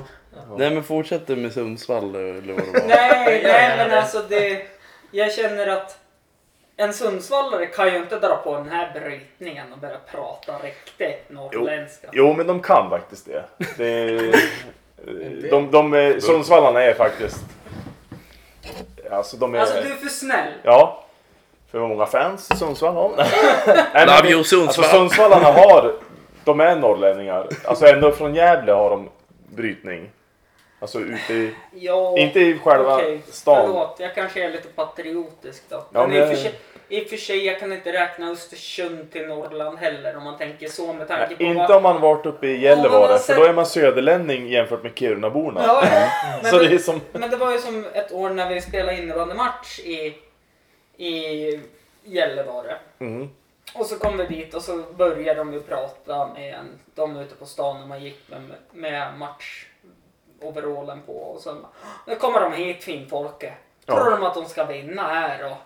Nej 0.57 0.71
men 0.71 0.85
fortsätt 0.85 1.27
du 1.27 1.37
med 1.37 1.53
Sundsvall 1.53 2.15
eller 2.15 2.53
vad 2.53 2.65
det 2.65 2.81
var. 2.81 2.81
Nej, 2.89 3.43
nej 3.45 3.77
men 3.77 3.99
alltså 3.99 4.23
det... 4.29 4.63
Jag 5.11 5.33
känner 5.33 5.67
att 5.67 5.99
en 6.77 6.93
Sundsvallare 6.93 7.67
kan 7.67 7.89
ju 7.89 7.97
inte 7.97 8.19
dra 8.19 8.37
på 8.37 8.55
den 8.55 8.69
här 8.69 9.01
brytningen 9.01 9.73
och 9.73 9.79
börja 9.79 9.99
prata 10.13 10.53
riktigt 10.63 11.31
norrländska. 11.31 12.09
Jo, 12.13 12.35
men 12.35 12.47
de 12.47 12.61
kan 12.61 12.91
faktiskt 12.91 13.27
det. 13.27 13.45
det 13.77 14.33
de, 15.51 15.71
de, 15.71 15.91
de, 15.91 16.21
Sundsvallarna 16.21 16.83
är 16.83 16.95
faktiskt... 16.95 17.45
Alltså 19.11 19.37
de 19.37 19.55
är... 19.55 19.59
Alltså 19.59 19.81
du 19.81 19.93
är 19.93 19.97
för 19.97 20.09
snäll. 20.09 20.53
Ja. 20.63 21.05
För 21.71 21.79
många 21.79 22.07
fans 22.07 22.51
i 22.51 22.57
Sundsvall 22.57 22.95
har. 22.95 23.13
Nej, 23.17 23.27
men 23.93 24.07
Love 24.07 24.31
you, 24.31 24.45
Sundsvall. 24.45 24.85
Alltså 24.85 24.97
Sundsvallarna 24.97 25.53
har... 25.53 25.95
De 26.45 26.61
är 26.61 26.77
norrlänningar. 26.77 27.49
Alltså 27.65 27.87
ändå 27.87 28.13
från 28.13 28.35
Gävle 28.35 28.73
har 28.73 28.91
de 28.91 29.09
brytning. 29.49 30.11
Alltså 30.81 31.01
ute 31.01 31.33
i... 31.35 31.55
Ja, 31.73 32.19
Inte 32.19 32.41
i 32.41 32.59
själva 32.59 32.95
okej. 32.95 33.23
stan. 33.31 33.67
Förlåt, 33.67 33.97
jag 33.99 34.15
kanske 34.15 34.45
är 34.45 34.51
lite 34.51 34.69
patriotisk 34.69 35.63
då. 35.69 35.85
Ja, 35.93 36.07
men, 36.07 36.11
men 36.11 36.19
i, 36.19 36.25
och 36.25 36.29
för 36.29 36.37
sig, 36.37 36.55
i 36.89 37.05
och 37.05 37.09
för 37.09 37.17
sig, 37.17 37.47
jag 37.47 37.61
kan 37.61 37.73
inte 37.73 37.93
räkna 37.93 38.31
Östersund 38.31 39.13
till 39.13 39.27
Norrland 39.27 39.79
heller 39.79 40.17
om 40.17 40.25
man 40.25 40.39
tänker 40.39 40.69
så 40.69 40.93
med 40.93 41.09
tanke 41.09 41.37
på 41.37 41.43
inte 41.43 41.59
vad... 41.59 41.71
om 41.71 41.83
man 41.83 42.01
varit 42.01 42.27
uppe 42.27 42.47
i 42.47 42.53
Ja, 42.53 42.71
Gällivare, 42.71 43.13
alltså- 43.13 43.33
för 43.33 43.41
då 43.41 43.47
är 43.47 43.53
man 43.53 43.67
söderlänning 43.67 44.49
jämfört 44.49 44.83
med 44.83 44.93
Kirunaborna. 44.95 45.61
Ja, 45.67 45.85
ja. 45.93 46.09
Men, 46.43 46.51
Så 46.51 46.59
det 46.59 46.75
är 46.75 46.79
som... 46.79 47.01
men 47.13 47.31
det 47.31 47.37
var 47.37 47.53
ju 47.53 47.59
som 47.59 47.85
ett 47.95 48.13
år 48.13 48.31
när 48.31 48.55
vi 48.55 48.61
spelade 48.61 48.99
innebandymatch 48.99 49.79
i, 49.79 50.15
i 50.97 51.61
Gällivare. 52.05 52.77
Mm. 52.99 53.29
Och 53.75 53.87
så 53.87 53.99
kom 53.99 54.17
vi 54.17 54.27
dit 54.27 54.55
och 54.55 54.63
så 54.63 54.83
började 54.97 55.39
de 55.41 55.53
ju 55.53 55.61
prata 55.61 56.27
med 56.35 56.55
en, 56.55 56.67
de 56.95 57.17
ute 57.17 57.35
på 57.35 57.47
stan 57.47 57.81
när 57.81 57.87
man 57.87 58.03
gick 58.03 58.21
med, 58.29 58.41
med 58.73 59.19
matchoverallen 60.43 61.03
på. 61.07 61.13
Och 61.13 61.41
så, 61.41 61.57
nu 62.07 62.17
kommer 62.17 62.41
de 62.41 62.53
hit 62.53 62.85
finfolket. 62.85 63.53
Tror 63.87 63.99
Ja. 63.99 64.11
de 64.11 64.23
att 64.23 64.35
de 64.35 64.45
ska 64.45 64.65
vinna 64.65 65.03
här? 65.03 65.47
Och 65.51 65.57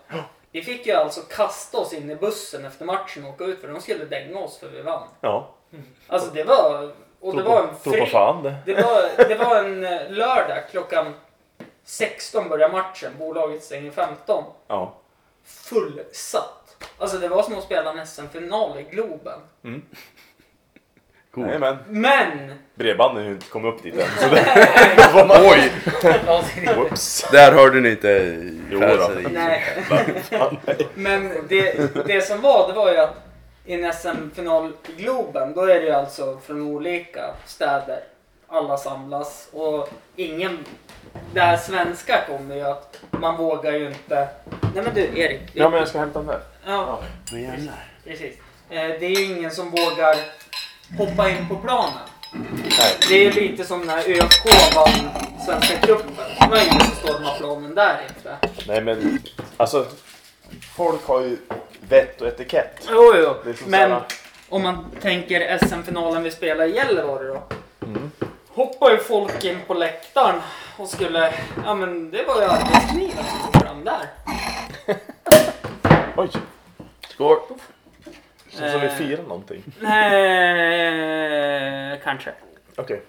vi 0.51 0.61
fick 0.63 0.87
ju 0.87 0.93
alltså 0.93 1.21
kasta 1.21 1.77
oss 1.77 1.93
in 1.93 2.09
i 2.11 2.15
bussen 2.15 2.65
efter 2.65 2.85
matchen 2.85 3.23
och 3.25 3.29
åka 3.33 3.43
ut 3.43 3.61
för 3.61 3.67
de 3.67 3.81
skulle 3.81 4.05
dänga 4.05 4.39
oss 4.39 4.57
för 4.57 4.67
vi 4.67 4.81
vann. 4.81 5.07
Ja, 5.21 5.49
Alltså 6.07 6.31
det 6.33 6.43
var... 6.43 6.91
Och 7.19 7.35
det 7.37 7.43
var 7.43 7.61
en 7.61 7.67
tro 7.67 7.91
på 7.91 7.97
fri, 7.97 8.05
fan 8.05 8.43
det. 8.43 8.55
det 8.65 8.73
var, 8.73 9.25
det 9.27 9.35
var 9.35 9.55
en 9.63 9.83
eh, 9.85 10.09
lördag 10.11 10.57
klockan 10.71 11.13
16 11.83 12.49
börjar 12.49 12.69
matchen. 12.69 13.11
Bolaget 13.19 13.63
stänger 13.63 13.91
15. 13.91 14.43
Ja. 14.67 14.93
Fullsatt. 15.43 16.75
Alltså 16.97 17.17
det 17.17 17.27
var 17.27 17.43
som 17.43 17.57
att 17.57 17.63
spela 17.63 17.91
en 17.91 18.07
SM-final 18.07 18.79
i 18.79 18.83
Globen. 18.83 19.39
Cool. 21.33 21.45
Nej, 21.45 21.59
men 21.59 21.77
Men! 21.87 22.53
bredbanden 22.75 23.23
har 23.23 23.29
ju 23.29 23.35
inte 23.35 23.49
kommit 23.49 23.73
upp 23.73 23.83
dit 23.83 23.93
än. 23.95 24.07
Så 24.19 24.35
det. 24.35 24.45
Oj! 25.49 25.71
Whoops. 26.75 27.25
Där 27.31 27.51
hörde 27.51 27.79
ni 27.79 27.89
inte 27.89 28.37
Jo 28.71 28.79
då. 28.79 29.19
i- 29.19 29.33
Nej. 29.33 29.63
Men 30.93 31.33
det, 31.49 31.91
det 32.07 32.21
som 32.21 32.41
var, 32.41 32.67
det 32.67 32.73
var 32.73 32.91
ju 32.91 32.97
att 32.97 33.15
i 33.65 33.73
en 33.73 33.93
SM-final 33.93 34.71
i 34.97 35.01
Globen, 35.01 35.53
då 35.53 35.61
är 35.61 35.67
det 35.79 35.85
ju 35.85 35.91
alltså 35.91 36.39
från 36.45 36.61
olika 36.61 37.21
städer. 37.45 37.99
Alla 38.47 38.77
samlas 38.77 39.47
och 39.51 39.89
ingen... 40.15 40.65
Det 41.33 41.39
här 41.39 41.57
svenska 41.57 42.21
kommer 42.27 42.55
ju 42.55 42.61
att 42.61 42.99
man 43.11 43.37
vågar 43.37 43.71
ju 43.71 43.87
inte... 43.87 44.27
Nej 44.73 44.83
men 44.83 44.93
du 44.93 45.01
Erik. 45.01 45.41
Ja, 45.53 45.69
men 45.69 45.79
jag 45.79 45.87
ska 45.87 45.99
hämta 45.99 46.19
den 46.19 46.27
där. 46.27 46.39
Ja, 46.65 46.99
precis. 48.03 48.33
Eh, 48.69 48.87
Det 48.99 49.05
är 49.05 49.19
ju 49.19 49.23
ingen 49.37 49.51
som 49.51 49.69
vågar 49.71 50.15
hoppa 50.97 51.29
in 51.29 51.47
på 51.49 51.55
planen. 51.55 51.93
Nej. 52.33 52.97
Det 53.09 53.25
är 53.27 53.31
lite 53.31 53.63
som 53.63 53.81
när 53.81 53.97
ÖFK 54.09 54.75
vann 54.75 55.09
Svenska 55.45 55.77
cupen. 55.77 56.11
Det 56.39 56.47
var 56.49 56.57
ingen 56.57 56.79
som 56.79 56.95
stormade 56.95 57.37
planen 57.37 57.75
där 57.75 58.01
inte. 58.07 58.37
Nej, 58.67 58.81
men 58.81 59.19
alltså. 59.57 59.85
Folk 60.75 61.05
har 61.07 61.21
ju 61.21 61.37
vett 61.89 62.21
och 62.21 62.27
etikett. 62.27 62.87
Jo, 62.91 63.13
jo. 63.17 63.35
Men 63.45 63.89
såhär- 63.89 64.01
om 64.49 64.63
man 64.63 64.85
tänker 65.01 65.57
SM-finalen 65.57 66.23
vi 66.23 66.31
spelade 66.31 66.69
i 66.69 66.75
Gällivare 66.75 67.27
då. 67.27 67.43
Mm. 67.85 68.11
Hoppar 68.49 68.91
ju 68.91 68.97
folk 68.97 69.43
in 69.43 69.59
på 69.67 69.73
läktaren 69.73 70.41
och 70.77 70.89
skulle... 70.89 71.33
Ja 71.65 71.75
men 71.75 72.11
det 72.11 72.23
var 72.23 72.35
ju 72.41 72.47
arbetskniven 72.47 73.23
som 73.25 73.51
kom 73.51 73.61
fram 73.61 73.83
där. 73.83 74.07
Oj, 76.17 76.29
Skål! 77.09 77.37
Som, 78.53 78.69
som 78.71 78.81
vi 78.81 78.87
Eh. 78.87 78.93
firar 78.93 79.23
någonting. 79.23 79.63
Eh, 80.33 81.97
kanske. 82.03 82.31
Okej. 82.75 83.01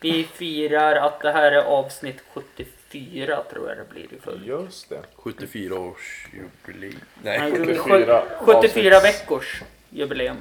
Vi 0.00 0.24
firar 0.24 0.96
att 0.96 1.20
det 1.20 1.32
här 1.32 1.52
är 1.52 1.62
avsnitt 1.64 2.22
74 2.34 3.42
tror 3.50 3.68
jag 3.68 3.78
det 3.78 3.88
blir 3.90 4.04
i 4.04 4.20
full. 4.22 4.46
Just 4.46 4.88
det. 4.88 5.00
74 5.16 5.78
års 5.78 6.26
jubileum. 6.32 7.00
Nej, 7.22 7.38
Nej, 7.40 7.50
74 7.52 8.22
74 8.38 8.96
avsnitt. 8.96 9.14
veckors 9.14 9.62
jubileum. 9.90 10.36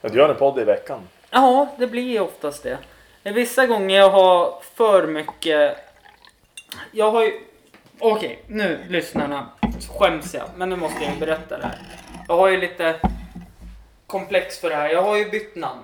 Ja, 0.00 0.08
Du 0.08 0.18
gör 0.18 0.28
en 0.28 0.36
podd 0.36 0.58
i 0.58 0.64
veckan. 0.64 1.00
Ja, 1.30 1.74
det 1.78 1.86
blir 1.86 2.02
ju 2.12 2.20
oftast 2.20 2.62
det. 2.62 2.78
Vissa 3.22 3.66
gånger 3.66 3.96
jag 3.96 4.10
har 4.10 4.62
för 4.74 5.06
mycket... 5.06 5.76
Jag 6.92 7.10
har 7.10 7.22
ju... 7.24 7.40
Okej, 7.98 8.42
nu 8.46 8.78
lyssnarna 8.88 9.46
skäms 9.98 10.34
jag, 10.34 10.44
men 10.56 10.70
nu 10.70 10.76
måste 10.76 11.04
jag 11.04 11.14
ju 11.14 11.20
berätta 11.20 11.58
det 11.58 11.64
här. 11.64 11.78
Jag 12.30 12.36
har 12.36 12.48
ju 12.48 12.56
lite 12.56 12.94
komplex 14.06 14.58
för 14.58 14.70
det 14.70 14.76
här. 14.76 14.88
Jag 14.88 15.02
har 15.02 15.16
ju 15.16 15.30
bytt 15.30 15.56
namn 15.56 15.82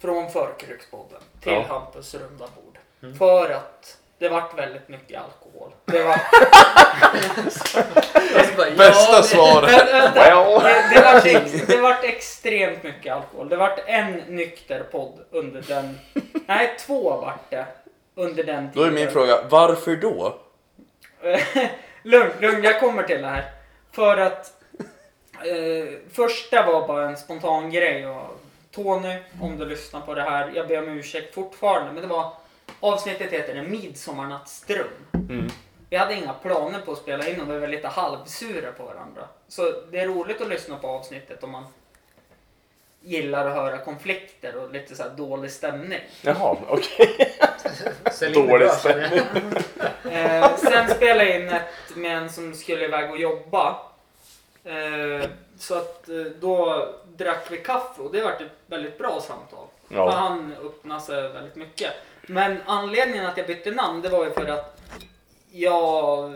från 0.00 0.30
Förkrukspodden 0.30 1.20
till 1.40 1.52
Ja. 1.52 1.64
Hampus 1.68 2.14
runda 2.14 2.46
bord. 2.56 2.78
För 3.18 3.50
att 3.50 3.96
det 4.18 4.28
vart 4.28 4.58
väldigt 4.58 4.88
mycket 4.88 5.22
alkohol. 5.22 5.72
Det 5.84 6.02
var... 6.02 6.16
Bästa 8.76 9.22
svaret! 9.22 9.70
Vänta, 9.92 9.92
vänta. 9.92 10.60
Det, 10.60 10.94
det, 10.94 11.00
vart 11.02 11.26
ex, 11.26 11.52
det 11.66 11.80
vart 11.80 12.04
extremt 12.04 12.82
mycket 12.82 13.14
alkohol. 13.14 13.48
Det 13.48 13.56
vart 13.56 13.78
en 13.86 14.12
nykter 14.12 14.82
podd 14.82 15.20
under 15.30 15.62
den... 15.62 15.98
Nej, 16.46 16.76
två 16.86 17.10
vart 17.10 17.50
det. 17.50 17.66
Under 18.14 18.44
den 18.44 18.66
Då 18.66 18.72
tiden. 18.72 18.88
är 18.88 18.92
min 19.04 19.10
fråga, 19.10 19.38
varför 19.48 19.96
då? 19.96 20.36
lugn, 22.02 22.30
lugn, 22.40 22.64
jag 22.64 22.80
kommer 22.80 23.02
till 23.02 23.22
det 23.22 23.28
här. 23.28 23.44
För 23.92 24.16
att 24.16 24.55
eh, 25.44 25.98
första 26.12 26.66
var 26.66 26.88
bara 26.88 27.08
en 27.08 27.16
spontan 27.16 27.70
grej. 27.70 28.06
Och 28.06 28.40
Tony, 28.70 29.18
om 29.40 29.58
du 29.58 29.64
lyssnar 29.64 30.00
på 30.00 30.14
det 30.14 30.22
här, 30.22 30.52
jag 30.54 30.68
ber 30.68 30.78
om 30.78 30.88
ursäkt 30.88 31.34
fortfarande. 31.34 31.92
Men 31.92 32.02
det 32.02 32.08
var, 32.08 32.32
avsnittet 32.80 33.32
heter 33.32 33.54
En 33.54 33.70
midsommarnattsdröm. 33.70 34.86
Mm. 35.12 35.48
Vi 35.90 35.96
hade 35.96 36.14
inga 36.14 36.32
planer 36.32 36.80
på 36.80 36.92
att 36.92 36.98
spela 36.98 37.28
in 37.28 37.40
och 37.40 37.50
vi 37.54 37.58
var 37.58 37.68
lite 37.68 37.88
halvsura 37.88 38.72
på 38.72 38.82
varandra. 38.82 39.28
Så 39.48 39.72
det 39.90 39.98
är 39.98 40.06
roligt 40.06 40.40
att 40.40 40.48
lyssna 40.48 40.76
på 40.76 40.86
avsnittet 40.86 41.44
om 41.44 41.50
man 41.50 41.64
gillar 43.00 43.46
att 43.46 43.54
höra 43.54 43.78
konflikter 43.78 44.56
och 44.56 44.72
lite 44.72 44.96
så 44.96 45.02
här 45.02 45.10
dålig 45.10 45.50
stämning. 45.50 46.00
Jaha, 46.22 46.56
okej. 46.68 47.36
Det 48.20 48.28
Dålig 48.28 48.68
jag. 48.84 49.12
Eh, 50.12 50.56
sen 50.56 50.88
spelade 50.88 51.24
jag 51.24 51.40
in 51.40 51.48
ett 51.48 51.96
med 51.96 52.16
en 52.16 52.30
som 52.30 52.54
skulle 52.54 52.84
iväg 52.84 53.10
och 53.10 53.18
jobba. 53.18 53.76
Eh, 54.66 55.28
så 55.58 55.74
att 55.74 56.08
eh, 56.08 56.16
då 56.40 56.88
drack 57.16 57.50
vi 57.50 57.58
kaffe 57.58 58.02
och 58.02 58.12
det 58.12 58.22
var 58.22 58.30
ett 58.32 58.42
väldigt 58.66 58.98
bra 58.98 59.20
samtal. 59.20 59.66
För 59.88 59.94
Ja. 59.94 60.10
han 60.10 60.54
öppnade 60.64 61.00
sig 61.00 61.28
väldigt 61.28 61.56
mycket. 61.56 61.92
Men 62.26 62.56
anledningen 62.66 63.26
att 63.26 63.36
jag 63.36 63.46
bytte 63.46 63.70
namn 63.70 64.02
det 64.02 64.08
var 64.08 64.24
ju 64.24 64.30
för 64.30 64.46
att 64.46 64.80
jag 65.52 66.32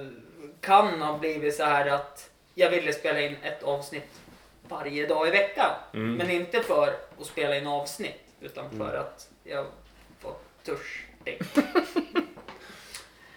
kan 0.60 1.02
ha 1.02 1.18
blivit 1.18 1.54
så 1.56 1.64
här 1.64 1.86
att 1.86 2.30
jag 2.54 2.70
ville 2.70 2.92
spela 2.92 3.20
in 3.20 3.36
ett 3.42 3.62
avsnitt 3.62 4.20
varje 4.68 5.06
dag 5.06 5.28
i 5.28 5.30
veckan. 5.30 5.70
Mm. 5.94 6.14
Men 6.14 6.30
inte 6.30 6.60
för 6.62 6.94
att 7.20 7.26
spela 7.26 7.56
in 7.56 7.66
avsnitt 7.66 8.20
utan 8.40 8.70
för 8.78 8.96
att 8.96 9.28
jag 9.44 9.64
var 10.22 10.34
törstig. 10.64 11.40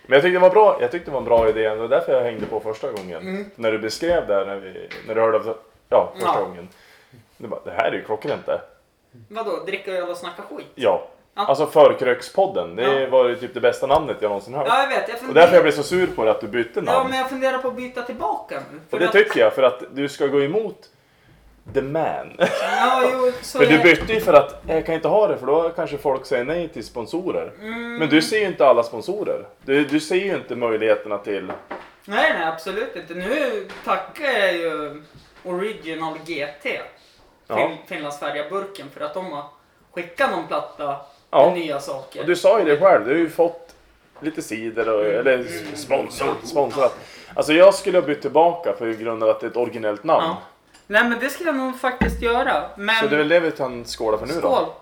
Men 0.05 0.13
jag 0.13 0.21
tyckte 0.23 0.35
det 0.35 0.39
var 0.39 0.49
bra, 0.49 0.77
jag 0.81 0.91
tyckte 0.91 1.09
det 1.09 1.13
var 1.13 1.19
en 1.19 1.25
bra 1.25 1.49
idé. 1.49 1.69
Det 1.69 1.75
var 1.75 1.87
därför 1.87 2.13
jag 2.13 2.23
hängde 2.23 2.45
på 2.45 2.59
första 2.59 2.91
gången. 2.91 3.21
Mm. 3.21 3.45
När 3.55 3.71
du 3.71 3.79
beskrev 3.79 4.27
det 4.27 4.33
här, 4.35 4.45
när, 4.45 4.55
vi, 4.55 4.89
när 5.07 5.15
du 5.15 5.21
hörde 5.21 5.37
av 5.37 5.57
ja, 5.89 6.11
första 6.15 6.29
Ja. 6.39 6.45
gången. 6.45 6.69
Du 7.37 7.47
bara, 7.47 7.59
det 7.65 7.71
här 7.71 7.87
är 7.87 7.93
ju 7.93 8.03
klockrent 8.03 8.45
det. 8.45 8.61
Vadå, 9.29 9.63
dricka 9.65 9.91
öl 9.91 10.09
och 10.09 10.17
snacka 10.17 10.41
skit? 10.41 10.67
Ja. 10.75 11.07
Ja. 11.35 11.45
Alltså 11.45 11.65
Förkrökspodden, 11.65 12.75
det 12.75 13.01
Ja. 13.01 13.09
var 13.09 13.27
ju 13.29 13.35
typ 13.35 13.53
det 13.53 13.59
bästa 13.61 13.87
namnet 13.87 14.17
jag 14.19 14.29
någonsin 14.29 14.53
hört. 14.53 14.67
Ja, 14.69 14.81
jag 14.81 14.87
vet. 14.87 15.07
Jag 15.07 15.15
Och 15.15 15.19
funderar... 15.21 15.41
därför 15.41 15.55
jag 15.55 15.63
blev 15.63 15.71
så 15.71 15.83
sur 15.83 16.07
på 16.07 16.25
det 16.25 16.31
att 16.31 16.41
du 16.41 16.47
bytte 16.47 16.81
namn. 16.81 16.97
Ja, 16.97 17.07
men 17.09 17.17
jag 17.19 17.29
funderar 17.29 17.57
på 17.57 17.67
att 17.67 17.75
byta 17.75 18.01
tillbaka 18.01 18.61
nu. 18.71 18.79
Och 18.89 18.99
det 18.99 19.05
att- 19.05 19.11
tycker 19.11 19.39
jag, 19.39 19.53
för 19.53 19.63
att 19.63 19.83
du 19.91 20.09
ska 20.09 20.27
gå 20.27 20.41
emot 20.43 20.89
the 21.74 21.82
man. 21.82 22.36
Ja, 22.61 23.03
jo, 23.14 23.32
för 23.43 23.66
du 23.66 23.78
bytte 23.84 24.14
ju 24.14 24.20
för 24.20 24.34
att, 24.34 24.64
jag 24.68 24.86
kan 24.86 24.95
inte 24.95 25.07
ha 25.07 25.28
det 25.28 25.38
för 25.38 25.45
då 25.47 25.70
kanske 25.70 25.97
folk 25.97 26.26
säger 26.26 26.43
nej 26.43 26.68
till 26.68 26.84
sponsorer. 26.86 27.51
Mm. 27.61 27.95
Men 27.95 28.09
du 28.09 28.22
ser 28.22 28.38
ju 28.39 28.45
inte 28.45 28.68
alla 28.68 28.84
sponsorer. 28.84 29.45
Du, 29.66 29.84
du 29.86 29.99
ser 29.99 30.16
ju 30.16 30.36
inte 30.36 30.55
möjligheterna 30.55 31.18
till... 31.18 31.45
Nej, 32.05 32.34
nej, 32.39 32.47
absolut 32.47 32.95
inte. 32.95 33.14
Nu 33.14 33.68
tackar 33.86 34.26
jag 34.26 34.53
ju 34.53 35.01
Original 35.45 36.14
GT, 36.26 36.66
Ja. 37.47 37.55
fin- 37.57 37.78
Finlandsfärja-burken, 37.88 38.86
för 38.93 39.05
att 39.05 39.14
de 39.14 39.32
har 39.32 39.43
skickat 39.91 40.32
någon 40.32 40.47
platta 40.47 40.95
Ja. 41.32 41.45
med 41.49 41.59
nya 41.59 41.80
saker. 41.80 42.20
Och 42.22 42.26
du 42.28 42.36
sa 42.36 42.59
ju 42.59 42.66
det 42.66 42.78
själv, 42.80 43.05
du 43.05 43.11
har 43.11 43.18
ju 43.20 43.30
fått 43.30 43.76
lite 44.20 44.41
cider 44.41 44.89
och, 44.89 45.05
Mm. 45.05 45.20
eller 45.20 45.45
sponsor, 45.76 46.28
sponsrat. 46.43 46.97
Alltså 47.36 47.53
jag 47.53 47.74
skulle 47.74 47.97
ha 47.97 48.05
bytt 48.07 48.22
tillbaka 48.22 48.72
på 48.72 48.86
grund 48.86 49.24
av 49.24 49.30
att 49.30 49.39
det 49.39 49.45
är 49.45 49.49
ett 49.49 49.57
originellt 49.57 50.03
namn. 50.03 50.26
Ja. 50.26 50.38
Nej, 50.88 51.09
men 51.09 51.19
det 51.19 51.29
ska 51.29 51.43
jag 51.43 51.55
nog 51.55 51.79
faktiskt 51.79 52.21
göra. 52.21 52.69
Men... 52.77 52.95
Så 52.95 53.07
det 53.07 53.15
är 53.15 53.17
väl 53.17 53.27
det 53.29 53.39
vi 53.39 53.51
kan 53.51 53.86
skåla 53.86 54.17
för 54.17 54.25
nu 54.25 54.34
Skål! 54.34 54.41
då. 54.65 54.75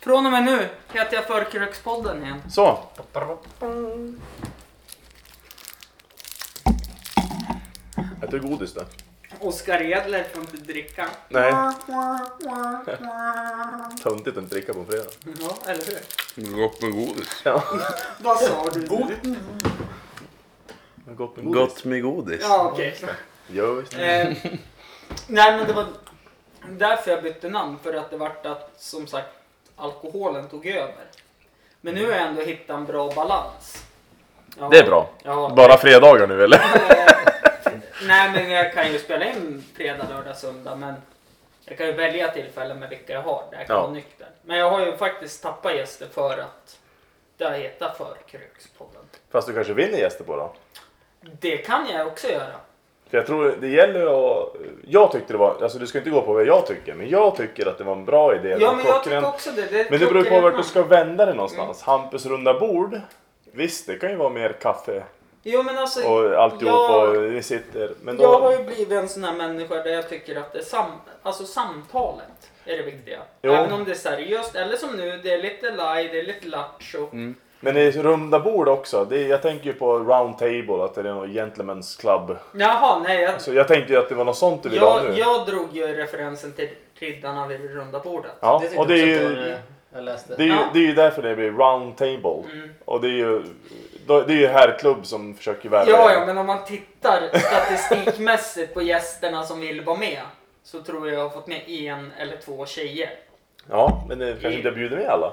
Från 0.00 0.26
och 0.26 0.32
med 0.32 0.44
nu 0.44 0.68
heter 0.92 1.16
jag 1.16 1.24
Förkrökspodden 1.26 2.22
igen. 2.24 2.42
Så, 2.50 2.78
äter 8.22 8.38
du 8.38 8.40
godis 8.40 8.74
då? 8.74 8.80
Oskar 9.40 9.82
Edler 9.82 10.24
får 10.32 10.40
inte 10.40 10.56
dricka. 10.56 11.06
Nej, 11.28 11.52
töntigt 14.02 14.36
att 14.36 14.42
inte 14.42 14.54
dricka 14.54 14.74
på 14.74 14.80
en 14.80 14.86
fredag. 14.86 15.04
Ja, 15.40 15.56
eller 15.66 15.84
hur? 16.34 16.56
Gott 16.56 16.82
med 16.82 16.92
godis. 16.92 17.42
Ja, 17.44 17.62
Vad 18.18 18.38
sa 18.38 18.68
du? 18.74 18.86
gott 18.86 19.08
med 21.34 21.46
godis. 21.46 21.54
Gott 21.56 21.84
med 21.84 22.02
godis. 22.02 22.40
Ja, 22.42 22.70
okej. 22.72 22.98
Ja, 23.52 23.66
visst. 23.72 23.94
Eh, 23.94 24.00
nej 25.26 25.56
men 25.56 25.66
det 25.66 25.72
var 25.72 25.86
därför 26.68 27.10
jag 27.10 27.22
bytte 27.22 27.48
namn. 27.48 27.78
För 27.82 27.94
att 27.94 28.10
det 28.10 28.16
vart 28.16 28.46
att 28.46 28.70
som 28.76 29.06
sagt 29.06 29.28
alkoholen 29.76 30.48
tog 30.48 30.66
över. 30.66 31.04
Men 31.80 31.94
nu 31.94 32.04
har 32.06 32.12
jag 32.12 32.22
ändå 32.22 32.42
hittat 32.42 32.76
en 32.76 32.84
bra 32.84 33.10
balans. 33.14 33.84
Ja, 34.58 34.68
Det 34.68 34.78
är 34.78 34.86
bra. 34.86 35.08
Ja, 35.22 35.52
Bara 35.56 35.76
fredagar 35.78 36.26
nu 36.26 36.44
eller? 36.44 36.60
nej 38.06 38.30
men 38.30 38.50
jag 38.50 38.72
kan 38.72 38.92
ju 38.92 38.98
spela 38.98 39.24
in 39.24 39.64
fredag, 39.76 40.06
lördag, 40.10 40.36
söndag. 40.36 40.74
Men 40.76 40.94
jag 41.64 41.78
kan 41.78 41.86
ju 41.86 41.92
välja 41.92 42.28
tillfällen 42.28 42.78
med 42.78 42.88
vilka 42.88 43.12
jag 43.12 43.22
har 43.22 43.44
där 43.50 43.58
jag 43.58 43.66
kan 43.66 43.76
Ja. 43.76 43.82
vara 43.82 43.92
nykter. 43.92 44.26
Men 44.42 44.58
jag 44.58 44.70
har 44.70 44.86
ju 44.86 44.96
faktiskt 44.96 45.42
tappat 45.42 45.74
gäster 45.74 46.06
för 46.14 46.38
att 46.38 46.78
det 47.36 47.44
har 47.44 47.52
hetat 47.52 47.96
Förkrökspodden. 47.98 49.02
Fast 49.30 49.48
du 49.48 49.54
kanske 49.54 49.72
vinner 49.72 49.98
gäster 49.98 50.24
på 50.24 50.36
då? 50.36 50.52
Det 51.40 51.56
kan 51.56 51.88
jag 51.92 52.06
också 52.06 52.28
göra. 52.28 52.54
För 53.10 53.18
jag 53.18 53.26
tror 53.26 53.54
det 53.60 53.68
gäller 53.68 54.06
att... 54.06 54.48
Jag 54.86 55.12
tyckte 55.12 55.32
det 55.32 55.38
var... 55.38 55.62
Alltså 55.62 55.78
du 55.78 55.86
ska 55.86 55.98
inte 55.98 56.10
gå 56.10 56.22
på 56.22 56.32
vad 56.32 56.46
jag 56.46 56.66
tycker, 56.66 56.94
men 56.94 57.08
jag 57.08 57.36
tycker 57.36 57.66
att 57.66 57.78
det 57.78 57.84
var 57.84 57.92
en 57.92 58.04
bra 58.04 58.34
idé. 58.36 58.56
Ja 58.60 58.72
men 58.72 58.86
jag 58.86 59.04
tycker 59.04 59.24
också 59.24 59.50
det. 59.50 59.66
det 59.70 59.90
Men 59.90 60.00
det 60.00 60.06
beror 60.06 60.24
på 60.24 60.40
vart 60.40 60.56
du 60.56 60.62
ska 60.62 60.82
vända 60.82 61.26
dig 61.26 61.34
någonstans. 61.34 61.82
Hampus 61.82 62.26
runda 62.26 62.60
bord. 62.60 63.00
Visst, 63.52 63.86
det 63.86 63.98
kan 63.98 64.10
ju 64.10 64.16
vara 64.16 64.30
mer 64.30 64.52
kaffe 64.52 65.02
Jo 65.48 65.62
men 65.62 65.78
alltså, 65.78 66.08
och 66.08 66.42
alltihop 66.42 66.66
jag, 66.66 67.16
och 67.16 67.24
vi 67.24 67.42
sitter. 67.42 67.90
Men 68.02 68.18
jag 68.20 68.40
har 68.40 68.52
då... 68.52 68.58
ju 68.58 68.64
blivit 68.64 68.92
en 68.92 69.08
sån 69.08 69.24
här 69.24 69.34
människa 69.34 69.74
där 69.74 69.90
jag 69.90 70.08
tycker 70.08 70.36
att 70.36 70.52
det 70.52 70.64
sam, 70.64 70.90
alltså 71.22 71.44
samtalet 71.44 72.50
är 72.64 72.76
det 72.76 72.82
viktiga. 72.82 73.18
Jo. 73.42 73.52
Även 73.52 73.72
om 73.72 73.84
det 73.84 73.90
är 73.90 73.94
seriöst, 73.94 74.54
eller 74.54 74.76
som 74.76 74.96
nu, 74.96 75.20
det 75.22 75.32
är 75.32 75.42
lite 75.42 75.70
live, 75.70 76.08
det 76.12 76.18
är 76.18 76.26
lite 76.26 76.46
lattjo. 76.46 77.08
Mm. 77.12 77.34
Men 77.60 77.76
i 77.76 77.90
runda 77.90 78.40
bord 78.40 78.68
också. 78.68 79.04
Det, 79.04 79.22
jag 79.22 79.42
tänker 79.42 79.66
ju 79.66 79.72
på 79.72 79.98
round 79.98 80.38
table, 80.38 80.84
att 80.84 80.94
det 80.94 81.00
är 81.00 81.04
någon 81.04 81.28
gentlemen's 81.28 82.00
club. 82.00 82.36
Jaha, 82.54 82.98
nej. 82.98 83.22
Jag, 83.22 83.40
Så 83.40 83.54
jag 83.54 83.68
tänkte 83.68 83.92
ju 83.92 83.98
att 83.98 84.08
det 84.08 84.14
var 84.14 84.24
något 84.24 84.36
sånt 84.36 84.62
du 84.62 84.68
ville 84.68 84.84
ha 84.84 85.02
jag, 85.04 85.12
nu. 85.14 85.18
jag 85.20 85.46
drog 85.46 85.76
ju 85.76 85.86
referensen 85.86 86.52
till 86.52 86.68
Riddarna 86.94 87.46
vid 87.46 87.60
det 87.60 87.68
runda 87.68 87.98
bordet. 88.00 88.30
Ja, 88.40 88.60
tyckte 88.60 88.78
och 88.78 88.86
det 88.86 88.94
är 89.00 89.16
också 89.16 89.26
att 89.26 89.32
ju... 89.32 89.50
var, 89.50 89.58
Jag 89.94 90.04
läste. 90.04 90.34
Det 90.36 90.42
är, 90.42 90.46
ju, 90.46 90.52
Ja. 90.52 90.58
det 90.72 90.78
är 90.78 90.82
ju 90.86 90.94
därför 90.94 91.22
det 91.22 91.36
blir 91.36 91.50
round 91.50 91.96
table. 91.96 92.42
Mm. 92.52 92.70
Och 92.84 93.00
det 93.00 93.08
är 93.08 93.12
ju, 93.12 93.42
då- 94.06 94.22
det 94.22 94.32
är 94.32 94.36
ju 94.36 94.46
herrklubb 94.46 95.06
som 95.06 95.34
försöker 95.34 95.68
värva 95.68 95.90
Ja, 95.90 96.10
er. 96.10 96.14
ja, 96.14 96.26
men 96.26 96.38
om 96.38 96.46
man 96.46 96.64
tittar 96.64 97.20
statistikmässigt 97.38 98.74
på 98.74 98.82
gästerna 98.82 99.42
som 99.42 99.60
vill 99.60 99.80
vara 99.84 99.98
med 99.98 100.20
så 100.64 100.82
tror 100.82 101.08
jag 101.08 101.16
jag 101.18 101.22
har 101.22 101.30
fått 101.30 101.46
med 101.46 101.62
en 101.68 102.12
eller 102.18 102.36
två 102.36 102.66
tjejer. 102.66 103.10
Ja, 103.70 104.04
men 104.08 104.18
det 104.18 104.32
kanske 104.32 104.52
inte 104.58 104.70
bjuder 104.70 104.96
med 104.96 105.06
alla. 105.06 105.32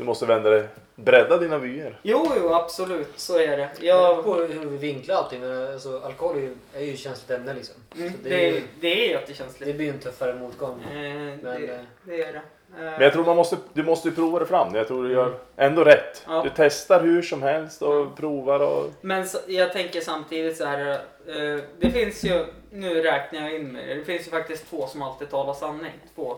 Du 0.00 0.06
måste 0.06 0.26
vända 0.26 0.50
dig, 0.50 0.68
bredda 0.94 1.38
dina 1.38 1.58
vyer. 1.58 1.98
Jo, 2.02 2.26
jo, 2.36 2.54
absolut, 2.54 3.08
så 3.16 3.38
är 3.38 3.56
det. 3.56 3.70
Ja, 3.80 4.14
Jag, 4.14 4.24
på 4.24 4.34
hur 4.34 4.66
vi 4.66 4.76
vinklar 4.76 5.16
allting. 5.16 5.40
Men 5.40 5.72
alltså, 5.72 6.00
alkohol 6.04 6.36
är 6.36 6.40
ju, 6.40 6.54
är 6.74 6.80
ju 6.80 6.92
ett 6.92 6.98
känsligt 6.98 7.30
ämne 7.30 7.54
liksom. 7.54 7.74
mm, 7.96 8.12
det, 8.22 8.28
det, 8.28 8.48
är 8.48 8.52
ju, 8.54 8.62
det 8.80 8.88
är 8.88 9.08
det 9.08 9.12
jättekänsligt. 9.12 9.76
blir 9.76 9.86
ju 9.86 9.92
en 9.92 9.98
tuffare 9.98 10.34
motgång. 10.34 10.82
Eh, 10.82 10.92
Men, 10.92 11.40
det, 11.42 11.74
eh, 11.74 11.80
det 12.04 12.22
är 12.22 12.32
det. 12.32 12.38
Eh, 12.38 12.42
Men 12.84 13.00
jag 13.00 13.12
tror 13.12 13.24
man 13.24 13.36
måste, 13.36 13.56
du 13.72 13.82
måste 13.82 14.08
ju 14.08 14.14
prova 14.14 14.38
det 14.38 14.46
fram. 14.46 14.74
Jag 14.74 14.88
tror 14.88 15.04
du 15.04 15.12
gör 15.12 15.38
ändå 15.56 15.84
rätt. 15.84 16.24
Ja. 16.26 16.42
Du 16.42 16.50
testar 16.56 17.00
hur 17.00 17.22
som 17.22 17.42
helst 17.42 17.82
och 17.82 18.16
provar 18.16 18.60
och... 18.60 18.90
Men 19.00 19.28
så, 19.28 19.38
jag 19.46 19.72
tänker 19.72 20.00
samtidigt 20.00 20.56
så 20.56 20.64
här. 20.64 20.90
Eh, 21.26 21.60
det 21.78 21.90
finns 21.90 22.24
ju, 22.24 22.44
nu 22.70 23.02
räknar 23.02 23.40
jag 23.40 23.54
in 23.54 23.72
mig, 23.72 23.96
det 23.96 24.04
finns 24.04 24.26
ju 24.26 24.30
faktiskt 24.30 24.70
två 24.70 24.86
som 24.86 25.02
alltid 25.02 25.30
talar 25.30 25.54
sanning. 25.54 25.92
Två 26.14 26.36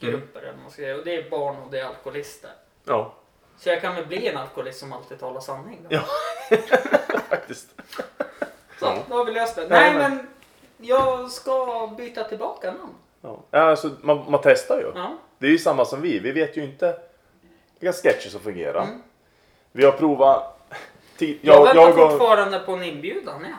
folkgrupper 0.00 0.40
eller 0.40 0.52
vad 0.52 0.62
man 0.62 0.70
ska 0.70 0.82
säga. 0.82 0.96
Och 0.96 1.04
det 1.04 1.14
är 1.16 1.30
barn 1.30 1.56
och 1.56 1.70
det 1.70 1.78
är 1.80 1.84
alkoholister. 1.84 2.50
Ja, 2.84 3.14
Så 3.58 3.68
jag 3.68 3.80
kan 3.80 3.94
väl 3.94 4.06
bli 4.06 4.28
en 4.28 4.36
alkoholist 4.36 4.78
som 4.80 4.92
alltid 4.92 5.20
talar 5.20 5.40
sanning 5.40 5.86
då? 5.88 5.96
Ja. 5.96 6.02
faktiskt. 7.28 7.68
Så, 8.78 8.86
Ja. 8.86 8.98
då 9.08 9.16
har 9.16 9.24
vi 9.24 9.32
löst 9.32 9.56
det. 9.56 9.68
Nej, 9.68 9.94
Nej 9.94 10.08
men- 10.10 10.26
jag 10.76 11.30
ska 11.30 11.86
byta 11.98 12.24
tillbaka 12.24 12.72
namn. 12.72 12.94
Ja. 13.20 13.60
Alltså, 13.60 13.90
man, 14.00 14.30
man 14.30 14.40
testar 14.42 14.78
ju. 14.78 14.92
Ja. 14.94 15.18
Det 15.38 15.46
är 15.46 15.50
ju 15.50 15.58
samma 15.58 15.84
som 15.84 16.00
vi. 16.02 16.18
Vi 16.18 16.32
vet 16.32 16.56
ju 16.56 16.64
inte 16.64 16.98
vilka 17.78 17.92
sketcher 17.92 18.28
som 18.28 18.40
fungerar. 18.40 18.82
Mm. 18.82 19.02
Vi 19.72 19.84
har 19.84 19.92
provat... 19.92 20.50
Jag, 21.18 21.38
Jag, 21.42 21.64
väntar 21.64 21.80
jag 21.82 21.94
fortfarande 22.10 22.58
på 22.58 22.72
en 22.72 22.82
inbjudan. 22.82 23.46
Ja. 23.50 23.56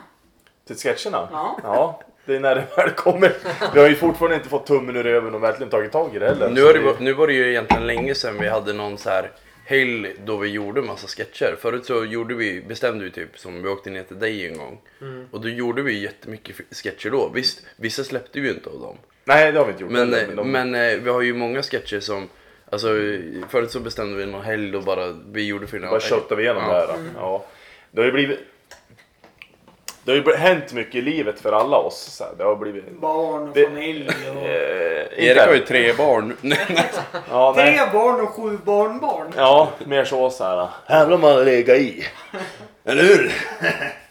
till 0.66 0.76
sketcherna? 0.76 1.28
Ja. 1.32 1.58
Ja, 1.62 2.00
det 2.26 2.36
är 2.36 2.40
när 2.40 2.54
det 2.54 2.64
väl 2.76 2.90
kommer. 2.90 3.32
Vi 3.74 3.80
har 3.80 3.88
ju 3.88 3.94
fortfarande 3.94 4.36
inte 4.36 4.48
fått 4.48 4.66
tummen 4.66 4.96
ur 4.96 5.02
röven 5.02 5.34
och 5.34 5.42
verkligen 5.42 5.70
tagit 5.70 5.92
tag 5.92 6.16
i 6.16 6.18
det 6.18 6.26
heller. 6.26 6.50
Nu, 6.50 6.62
har 6.64 6.72
det, 6.72 6.80
var- 6.80 6.96
nu 7.00 7.12
var 7.12 7.26
det 7.26 7.32
ju 7.32 7.50
egentligen 7.50 7.86
länge 7.86 8.14
sedan 8.14 8.34
vi 8.40 8.48
hade 8.48 8.72
någon 8.72 8.98
så 8.98 9.10
här 9.10 9.30
helg 9.64 10.14
då 10.24 10.36
vi 10.36 10.48
gjorde 10.48 10.82
massa 10.82 11.06
sketcher. 11.06 11.56
Förut 11.60 11.86
så 11.86 12.04
gjorde 12.04 12.34
vi, 12.34 12.62
bestämde 12.68 13.04
vi 13.04 13.10
typ 13.10 13.38
som 13.38 13.62
vi 13.62 13.68
åkte 13.68 13.90
ner 13.90 14.02
till 14.02 14.18
dig 14.18 14.46
en 14.46 14.58
gång. 14.58 14.78
Och 15.30 15.40
då 15.40 15.48
gjorde 15.48 15.82
vi 15.82 16.02
jättemycket 16.02 16.56
sketcher 16.70 17.10
då. 17.10 17.30
Visst, 17.34 17.62
vissa 17.76 18.04
släppte 18.04 18.40
vi 18.40 18.48
ju 18.48 18.54
inte 18.54 18.70
av 18.70 18.80
dem. 18.80 18.96
Nej, 19.24 19.52
det 19.52 19.58
har 19.58 19.66
vi 19.66 19.72
inte 19.72 19.82
gjort. 19.82 19.92
Men, 19.92 20.12
heller, 20.14 20.28
eh, 20.28 20.36
de- 20.36 20.50
men 20.52 20.74
eh, 20.74 20.96
vi 21.02 21.10
har 21.10 21.20
ju 21.22 21.34
många 21.34 21.62
sketcher 21.62 22.00
som 22.00 22.28
Alltså 22.70 22.88
förut 23.48 23.70
så 23.70 23.80
bestämde 23.80 24.16
vi 24.16 24.26
någon 24.26 24.42
helg 24.44 24.70
då 24.70 24.80
bara 24.80 25.14
vi 25.32 25.46
gjorde 25.46 25.66
för 25.66 25.78
Bara 25.78 26.00
köttar 26.00 26.36
vi 26.36 26.42
igenom 26.42 26.62
Ja. 26.66 26.86
det 26.86 26.92
här. 26.92 26.98
Ja. 27.16 27.44
Det 27.90 28.00
har 28.00 28.06
ju 28.06 28.12
blivit... 28.12 28.38
Det 30.06 30.12
har 30.12 30.16
ju 30.16 30.36
hänt 30.36 30.72
mycket 30.72 30.94
i 30.94 31.00
livet 31.02 31.40
för 31.40 31.52
alla 31.52 31.76
oss. 31.76 31.98
Så 31.98 32.24
här. 32.24 32.32
Det 32.38 32.44
har 32.44 32.56
blivit... 32.56 33.00
Barn 33.00 33.48
och 33.48 33.54
Det- 33.54 33.64
familj 33.64 34.08
och... 34.08 34.42
Eh, 34.46 35.24
Erik 35.28 35.38
har 35.38 35.54
ju 35.54 35.58
tre 35.60 35.92
barn. 35.92 36.36
Ja, 37.30 37.52
nej. 37.56 37.76
Tre 37.76 37.86
barn 37.92 38.20
och 38.20 38.28
sju 38.28 38.58
barnbarn. 38.64 39.32
Ja, 39.36 39.68
mer 39.86 40.04
så 40.04 40.30
så 40.30 40.44
här. 40.44 40.68
Här 40.86 41.06
vill 41.06 41.18
man 41.18 41.44
lägga 41.44 41.76
i. 41.76 42.06
Eller 42.84 43.02
hur? 43.02 43.32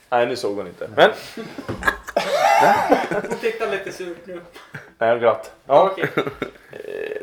Nej, 0.10 0.26
nu 0.28 0.36
såg 0.36 0.58
hon 0.58 0.68
inte. 0.68 0.90
Men, 0.96 1.10
Hon 3.30 3.38
tittar 3.42 3.72
lite 3.72 3.92
surt 3.92 4.18
nu. 4.26 4.42
nej, 4.98 5.20
glatt. 5.20 5.52
Ja. 5.68 5.90
Okej. 5.92 6.10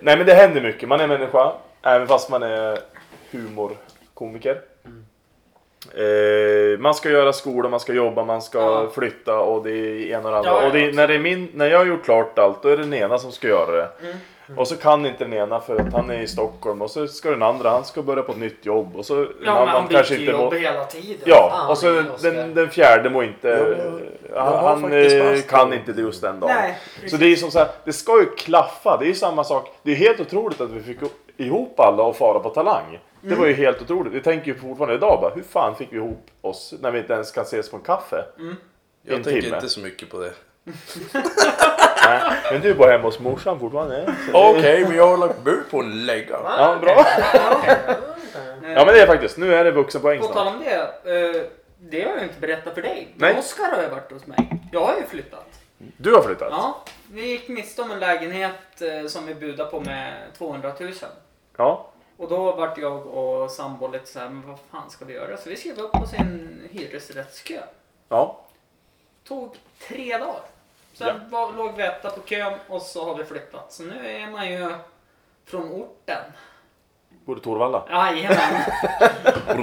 Nej, 0.02 0.16
men 0.16 0.26
det 0.26 0.34
händer 0.34 0.60
mycket. 0.60 0.88
Man 0.88 1.00
är 1.00 1.06
människa. 1.06 1.52
Även 1.82 2.06
fast 2.08 2.30
man 2.30 2.42
är 2.42 2.78
humorkomiker. 3.30 4.60
Eh, 5.94 6.78
man 6.78 6.94
ska 6.94 7.10
göra 7.10 7.32
skola, 7.32 7.68
man 7.68 7.80
ska 7.80 7.92
jobba, 7.92 8.24
man 8.24 8.42
ska 8.42 8.58
Ja. 8.58 8.90
flytta 8.94 9.38
och 9.38 9.62
det 9.64 9.70
är 9.70 10.06
ena 10.06 10.18
och 10.18 10.30
det 10.30 10.36
andra. 10.38 10.50
Ja, 10.50 10.60
ja, 10.60 10.66
och 10.66 10.72
det, 10.72 10.94
när, 10.94 11.08
det 11.08 11.14
är 11.14 11.18
min, 11.18 11.48
när 11.54 11.66
jag 11.70 11.78
har 11.78 11.86
gjort 11.86 12.04
klart 12.04 12.38
allt, 12.38 12.62
då 12.62 12.68
är 12.68 12.76
det 12.76 12.82
den 12.82 12.94
ena 12.94 13.18
som 13.18 13.32
ska 13.32 13.48
göra 13.48 13.72
det. 13.72 13.88
Mm. 14.02 14.58
Och 14.58 14.68
så 14.68 14.76
kan 14.76 15.06
inte 15.06 15.24
den 15.24 15.32
ena 15.32 15.60
för 15.60 15.76
att 15.76 15.92
han 15.92 16.10
är 16.10 16.20
i 16.22 16.26
Stockholm 16.26 16.82
och 16.82 16.90
så 16.90 17.06
ska 17.06 17.30
den 17.30 17.42
andra, 17.42 17.70
han 17.70 17.84
ska 17.84 18.02
börja 18.02 18.22
på 18.22 18.32
ett 18.32 18.38
nytt 18.38 18.66
jobb 18.66 18.96
och 18.96 19.06
så 19.06 19.14
Ja, 19.14 19.26
men 19.40 19.48
annan 19.48 19.68
han 19.68 19.88
kanske 19.88 20.14
inte 20.16 20.30
jobb 20.32 20.40
mår... 20.40 20.58
hela 20.58 20.84
tiden. 20.84 21.20
Ja, 21.24 21.50
Fan, 21.52 21.70
och 21.70 21.78
så 21.78 22.02
den, 22.22 22.54
den 22.54 22.70
fjärde 22.70 23.10
mår 23.10 23.24
inte... 23.24 23.48
jag 24.34 24.40
han 24.44 24.52
har 24.52 24.68
han 24.68 24.84
eh, 25.34 25.40
kan 25.48 25.70
det. 25.70 25.76
inte 25.76 25.92
det 25.92 26.00
just 26.02 26.22
den 26.22 26.40
dagen. 26.40 26.52
Nej, 26.54 26.78
Så 27.10 27.16
det 27.16 27.26
är 27.26 27.36
som 27.36 27.50
så 27.50 27.58
här, 27.58 27.68
det 27.84 27.92
ska 27.92 28.20
ju 28.20 28.26
klaffa. 28.26 28.96
Det 28.96 29.04
är 29.04 29.08
ju 29.08 29.14
samma 29.14 29.44
sak. 29.44 29.68
Det 29.82 29.90
är 29.92 29.96
helt 29.96 30.20
otroligt 30.20 30.60
att 30.60 30.70
vi 30.70 30.82
fick 30.82 30.98
ihop 31.36 31.80
alla 31.80 32.02
och 32.02 32.16
fara 32.16 32.38
på 32.38 32.48
Talang. 32.50 32.98
Det 33.24 33.34
var 33.34 33.46
ju 33.46 33.52
helt 33.54 33.82
otroligt. 33.82 34.12
Vi 34.12 34.20
tänker 34.20 34.46
ju 34.46 34.54
fortfarande 34.58 34.94
idag 34.94 35.20
bara, 35.20 35.34
hur 35.34 35.42
fan 35.42 35.76
fick 35.76 35.92
vi 35.92 35.96
ihop 35.96 36.26
oss 36.40 36.74
när 36.80 36.90
vi 36.90 36.98
inte 36.98 37.12
ens 37.12 37.30
kan 37.32 37.42
ses 37.44 37.70
på 37.70 37.76
en 37.76 37.82
kaffe? 37.82 38.24
Jag 39.02 39.16
En 39.16 39.22
tänker 39.22 39.42
timme. 39.42 39.56
inte 39.56 39.68
så 39.68 39.80
mycket 39.80 40.10
på 40.10 40.18
det. 40.18 40.32
Nej, 42.04 42.20
men 42.52 42.60
du 42.60 42.70
är 42.70 42.74
bara 42.74 42.90
hemma 42.92 43.04
hos 43.04 43.20
morsan 43.20 43.60
fortfarande. 43.60 44.14
Okej, 44.32 44.84
men 44.88 44.96
jag 44.96 45.06
har 45.06 45.16
lagt 45.16 45.38
bud 45.44 45.62
på 45.70 45.80
en 45.80 46.06
lägga. 46.06 46.38
Ja, 46.44 46.78
bra. 46.80 47.06
Ja 48.62 48.84
men 48.84 48.94
det 48.94 49.00
är 49.00 49.06
faktiskt, 49.06 49.36
nu 49.38 49.54
är 49.54 49.64
det 49.64 49.70
vuxenpoäng 49.70 50.20
På 50.20 50.26
tal 50.26 50.32
snart. 50.32 50.54
om 50.54 50.64
det. 51.04 51.36
Eh, 51.36 51.42
det 51.78 52.02
har 52.02 52.10
jag 52.14 52.22
inte 52.22 52.40
berättat 52.40 52.74
för 52.74 52.82
dig. 52.82 53.08
Nej. 53.16 53.38
Oskar 53.38 53.76
har 53.76 53.82
ju 53.82 53.88
varit 53.88 54.12
hos 54.12 54.26
mig. 54.26 54.60
Jag 54.72 54.80
har 54.84 54.94
ju 54.96 55.06
flyttat. 55.06 55.46
Du 55.96 56.14
har 56.14 56.22
flyttat? 56.22 56.48
Ja, 56.50 56.84
vi 57.12 57.26
gick 57.30 57.48
miste 57.48 57.82
om 57.82 57.90
en 57.90 58.00
lägenhet 58.00 58.82
eh, 59.02 59.06
som 59.08 59.26
vi 59.26 59.34
budade 59.34 59.70
på 59.70 59.80
med 59.80 60.12
200 60.38 60.72
000. 60.80 60.92
Ja. 61.56 61.91
Och 62.22 62.28
då 62.28 62.52
vart 62.52 62.78
jag 62.78 63.06
och 63.06 63.50
sambo 63.50 63.88
lite 63.88 64.06
så 64.06 64.18
här, 64.18 64.28
men 64.28 64.48
vad 64.48 64.58
fan 64.70 64.90
ska 64.90 65.04
vi 65.04 65.12
göra? 65.14 65.36
Så 65.36 65.48
vi 65.48 65.56
skrev 65.56 65.78
upp 65.78 65.94
oss 65.94 66.14
i 66.14 66.16
en 66.16 66.68
hyresrättskö. 66.70 67.60
Ja. 68.08 68.40
Tog 69.24 69.56
tre 69.88 70.18
dagar. 70.18 70.40
Sen 70.92 71.30
var, 71.30 71.52
låg 71.52 71.76
vi 71.76 71.82
etta 71.82 72.10
på 72.10 72.20
kön 72.20 72.52
och 72.68 72.82
så 72.82 73.04
har 73.04 73.16
vi 73.16 73.24
flyttat. 73.24 73.72
Så 73.72 73.82
nu 73.82 74.06
är 74.06 74.30
man 74.30 74.50
ju 74.50 74.74
från 75.44 75.72
orten. 75.72 76.22
Bor 77.24 77.38
i 77.38 77.40
Torvalla? 77.40 77.84
Jajamän. 77.90 78.62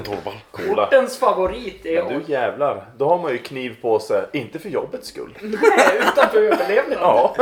Coola. 0.51 0.87
Ortens 0.87 1.17
favorit 1.17 1.85
är 1.85 2.03
Men 2.03 2.19
du 2.19 2.31
jävlar, 2.31 2.85
då 2.97 3.09
har 3.09 3.17
man 3.17 3.31
ju 3.31 3.37
kniv 3.37 3.81
på 3.81 3.99
sig, 3.99 4.25
inte 4.33 4.59
för 4.59 4.69
jobbets 4.69 5.07
skull. 5.07 5.37
utanför 5.41 6.43
överlevnaden. 6.43 6.99
Ja. 7.01 7.35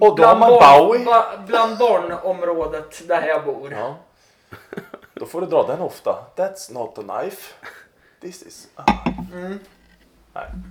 Och 0.00 0.16
då 0.16 0.24
har 0.24 0.36
Bland, 0.36 0.40
man 0.40 0.50
barn, 0.50 0.86
Bowie. 0.86 1.04
ba, 1.04 1.24
bland 1.46 1.78
barnområdet 1.78 3.08
där 3.08 3.26
jag 3.26 3.44
bor. 3.44 3.72
Ja. 3.72 3.96
Då 5.14 5.26
får 5.26 5.40
du 5.40 5.46
dra 5.46 5.66
den 5.66 5.80
ofta. 5.80 6.24
That's 6.36 6.72
not 6.74 6.98
a 6.98 7.02
knife. 7.20 7.54
This 8.20 8.42
is... 8.42 8.68
Ah. 8.74 8.84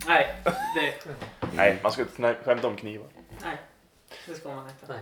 Nej, 0.07 0.35
det, 0.75 0.93
Nej, 1.55 1.79
man 1.83 1.91
ska 1.91 2.01
inte 2.01 2.35
skämta 2.45 2.67
om 2.67 2.75
knivar. 2.75 3.07
nej, 3.43 3.57
det 4.27 4.33
ska 4.33 4.49
man 4.49 4.69
inte. 4.69 4.93
Nej. 4.93 4.99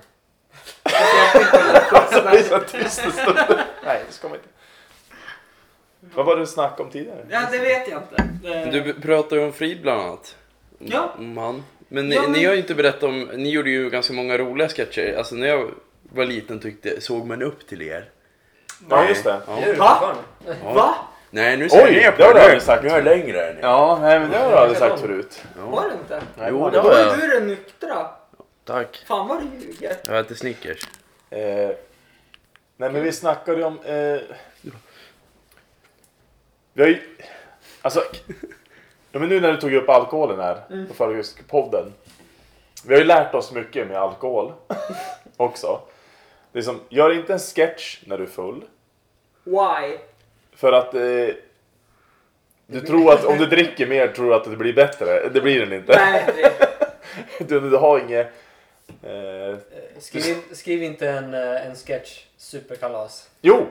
Alltså, 1.91 2.21
det 2.21 2.39
är 2.39 2.43
så 2.43 2.59
tyst 2.59 3.05
en 3.05 3.11
stund. 3.11 3.37
Nej, 3.85 4.03
det 4.07 4.13
ska 4.13 4.27
man 4.29 4.37
inte. 4.37 4.49
Vad 6.15 6.25
var 6.25 6.35
det 6.35 6.41
du 6.41 6.47
snackade 6.47 6.83
om 6.83 6.89
tidigare? 6.89 7.25
Ja, 7.29 7.41
det 7.51 7.57
vet 7.59 7.87
jag 7.87 8.01
inte. 8.01 8.49
Eh, 8.49 8.67
Du 8.69 9.01
pratar 9.01 9.35
ju 9.35 9.45
om 9.45 9.53
Frid 9.53 9.81
bland 9.81 10.01
annat. 10.01 10.35
Ja. 10.79 11.13
Om 11.17 11.37
han. 11.37 11.63
Men 11.93 12.09
ni, 12.09 12.15
Ja, 12.15 12.21
men- 12.21 12.31
ni 12.31 12.45
har 12.45 12.53
ju 12.53 12.59
inte 12.59 12.75
berättat 12.75 13.03
om, 13.03 13.23
ni 13.23 13.49
gjorde 13.49 13.69
ju 13.69 13.89
ganska 13.89 14.13
många 14.13 14.37
roliga 14.37 14.69
sketcher. 14.69 15.15
Alltså 15.17 15.35
när 15.35 15.47
jag 15.47 15.71
var 16.03 16.25
liten 16.25 16.59
tyckte, 16.59 17.01
såg 17.01 17.27
man 17.27 17.41
upp 17.41 17.67
till 17.67 17.81
er? 17.81 18.09
Ja, 18.89 19.07
just 19.09 19.23
det. 19.23 19.41
Ja. 19.47 19.55
Va? 19.55 19.65
fortfarande? 19.65 20.21
Va? 20.73 20.95
Nej 21.29 21.57
nu 21.57 21.69
ser 21.69 21.77
Oj, 21.85 21.93
jag 21.93 22.01
ner 22.03 22.11
på 22.11 22.33
det 22.33 22.39
har 22.41 22.49
du 22.55 22.59
sagt. 22.59 22.83
Nu 22.83 22.89
är 22.89 22.95
jag 22.95 23.03
längre 23.03 23.47
än 23.49 23.57
er. 23.57 23.61
Ja, 23.61 23.97
nej, 24.01 24.19
men 24.19 24.29
det 24.29 24.37
har 24.37 24.49
du 24.51 24.57
aldrig 24.57 24.77
sagt 24.79 24.99
förut. 25.01 25.43
Var 25.57 25.87
det 25.89 25.93
inte? 26.01 26.21
Nej, 26.37 26.47
Jo, 26.51 26.59
var 26.59 26.71
det 26.71 26.77
Då 26.77 26.83
var 26.83 26.97
jag. 26.99 27.15
ju 27.15 27.21
du 27.21 27.27
den 27.27 27.47
nyktra. 27.47 28.07
Tack. 28.65 29.03
Fan 29.07 29.27
vad 29.27 29.41
du 29.41 29.65
ljuger. 29.67 29.95
Jag 30.07 30.19
äter 30.19 30.35
Snickers. 30.35 30.87
Eh, 31.29 31.39
nej, 32.77 32.91
men 32.91 33.03
vi 33.03 33.11
snackade 33.11 33.57
ju 33.57 33.63
om... 33.63 33.79
Eh, 33.85 34.19
vi 36.73 36.81
har 36.81 36.89
ju... 36.89 36.99
Alltså... 37.81 38.03
Ja, 39.15 39.19
men 39.19 39.29
nu 39.29 39.39
när 39.41 39.51
du 39.51 39.57
tog 39.57 39.73
upp 39.73 39.89
alkoholen 39.89 40.39
här 40.39 40.85
på 40.87 40.93
förra 40.93 41.23
podden. 41.47 41.93
Vi 42.85 42.93
har 42.93 43.01
ju 43.01 43.07
lärt 43.07 43.33
oss 43.33 43.51
mycket 43.51 43.87
med 43.87 43.97
alkohol 43.97 44.53
också. 45.37 45.79
Det 46.51 46.59
är 46.59 46.63
som, 46.63 46.79
gör 46.89 47.13
inte 47.13 47.33
en 47.33 47.39
sketch 47.39 47.99
när 48.05 48.17
du 48.17 48.23
är 48.23 48.27
full. 48.27 48.63
Why? 49.43 49.97
För 50.55 50.71
att 50.71 50.93
eh, 50.93 51.35
du 52.67 52.81
tror 52.81 53.13
att 53.13 53.25
om 53.25 53.37
du 53.37 53.45
dricker 53.45 53.87
mer 53.87 54.07
tror 54.07 54.29
du 54.29 54.35
att 54.35 54.43
det 54.43 54.57
blir 54.57 54.73
bättre. 54.73 55.29
Det 55.29 55.41
blir 55.41 55.59
den 55.59 55.73
inte. 55.73 55.95
Nej, 55.97 56.23
det, 56.35 56.51
Du, 57.47 57.59
du 57.69 57.77
har 57.77 57.99
inget... 57.99 58.27
Eh, 59.03 59.57
Skriv, 59.99 60.27
in- 60.27 60.55
skriv 60.55 60.83
inte 60.83 61.09
en, 61.09 61.33
eh, 61.33 61.67
en 61.67 61.75
sketch, 61.75 62.25
superkalas. 62.37 63.29
jo, 63.41 63.67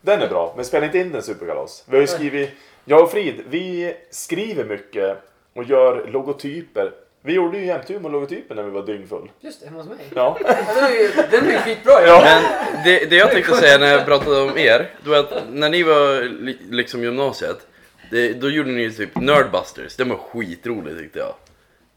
den 0.00 0.22
är 0.22 0.28
bra. 0.28 0.52
Men 0.56 0.64
spela 0.64 0.86
inte 0.86 0.98
in 0.98 1.12
den 1.12 1.22
superkalas. 1.22 1.84
Vi 1.86 1.96
har 1.96 2.00
ju 2.00 2.06
skrivit... 2.06 2.50
Jag 2.88 3.02
och 3.02 3.10
Frid, 3.10 3.42
vi 3.48 3.94
skriver 4.10 4.64
mycket 4.64 5.18
och 5.54 5.64
gör 5.64 6.06
logotyper. 6.06 6.92
Vi 7.22 7.32
gjorde 7.34 7.58
ju 7.58 7.64
jämthumor-logotyper 7.66 8.54
när 8.54 8.62
vi 8.62 8.70
var 8.70 8.86
dyngfull. 8.86 9.30
Just 9.40 9.60
det, 9.60 9.66
hemma 9.66 9.78
hos 9.78 9.88
mig. 9.88 9.96
Ja. 10.14 10.38
Den 10.40 10.84
är 10.84 10.90
ju, 10.90 11.08
den 11.30 11.46
är 11.46 11.52
ju 11.52 11.58
skitbra. 11.58 11.92
Ja. 12.06 12.22
Men 12.24 12.42
det, 12.84 13.10
det 13.10 13.16
jag 13.16 13.30
tänkte 13.30 13.52
säga 13.56 13.78
när 13.78 13.86
jag 13.92 14.04
pratade 14.06 14.40
om 14.40 14.58
er, 14.58 14.90
det 15.04 15.10
var 15.10 15.18
att 15.18 15.32
när 15.52 15.70
ni 15.70 15.82
var 15.82 16.22
li, 16.24 16.58
liksom 16.70 17.02
gymnasiet, 17.02 17.66
det, 18.10 18.32
då 18.32 18.50
gjorde 18.50 18.70
ni 18.70 18.92
typ 18.92 19.16
Nerdbusters. 19.20 19.96
Det 19.96 20.04
var 20.04 20.16
skitroligt 20.16 20.98
tyckte 20.98 21.18
jag. 21.18 21.34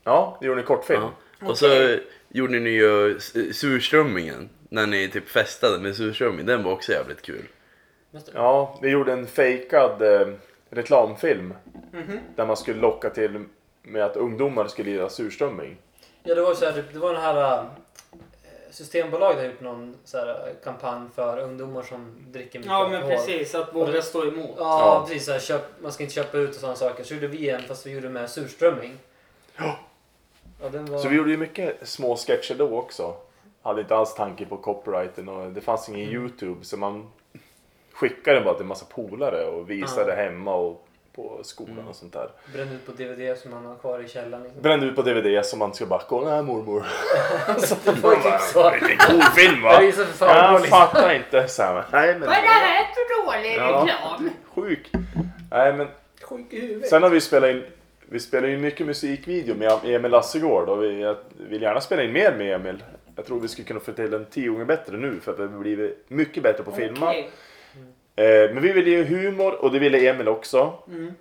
Ja, 0.03 0.37
det 0.41 0.47
gjorde 0.47 0.61
en 0.61 0.67
kortfilm. 0.67 1.01
Ja. 1.39 1.47
Och 1.47 1.57
så 1.57 1.97
gjorde 2.29 2.59
ni 2.59 2.69
ju 2.69 3.17
s- 3.17 3.57
surströmmingen. 3.59 4.49
När 4.71 4.87
ni 4.87 5.07
typ 5.07 5.29
festade 5.29 5.79
med 5.79 5.95
surströmming. 5.95 6.45
Den 6.45 6.63
var 6.63 6.71
också 6.71 6.91
jävligt 6.91 7.21
kul. 7.21 7.45
Ja, 8.33 8.79
vi 8.81 8.89
gjorde 8.89 9.13
en 9.13 9.27
fejkad 9.27 10.01
eh, 10.01 10.27
reklamfilm. 10.69 11.53
Där 12.35 12.45
man 12.45 12.57
skulle 12.57 12.79
locka 12.81 13.09
till 13.09 13.45
med 13.81 14.03
att 14.03 14.15
ungdomar 14.15 14.67
skulle 14.67 14.91
lira 14.91 15.09
surströmming. 15.09 15.77
Ja, 16.23 16.35
det 16.35 16.41
var 16.41 16.53
så 16.53 16.65
här, 16.65 16.71
typ, 16.73 16.93
det 16.93 16.99
var 16.99 17.13
den 17.13 17.21
här 17.21 17.57
äh, 17.57 17.63
Systembolaget 18.71 19.37
har 19.39 19.45
gjort 19.45 19.61
någon 19.61 19.95
så 20.03 20.17
här, 20.17 20.27
äh, 20.27 20.53
kampanj 20.63 21.09
för 21.15 21.39
ungdomar 21.39 21.81
som 21.81 22.15
dricker 22.31 22.59
mycket 22.59 22.71
ja 22.71 22.87
men 22.87 22.95
alkohol. 22.95 23.17
precis, 23.17 23.55
att 23.55 23.75
våga 23.75 24.01
stå 24.01 24.27
emot. 24.27 24.55
Ja, 24.57 24.79
Ja. 24.79 25.05
precis. 25.07 25.25
Så 25.25 25.31
här, 25.31 25.39
köp, 25.39 25.61
man 25.81 25.91
ska 25.91 26.03
inte 26.03 26.15
köpa 26.15 26.37
ut 26.37 26.49
och 26.49 26.55
sådana 26.55 26.75
saker. 26.75 27.03
Så 27.03 27.13
gjorde 27.13 27.27
vi 27.27 27.49
en, 27.49 27.61
fast 27.61 27.85
vi 27.85 27.91
gjorde 27.91 28.09
med 28.09 28.29
surströmming. 28.29 28.97
Ja. 29.57 29.79
Ja, 30.61 30.69
den 30.69 30.85
var... 30.85 30.99
Så 30.99 31.09
vi 31.09 31.15
gjorde 31.15 31.31
ju 31.31 31.37
mycket 31.37 31.87
små 31.87 32.15
sketcher 32.15 32.55
då 32.57 32.77
också. 32.77 33.15
Hade 33.61 33.81
inte 33.81 33.95
alls 33.95 34.15
tanke 34.15 34.45
på 34.45 34.57
copyrighten 34.57 35.29
och 35.29 35.51
det 35.51 35.61
fanns 35.61 35.89
ingen 35.89 36.09
Youtube 36.09 36.65
så 36.65 36.77
man 36.77 37.11
skickade 37.99 38.35
den 38.37 38.43
bara 38.45 38.53
till 38.53 38.61
en 38.61 38.67
massa 38.67 38.85
polare 38.85 39.45
och 39.45 39.69
visade 39.69 40.13
hemma 40.15 40.55
och 40.55 40.85
på 41.15 41.39
skolan 41.43 41.87
och 41.89 41.95
sånt 41.95 42.13
där. 42.13 42.29
Brände 42.53 42.75
ut 42.75 42.85
på 42.85 42.91
DVD 42.91 43.37
som 43.37 43.51
man 43.51 43.65
har 43.65 43.75
kvar 43.75 43.99
i 43.99 44.07
källaren. 44.07 44.43
Liksom. 44.43 44.61
Brände 44.61 44.85
ut 44.85 44.95
på 44.95 45.01
DVD 45.01 45.45
som 45.45 45.59
man 45.59 45.73
ska 45.73 45.85
bara 45.85 46.01
kolla 46.09 46.41
mormor. 46.41 46.85
Det 47.85 47.91
var 48.03 48.11
ju 48.15 48.21
typ 48.21 48.41
så. 48.41 48.71
Vilken 48.71 48.97
cool 48.97 49.21
film 49.21 49.61
va? 49.63 49.73
Jag 49.73 49.83
Jag 49.83 50.61
liksom. 50.61 50.77
fattar 50.79 51.13
inte. 51.15 51.47
Så 51.47 51.63
här, 51.63 51.73
men, 51.73 51.83
nej 51.91 52.13
men 52.13 52.19
Vad 52.19 52.37
är 52.37 52.41
det 52.41 52.47
här 52.47 52.85
för 52.93 53.25
dålig 53.25 53.55
Ja. 53.57 53.81
reklam? 53.87 54.29
sjuk. 54.55 54.91
Nej 55.51 55.73
men 55.73 55.87
Sjuk 56.21 56.53
i 56.53 56.59
huvudet. 56.61 56.89
sen 56.89 57.03
har 57.03 57.09
vi 57.09 57.21
spelat 57.21 57.49
in 57.49 57.63
vi 58.11 58.19
spelar 58.19 58.47
ju 58.47 58.57
mycket 58.57 58.85
musikvideo 58.87 59.55
med 59.55 59.71
Emil 59.83 60.11
Lassegård 60.11 60.69
och 60.69 60.83
vi 60.83 61.01
jag 61.01 61.15
vill 61.37 61.61
gärna 61.61 61.81
spela 61.81 62.03
in 62.03 62.11
mer 62.13 62.35
med 62.35 62.55
Emil. 62.55 62.83
Jag 63.15 63.25
tror 63.25 63.39
vi 63.39 63.47
skulle 63.47 63.67
kunna 63.67 63.79
få 63.79 63.91
till 63.91 64.13
en 64.13 64.25
tio 64.25 64.49
gånger 64.49 64.65
bättre 64.65 64.97
nu 64.97 65.19
för 65.19 65.31
att 65.31 65.39
vi 65.39 65.43
har 65.43 65.49
blivit 65.59 66.05
mycket 66.07 66.43
bättre 66.43 66.63
på 66.63 66.69
att 66.71 66.77
filma. 66.77 67.13
Eh, 68.19 68.53
men 68.53 68.61
vi 68.63 68.71
ville 68.71 68.89
ju 68.89 69.03
humor 69.03 69.55
och 69.63 69.71
det 69.71 69.79
ville 69.79 70.09
Emil 70.09 70.27
också. 70.27 70.73
Mm. 70.87 71.13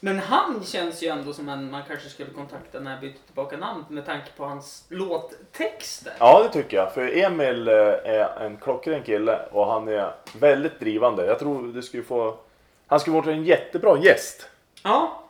Men 0.00 0.18
han 0.18 0.62
känns 0.64 1.02
ju 1.02 1.08
ändå 1.08 1.32
som 1.32 1.48
en 1.48 1.70
man 1.70 1.82
kanske 1.88 2.08
skulle 2.08 2.30
kontakta 2.30 2.80
när 2.80 2.90
jag 2.90 3.00
byter 3.00 3.14
tillbaka 3.26 3.56
namn 3.56 3.84
med 3.88 4.06
tanke 4.06 4.26
på 4.36 4.44
hans 4.44 4.84
låttexter. 4.88 6.12
Ja 6.18 6.42
det 6.42 6.48
tycker 6.62 6.76
jag. 6.76 6.94
För 6.94 7.16
Emil 7.16 7.68
eh, 7.68 7.74
är 8.04 8.40
en 8.40 8.56
klockren 8.56 9.02
kille 9.02 9.38
och 9.52 9.66
han 9.66 9.88
är 9.88 10.14
väldigt 10.38 10.80
drivande. 10.80 11.26
Jag 11.26 11.38
tror 11.38 11.72
du 11.72 11.82
skulle 11.82 12.02
få... 12.02 12.38
Han 12.86 13.00
skulle 13.00 13.16
vara 13.20 13.32
en 13.32 13.44
jättebra 13.44 13.98
gäst. 13.98 14.48
Ja. 14.82 15.22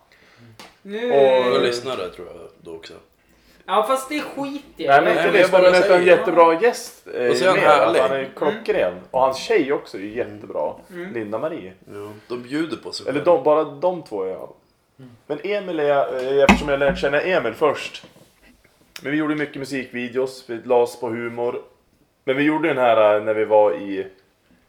Nu... 0.83 1.11
Och- 1.11 1.17
Jag 1.55 1.63
lyssnade 1.63 2.11
tror 2.11 2.27
jag 2.27 2.37
då 2.63 2.75
också. 2.75 2.95
Ja 3.67 3.85
fast 3.89 4.09
det 4.09 4.21
skit 4.21 4.65
i. 4.77 4.87
Nej 4.87 5.03
men 5.03 5.05
Nej, 5.05 5.13
inte 5.13 5.23
men 5.25 5.33
det, 5.33 5.41
jag 5.41 5.51
bara 5.51 5.79
utan 5.79 5.99
en 6.01 6.07
jättebra 6.07 6.61
gäst. 6.61 7.07
Eh, 7.15 7.31
Och 7.31 7.37
så 7.37 7.45
är 7.45 7.49
han 7.49 7.59
härlig. 7.59 8.01
Han 8.01 8.11
är 8.13 8.29
klockren. 8.37 8.95
Och 9.11 9.21
hans 9.21 9.39
tjej 9.39 9.73
också 9.73 9.97
är 9.99 10.03
jättebra. 10.03 10.75
Linda-Marie. 11.15 11.73
Ja, 11.93 12.13
de 12.29 12.43
bjuder 12.43 12.77
på 12.77 12.93
sig 12.93 13.09
Eller 13.09 13.25
de, 13.25 13.45
bara 13.45 13.65
de 13.65 14.03
två 14.03 14.23
är 14.23 14.29
jag. 14.31 14.53
Men 15.27 15.39
Emil 15.45 15.81
är 15.81 15.85
jag, 15.85 16.15
eh, 16.15 16.43
eftersom 16.45 16.69
jag 16.69 16.79
lärde 16.79 16.97
känna 16.97 17.21
Emil 17.21 17.55
först. 17.55 18.07
Men 19.03 19.13
vi 19.13 19.19
gjorde 19.19 19.35
mycket 19.35 19.57
musikvideos, 19.57 20.45
vi 20.47 20.61
la 20.65 20.77
oss 20.77 21.01
på 21.01 21.09
humor. 21.09 21.63
Men 22.25 22.37
vi 22.37 22.43
gjorde 22.43 22.69
den 22.69 22.79
här 22.79 23.17
eh, 23.17 23.23
när 23.23 23.35
vi 23.35 23.45
var 23.45 23.73
i 23.75 24.07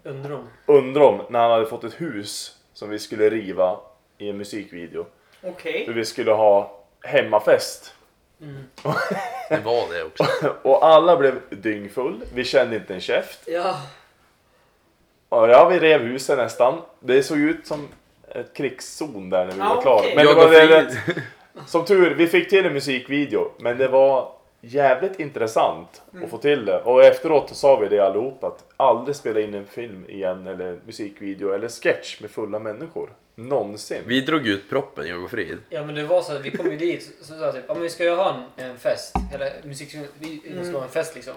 Undrom. 0.03 0.47
Undrom 0.65 1.21
när 1.29 1.39
han 1.39 1.51
hade 1.51 1.65
fått 1.65 1.83
ett 1.83 2.01
hus 2.01 2.57
som 2.73 2.89
vi 2.89 2.99
skulle 2.99 3.29
riva 3.29 3.79
i 4.17 4.29
en 4.29 4.37
musikvideo. 4.37 5.05
Okej. 5.43 5.85
För 5.85 5.93
vi 5.93 6.05
skulle 6.05 6.31
ha 6.31 6.79
hemmafest. 7.01 7.93
Det 9.49 9.57
var 9.65 9.93
det 9.93 10.03
också. 10.03 10.25
Och 10.61 10.85
alla 10.85 11.17
blev 11.17 11.39
dyngfull. 11.49 12.21
Vi 12.33 12.43
kände 12.43 12.75
inte 12.75 12.93
en 12.93 13.01
käft. 13.01 13.39
Ja. 13.47 13.81
Och 15.29 15.49
ja, 15.49 15.67
vi 15.69 15.79
rev 15.79 16.01
huset 16.01 16.37
nästan. 16.37 16.81
Det 16.99 17.23
såg 17.23 17.37
ut 17.37 17.67
som 17.67 17.87
ett 18.29 18.53
krigszon 18.53 19.29
där 19.29 19.45
när 19.45 19.53
vi 19.53 19.59
Ja, 19.59 19.73
var 19.75 19.81
klara. 19.81 19.95
okej. 19.99 20.13
Men 20.15 20.25
det 20.25 20.33
var 20.33 20.49
det, 20.49 20.95
Som 21.67 21.85
tur, 21.85 22.15
vi 22.15 22.27
fick 22.27 22.49
till 22.49 22.65
en 22.65 22.73
musikvideo. 22.73 23.51
Men 23.59 23.77
det 23.77 23.87
var 23.87 24.31
jävligt 24.61 25.19
intressant 25.19 26.01
Mm. 26.13 26.25
att 26.25 26.31
få 26.31 26.37
till 26.37 26.65
det. 26.65 26.79
Och 26.81 27.03
efteråt 27.03 27.55
sa 27.55 27.75
vi 27.75 27.87
det 27.87 27.99
allihop 27.99 28.43
att 28.43 28.63
aldrig 28.77 29.15
spela 29.15 29.39
in 29.39 29.53
en 29.53 29.65
film 29.65 30.05
igen 30.09 30.47
eller 30.47 30.79
musikvideo 30.85 31.51
eller 31.53 31.67
sketch 31.67 32.21
med 32.21 32.31
fulla 32.31 32.59
människor. 32.59 33.09
Någonsin. 33.39 34.01
Vi 34.05 34.21
drog 34.21 34.47
ut 34.47 34.69
proppen, 34.69 35.07
jag 35.07 35.23
och 35.23 35.31
Frid. 35.31 35.57
Ja 35.69 35.83
men 35.83 35.95
det 35.95 36.03
var 36.03 36.21
så 36.21 36.33
att 36.35 36.41
vi 36.45 36.51
kom 36.51 36.71
ju 36.71 36.77
dit 36.77 37.15
så 37.21 37.33
sa 37.33 37.45
jag 37.45 37.53
typ, 37.55 37.63
ja 37.67 37.73
men 37.73 37.83
vi 37.83 37.89
ska 37.89 38.03
ju 38.03 38.15
ha 38.15 38.33
en, 38.57 38.65
en 38.65 38.77
fest. 38.77 39.13
Eller 39.33 39.53
musik, 39.63 39.95
vi 40.19 40.41
Mm. 40.45 40.57
måste 40.57 40.77
ha 40.77 40.83
en 40.83 40.89
fest 40.89 41.15
liksom. 41.15 41.33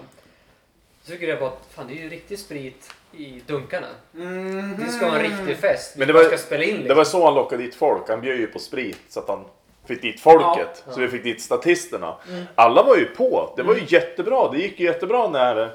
Så 1.03 1.11
fick 1.11 1.21
jag 1.21 1.27
reda 1.27 1.39
på 1.39 1.45
att 1.45 1.67
fan 1.69 1.87
det 1.87 1.93
är 1.93 2.03
ju 2.03 2.09
riktig 2.09 2.39
sprit 2.39 2.93
i 3.17 3.41
dunkarna. 3.47 3.87
Mhm. 4.11 4.75
Det 4.85 4.91
ska 4.91 5.05
vara 5.07 5.19
en 5.19 5.23
riktig 5.37 5.57
fest. 5.57 5.97
Men 5.97 6.07
det 6.07 6.13
Vi 6.13 6.19
var- 6.19 6.25
ska 6.27 6.37
spela 6.37 6.63
in 6.63 6.69
liksom. 6.69 6.87
Det 6.87 6.93
var 6.93 7.03
så 7.03 7.25
han 7.25 7.33
lockade 7.35 7.63
dit 7.63 7.75
folk. 7.75 8.09
Han 8.09 8.21
bjöd 8.21 8.37
ju 8.37 8.47
på 8.47 8.59
sprit 8.59 8.99
så 9.09 9.19
att 9.19 9.27
han 9.27 9.45
fick 9.85 10.01
dit 10.01 10.19
folket. 10.19 10.83
Ja. 10.87 10.93
Så 10.93 10.99
vi 10.99 11.07
fick 11.07 11.23
dit 11.23 11.41
statisterna. 11.41 12.15
Mm. 12.29 12.43
Alla 12.55 12.83
var 12.83 12.97
ju 12.97 13.05
på. 13.05 13.53
Det 13.57 13.63
var 13.63 13.75
ju 13.75 13.81
jättebra. 13.87 14.51
Det 14.51 14.57
gick 14.57 14.79
ju 14.79 14.85
jättebra 14.85 15.29
när 15.29 15.71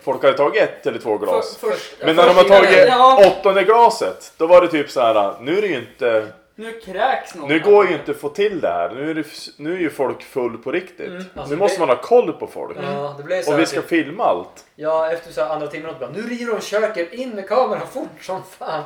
folk 0.00 0.22
hade 0.22 0.36
tagit 0.36 0.62
ett 0.62 0.86
eller 0.86 0.98
två 0.98 1.18
glas. 1.18 1.56
För, 1.56 1.70
först, 1.70 1.94
Men 2.04 2.16
när 2.16 2.26
de 2.26 2.36
har 2.36 2.44
tagit 2.44 2.88
Ja, 2.88 3.26
åttonde 3.26 3.64
glaset, 3.64 4.32
då 4.36 4.46
var 4.46 4.60
det 4.60 4.68
typ 4.68 4.90
så 4.90 5.00
här. 5.00 5.34
nu 5.40 5.58
är 5.58 5.62
det 5.62 5.68
ju 5.68 5.76
inte, 5.76 6.26
nu 6.54 6.72
kräks 6.72 7.34
någon. 7.34 7.48
nu 7.48 7.60
går 7.60 7.86
ju 7.86 7.94
inte 7.94 8.10
att 8.10 8.16
få 8.16 8.28
till 8.28 8.60
det 8.60 8.68
här. 8.68 8.90
Nu 8.94 9.10
är, 9.10 9.14
det, 9.14 9.24
nu 9.56 9.74
är 9.74 9.78
ju 9.78 9.90
folk 9.90 10.22
full 10.22 10.58
på 10.58 10.72
riktigt. 10.72 11.10
Alltså, 11.34 11.54
nu 11.54 11.56
måste 11.56 11.80
man 11.80 11.88
ha 11.88 11.96
koll 11.96 12.32
på 12.32 12.46
folk. 12.46 12.76
Ja, 12.82 13.14
det 13.18 13.22
blev 13.22 13.42
så 13.42 13.52
Och 13.52 13.60
vi 13.60 13.66
ska 13.66 13.80
typ, 13.80 13.88
filma 13.88 14.24
allt. 14.24 14.64
Ja, 14.76 15.12
efter 15.12 15.32
så 15.32 15.40
här 15.40 15.54
andra 15.54 15.66
timmen 15.66 15.94
bara, 16.00 16.10
nu 16.10 16.22
river 16.22 16.52
de 16.54 16.60
köket, 16.60 17.12
in 17.12 17.30
med 17.30 17.48
kameran 17.48 17.86
fort 17.92 18.22
som 18.22 18.42
fan. 18.58 18.82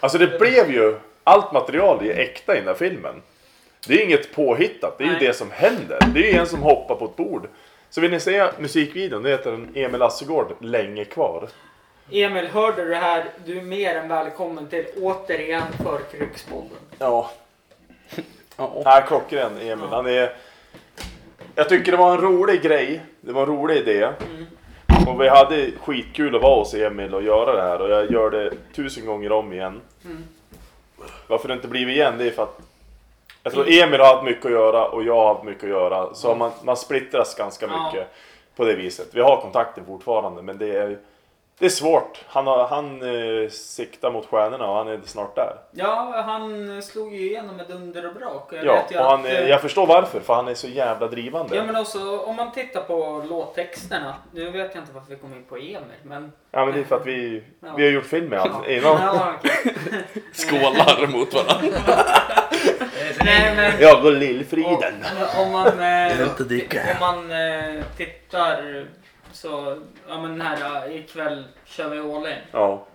Alltså 0.00 0.18
det 0.18 0.38
blev 0.38 0.70
ju, 0.70 0.96
allt 1.24 1.52
material 1.52 1.98
är 2.00 2.04
ju 2.04 2.12
äkta 2.12 2.54
i 2.54 2.58
den 2.58 2.68
här 2.68 2.74
filmen. 2.74 3.22
Det 3.88 3.94
är 3.94 4.04
inget 4.04 4.34
påhittat, 4.34 4.98
det 4.98 5.04
är 5.04 5.08
ju 5.08 5.12
Nej. 5.12 5.26
det 5.26 5.32
som 5.32 5.50
händer. 5.50 5.98
Det 6.14 6.28
är 6.28 6.32
ju 6.32 6.38
en 6.38 6.46
som 6.46 6.62
hoppar 6.62 6.94
på 6.94 7.04
ett 7.04 7.16
bord. 7.16 7.48
Så 7.92 8.00
vill 8.00 8.10
ni 8.10 8.20
se 8.20 8.50
musikvideon, 8.58 9.22
det 9.22 9.30
heter 9.30 9.50
den 9.50 9.72
Emil 9.74 10.02
Assegård, 10.02 10.54
Länge 10.60 11.04
kvar. 11.04 11.48
Emil, 12.10 12.46
hörde 12.46 12.84
du 12.84 12.90
det 12.90 12.96
här? 12.96 13.24
Du 13.44 13.58
är 13.58 13.62
mer 13.62 13.96
än 13.96 14.08
välkommen 14.08 14.68
till 14.68 14.86
återigen 14.96 15.62
Förkrykspodden. 15.82 16.78
Ja. 16.98 17.30
Nej, 18.84 19.04
klockren 19.06 19.58
Emil. 19.60 19.88
Han 19.90 20.06
är... 20.06 20.36
Jag 21.54 21.68
tycker 21.68 21.92
det 21.92 21.98
var 21.98 22.14
en 22.14 22.20
rolig 22.20 22.62
grej. 22.62 23.00
Det 23.20 23.32
var 23.32 23.42
en 23.42 23.48
rolig 23.48 23.76
idé. 23.76 24.08
Och 25.06 25.20
vi 25.20 25.28
hade 25.28 25.70
skitkul 25.70 26.36
att 26.36 26.42
vara 26.42 26.58
hos 26.58 26.74
Emil 26.74 27.14
och 27.14 27.22
göra 27.22 27.56
det 27.56 27.62
här 27.62 27.80
och 27.80 27.90
jag 27.90 28.10
gör 28.10 28.30
det 28.30 28.52
tusen 28.74 29.06
gånger 29.06 29.32
om 29.32 29.52
igen. 29.52 29.80
Varför 31.26 31.48
det 31.48 31.54
inte 31.54 31.68
blivit 31.68 31.96
igen 31.96 32.18
det 32.18 32.26
är 32.26 32.30
för 32.30 32.42
att 32.42 32.60
jag 33.42 33.52
tror 33.52 33.66
Emil 33.68 34.00
har 34.00 34.06
haft 34.14 34.24
mycket 34.24 34.44
att 34.46 34.52
göra 34.52 34.86
och 34.88 35.02
jag 35.04 35.14
har 35.16 35.34
haft 35.34 35.44
mycket 35.44 35.64
att 35.64 35.70
göra. 35.70 36.14
Så 36.14 36.34
man, 36.34 36.50
man 36.62 36.76
splittras 36.76 37.34
ganska 37.34 37.66
Ja. 37.66 37.84
mycket 37.92 38.08
på 38.56 38.64
det 38.64 38.74
viset. 38.74 39.08
Vi 39.12 39.20
har 39.20 39.40
kontakten 39.40 39.84
fortfarande 39.86 40.42
men 40.42 40.58
det 40.58 40.76
är, 40.76 40.98
det 41.58 41.64
är 41.64 41.70
svårt. 41.70 42.24
Han, 42.26 42.46
har, 42.46 42.68
han 42.68 43.02
eh, 43.42 43.48
siktar 43.50 44.10
mot 44.12 44.26
stjärnorna 44.26 44.70
och 44.70 44.76
han 44.76 44.88
är 44.88 45.00
snart 45.04 45.34
där. 45.36 45.56
Ja, 45.70 46.22
han 46.26 46.82
slog 46.82 47.14
ju 47.14 47.20
igenom 47.20 47.56
med 47.56 47.66
dunder 47.68 48.06
och 48.08 48.14
brak. 48.14 48.48
Jag 48.52 48.64
Ja, 48.64 48.82
och 49.04 49.10
han, 49.10 49.20
att, 49.20 49.26
eh, 49.26 49.48
jag 49.48 49.60
förstår 49.60 49.86
varför, 49.86 50.20
för 50.20 50.34
han 50.34 50.48
är 50.48 50.54
så 50.54 50.68
jävla 50.68 51.06
drivande. 51.06 51.56
Ja 51.56 51.64
men 51.64 51.76
också 51.76 52.18
om 52.20 52.36
man 52.36 52.52
tittar 52.52 52.80
på 52.82 53.24
låttexterna. 53.30 54.14
Nu 54.32 54.50
vet 54.50 54.74
jag 54.74 54.82
inte 54.82 54.92
varför 54.94 55.10
vi 55.10 55.16
kom 55.16 55.32
in 55.34 55.44
på 55.48 55.56
Emil 55.56 55.78
men... 56.02 56.32
Ja 56.50 56.64
men 56.64 56.74
det 56.74 56.80
är 56.80 56.84
för 56.84 56.96
att 56.96 57.06
vi, 57.06 57.42
Ja. 57.60 57.68
vi 57.76 57.84
har 57.84 57.90
gjort 57.90 58.06
film 58.06 58.26
med 58.28 58.40
honom 58.40 58.64
innan. 58.68 58.98
Ja, 59.02 59.32
okej. 59.38 59.74
Skålar 60.32 61.06
mot 61.06 61.34
varandra. 61.34 61.78
Nej 63.24 63.56
men... 63.56 63.80
Jag 63.80 64.04
och 64.04 64.12
Lillfriden. 64.12 64.94
Om, 65.36 65.44
om 65.44 65.52
man, 65.52 65.66
eh, 65.80 66.16
vill 66.16 66.26
inte 66.26 66.44
dricka. 66.44 66.80
om 66.92 67.00
man 67.00 67.30
eh, 67.30 67.84
tittar 67.96 68.86
så, 69.32 69.82
ja 70.08 70.22
men 70.22 70.30
den 70.30 70.40
här 70.40 70.86
eh, 70.88 70.96
ikväll 70.96 71.44
kör 71.64 71.88
vi 71.88 71.98
all 71.98 72.26
in. 72.26 72.38
Ja. 72.52 72.86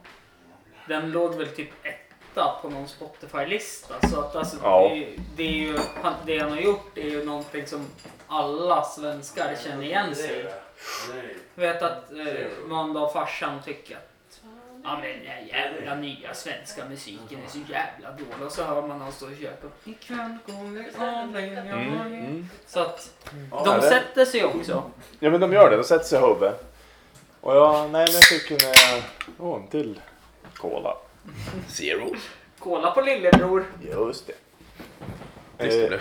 Den 0.87 1.11
låg 1.11 1.35
väl 1.35 1.47
typ 1.47 1.69
etta 1.83 2.55
på 2.61 2.69
någon 2.69 2.87
Spotify-lista. 2.87 4.07
Så 4.09 4.19
att 4.19 4.35
alltså, 4.35 4.57
Ja. 4.63 4.89
det, 4.93 5.07
det 5.35 5.43
är 5.43 5.51
ju, 5.51 5.77
han, 6.01 6.13
det 6.25 6.39
han 6.39 6.51
har 6.51 6.57
gjort 6.57 6.97
är 6.97 7.09
ju 7.09 7.25
någonting 7.25 7.67
som 7.67 7.85
alla 8.27 8.83
svenskar 8.83 9.55
känner 9.63 9.83
igen 9.83 10.15
sig 10.15 10.39
i. 10.39 10.45
Jag 11.55 11.61
vet 11.67 11.81
att 11.81 12.11
eh, 12.11 12.67
Manda 12.67 12.99
och 12.99 13.13
farsan 13.13 13.61
tycker 13.65 13.95
att 13.95 14.09
Ja 14.89 14.99
men 15.01 15.09
den 15.25 15.47
jävla 15.47 15.95
nya 15.95 16.33
svenska 16.33 16.85
musiken 16.89 17.39
är 17.45 17.49
så 17.49 17.57
jävla 17.57 18.11
dålig. 18.11 18.45
Och 18.45 18.51
så 18.51 18.63
hör 18.63 18.81
man 18.81 18.91
honom 18.91 19.11
stå 19.11 19.31
i 19.31 19.35
köket. 19.35 19.71
Ikväll 19.85 20.37
all 20.97 21.37
in. 21.43 21.57
Mm, 21.57 22.03
mm. 22.03 22.49
Så 22.67 22.79
att 22.79 23.11
Ja, 23.51 23.61
de 23.65 23.75
det- 23.75 23.81
sätter 23.89 24.25
sig 24.25 24.45
också. 24.45 24.91
Ja 25.19 25.29
men 25.29 25.39
de 25.41 25.53
gör 25.53 25.69
det, 25.69 25.75
de 25.77 25.83
sätter 25.83 26.05
sig 26.05 26.19
i 26.19 26.21
huvudet. 26.21 26.73
Och 27.41 27.55
jag, 27.55 27.73
nej 27.91 28.05
men 28.07 28.13
jag 28.13 28.23
fick 28.23 28.51
en, 28.51 28.57
eh, 28.97 29.03
åh 29.39 29.55
en 29.61 29.67
till 29.67 30.01
cola. 30.55 30.97
Zero. 31.67 32.15
Kolla 32.59 32.91
på 32.91 33.01
lillebror. 33.01 33.65
Just 33.81 34.27
det. 34.27 35.93
Eh, 35.93 35.99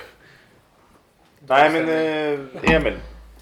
nej 1.49 1.70
men 1.70 1.89
eh, 1.89 2.74
Emil, 2.74 2.99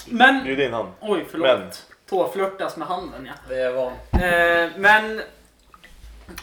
Men, 0.06 0.44
det 0.44 0.52
är 0.52 0.56
din 0.56 0.72
hand. 0.72 0.88
oj 1.00 1.24
förlåt. 1.30 1.58
Men, 1.58 1.70
Tåflörtas 2.08 2.76
med 2.76 2.88
handen 2.88 3.26
ja. 3.26 3.32
Det 3.48 3.60
är 3.60 3.72
van. 3.72 3.92
Eh, 4.12 4.70
men 4.76 5.22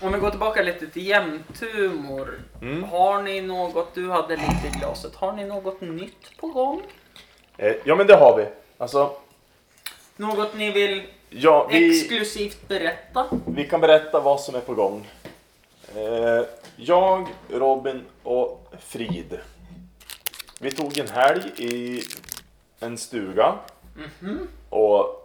om 0.02 0.12
vi 0.14 0.20
går 0.20 0.30
tillbaka 0.30 0.62
lite 0.62 0.88
till 0.88 1.08
jämthumor. 1.08 2.40
Mm. 2.62 2.84
Har 2.84 3.22
ni 3.22 3.42
något, 3.42 3.96
du 3.96 4.10
hade 4.10 4.36
lite 4.36 4.68
i 4.68 4.80
glaset, 4.80 5.16
har 5.16 5.34
ni 5.34 5.46
något 5.46 5.82
nytt 5.82 6.38
på 6.38 6.48
gång? 6.48 6.82
eh, 7.58 7.74
ja 7.84 7.96
men 7.96 8.08
det 8.08 8.16
har 8.16 8.38
vi. 8.38 8.46
Alltså, 8.78 9.14
Något 10.16 10.56
ni 10.58 10.72
vill 10.72 11.04
ja, 11.30 11.68
vi, 11.72 11.90
exklusivt 12.00 12.68
berätta? 12.68 13.26
vi 13.48 13.68
kan 13.68 13.82
berätta 13.82 14.20
vad 14.20 14.42
som 14.42 14.56
är 14.56 14.60
på 14.60 14.74
gång. 14.74 15.08
Eh, 15.96 16.46
jag, 16.76 17.28
Robin 17.50 18.02
och 18.24 18.74
Frid. 18.80 19.40
Vi 20.60 20.72
tog 20.72 20.98
en 20.98 21.08
helg 21.08 21.42
i 21.58 22.02
en 22.80 22.98
stuga. 22.98 23.56
Och 24.70 25.21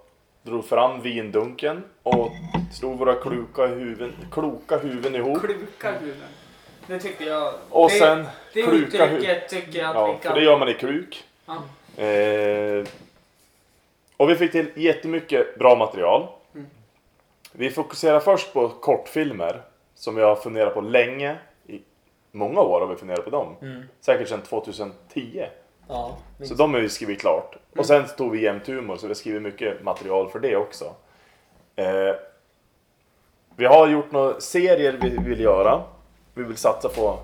drog 0.47 0.65
fram 0.65 1.01
vindunken 1.03 1.85
och 2.03 2.31
slog 2.73 2.99
våra 2.99 3.15
kloka 3.15 3.67
huvuden, 3.67 4.13
kloka 4.33 4.79
huvuden 4.79 5.15
ihop. 5.15 5.41
Kluka 5.41 5.93
huvuden. 5.93 6.29
Det 6.87 6.99
tycker 6.99 7.27
jag. 7.27 7.55
Och 7.71 7.91
det, 7.91 7.95
sen 7.99 8.27
det 8.55 8.63
kluka 8.63 9.07
hu- 9.07 9.17
uttrycket 9.17 9.49
tycker 9.49 9.79
jag 9.79 9.89
att 9.89 9.95
Ja, 9.97 10.07
vi 10.07 10.13
för 10.19 10.23
kan... 10.23 10.35
det 10.39 10.45
gör 10.45 10.59
man 10.59 10.69
i 10.69 10.75
kluk. 10.75 11.25
Ja. 11.47 11.55
Eh, 12.05 12.85
och 14.17 14.31
vi 14.31 14.35
fick 14.37 14.53
till 14.53 14.67
jättemycket 14.75 15.59
bra 15.59 15.77
material. 15.77 16.27
Mm. 16.55 16.67
Vi 17.53 17.71
fokuserar 17.71 18.21
först 18.21 18.53
på 18.53 18.69
kortfilmer 18.69 19.63
som 19.95 20.15
vi 20.15 20.23
har 20.23 20.37
funderat 20.37 20.75
på 20.75 20.81
länge. 20.81 21.37
I 21.67 21.81
många 22.33 22.61
år 22.61 22.81
har 22.81 22.87
vi 22.87 22.97
funderat 22.97 23.25
på 23.25 23.31
dem. 23.31 23.57
Mm. 23.63 23.83
Säkert 24.01 24.29
sedan 24.29 24.43
2010. 24.43 25.47
Ja, 25.89 26.19
Så 26.43 26.55
de 26.55 26.75
har 26.75 26.81
vi 26.81 26.89
skrivit 26.89 27.21
klart. 27.21 27.57
Och 27.77 27.87
sen 27.87 28.05
tog 28.17 28.33
vi 28.33 28.43
jämt 28.43 28.67
humor 28.67 28.97
så 28.97 29.07
vi 29.07 29.11
har 29.11 29.15
skrivit 29.15 29.43
mycket 29.43 29.83
material 29.83 30.31
för 30.31 30.39
det 30.39 30.57
också. 30.57 30.95
Eh, 31.77 32.15
vi 33.57 33.67
har 33.67 33.89
gjort 33.89 34.13
några 34.13 34.41
serier 34.41 34.99
vi 35.03 35.17
vill 35.29 35.41
göra. 35.41 35.83
Vi 36.35 36.43
vill 36.43 36.57
satsa 36.57 36.89
på 36.89 37.19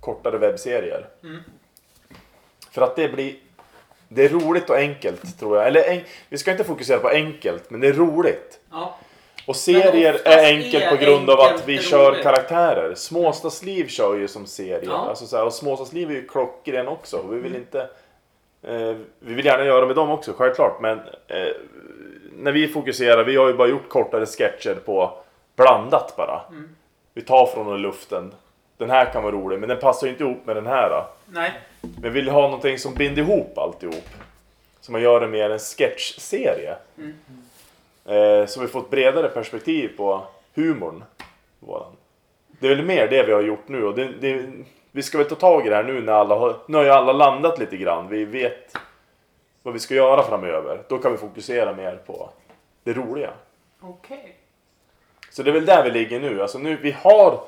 kortare 0.00 0.38
webbserier. 0.38 1.08
Mm. 1.22 1.40
För 2.70 2.82
att 2.82 2.96
det 2.96 3.08
blir... 3.08 3.36
Det 4.08 4.24
är 4.24 4.28
roligt 4.28 4.70
och 4.70 4.76
enkelt 4.76 5.38
tror 5.38 5.56
jag. 5.56 5.66
Eller 5.66 5.82
en, 5.90 6.00
vi 6.28 6.38
ska 6.38 6.50
inte 6.50 6.64
fokusera 6.64 6.98
på 6.98 7.08
enkelt, 7.08 7.70
men 7.70 7.80
det 7.80 7.88
är 7.88 7.92
roligt. 7.92 8.60
Ja. 8.70 8.98
Och 9.46 9.56
serier 9.56 10.20
är 10.24 10.44
enkelt 10.44 10.84
är 10.84 10.90
på 10.90 10.96
grund 10.96 11.30
av 11.30 11.40
att 11.40 11.68
vi 11.68 11.76
roligt. 11.76 11.88
kör 11.88 12.22
karaktärer. 12.22 12.94
Småstadsliv 12.94 13.88
kör 13.88 14.16
ju 14.16 14.28
som 14.28 14.46
serier. 14.46 14.82
Ja. 14.84 15.08
Alltså 15.08 15.26
så 15.26 15.36
här, 15.36 15.44
och 15.44 15.52
Småstadsliv 15.52 16.10
är 16.10 16.14
ju 16.14 16.28
klockren 16.28 16.88
också. 16.88 17.24
Vi 17.30 17.40
vill 17.40 17.56
inte... 17.56 17.80
Eh, 18.62 18.96
vi 19.18 19.34
vill 19.34 19.46
gärna 19.46 19.64
göra 19.64 19.86
med 19.86 19.96
dem 19.96 20.10
också, 20.10 20.32
självklart. 20.32 20.80
Men 20.80 20.98
eh, 21.28 21.52
när 22.32 22.52
vi 22.52 22.68
fokuserar, 22.68 23.24
vi 23.24 23.36
har 23.36 23.46
ju 23.46 23.54
bara 23.54 23.68
gjort 23.68 23.88
kortare 23.88 24.26
sketcher 24.26 24.74
på 24.74 25.18
blandat 25.56 26.16
bara. 26.16 26.40
Mm. 26.50 26.68
Vi 27.14 27.22
tar 27.22 27.46
från 27.46 27.66
den 27.66 27.82
luften. 27.82 28.34
Den 28.76 28.90
här 28.90 29.12
kan 29.12 29.22
vara 29.22 29.32
rolig, 29.32 29.58
men 29.58 29.68
den 29.68 29.78
passar 29.78 30.06
ju 30.06 30.12
inte 30.12 30.24
ihop 30.24 30.46
med 30.46 30.56
den 30.56 30.66
här. 30.66 30.90
Då. 30.90 31.06
Nej. 31.26 31.52
Men 31.80 32.02
vi 32.02 32.08
vill 32.08 32.28
ha 32.28 32.42
någonting 32.42 32.78
som 32.78 32.94
binder 32.94 33.22
ihop 33.22 33.58
alltihop. 33.58 34.08
Så 34.80 34.92
man 34.92 35.02
gör 35.02 35.20
det 35.20 35.26
mer 35.26 35.50
en 35.50 35.58
sketchserie. 35.58 36.76
Mm. 36.98 37.14
Eh, 38.04 38.46
så 38.46 38.60
vi 38.60 38.66
får 38.68 38.80
ett 38.80 38.90
bredare 38.90 39.28
perspektiv 39.28 39.96
på 39.96 40.22
humorn. 40.54 41.04
Våran. 41.60 41.92
Det 42.60 42.66
är 42.66 42.74
väl 42.76 42.84
mer 42.84 43.08
det 43.08 43.22
vi 43.22 43.32
har 43.32 43.42
gjort 43.42 43.68
nu 43.68 43.84
och 43.84 43.94
det, 43.94 44.04
det, 44.20 44.46
vi 44.92 45.02
ska 45.02 45.18
väl 45.18 45.26
ta 45.28 45.34
tag 45.34 45.66
i 45.66 45.70
det 45.70 45.76
här 45.76 45.82
nu 45.84 46.02
när 46.02 46.12
alla 46.12 46.34
har, 46.34 46.56
nu 46.66 46.76
har 46.76 46.84
ju 46.84 46.90
alla 46.90 47.12
landat 47.12 47.58
lite 47.58 47.76
grann. 47.76 48.08
Vi 48.08 48.24
vet 48.24 48.76
vad 49.62 49.74
vi 49.74 49.80
ska 49.80 49.94
göra 49.94 50.22
framöver. 50.22 50.82
Då 50.88 50.98
kan 50.98 51.12
vi 51.12 51.18
fokusera 51.18 51.72
mer 51.72 51.96
på 52.06 52.30
det 52.84 52.92
roliga. 52.92 53.30
Okej. 53.80 54.36
Så 55.30 55.42
det 55.42 55.50
är 55.50 55.52
väl 55.54 55.64
där 55.66 55.84
vi 55.84 55.90
ligger 55.90 56.20
nu. 56.20 56.42
Alltså 56.42 56.58
nu 56.58 56.76
vi 56.76 56.90
har, 56.90 57.40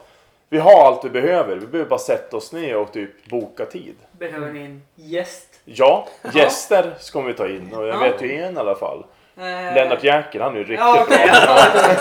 vi 0.49 0.59
har 0.59 0.87
allt 0.87 1.05
vi 1.05 1.11
behöver. 1.11 1.57
Vi 1.57 1.67
behöver 1.67 1.91
bara 1.91 1.99
sätta 1.99 2.37
oss 2.37 2.53
ner 2.53 2.77
och 2.77 2.93
typ 2.93 3.27
boka 3.29 3.67
tid. 3.67 3.95
Behöver 4.13 4.53
ni 4.53 4.61
en 4.65 4.83
gäst? 4.95 5.61
Ja, 5.65 6.09
gäster 6.35 6.95
ska 6.99 7.21
vi 7.21 7.35
ta 7.35 7.49
in 7.49 7.75
och 7.75 7.87
jag 7.87 7.95
Ja. 7.95 8.01
vet 8.01 8.23
ju 8.23 8.33
en 8.43 8.57
i 8.57 8.59
alla 8.61 8.75
fall. 8.75 9.05
Eh, 9.39 9.75
Lennart 9.75 10.05
Jäkel, 10.05 10.41
han 10.43 10.53
är 10.53 10.57
ju 10.57 10.61
riktigt 10.65 10.79
Ja, 10.79 11.03
okej. 11.03 11.27
bra. 11.27 11.59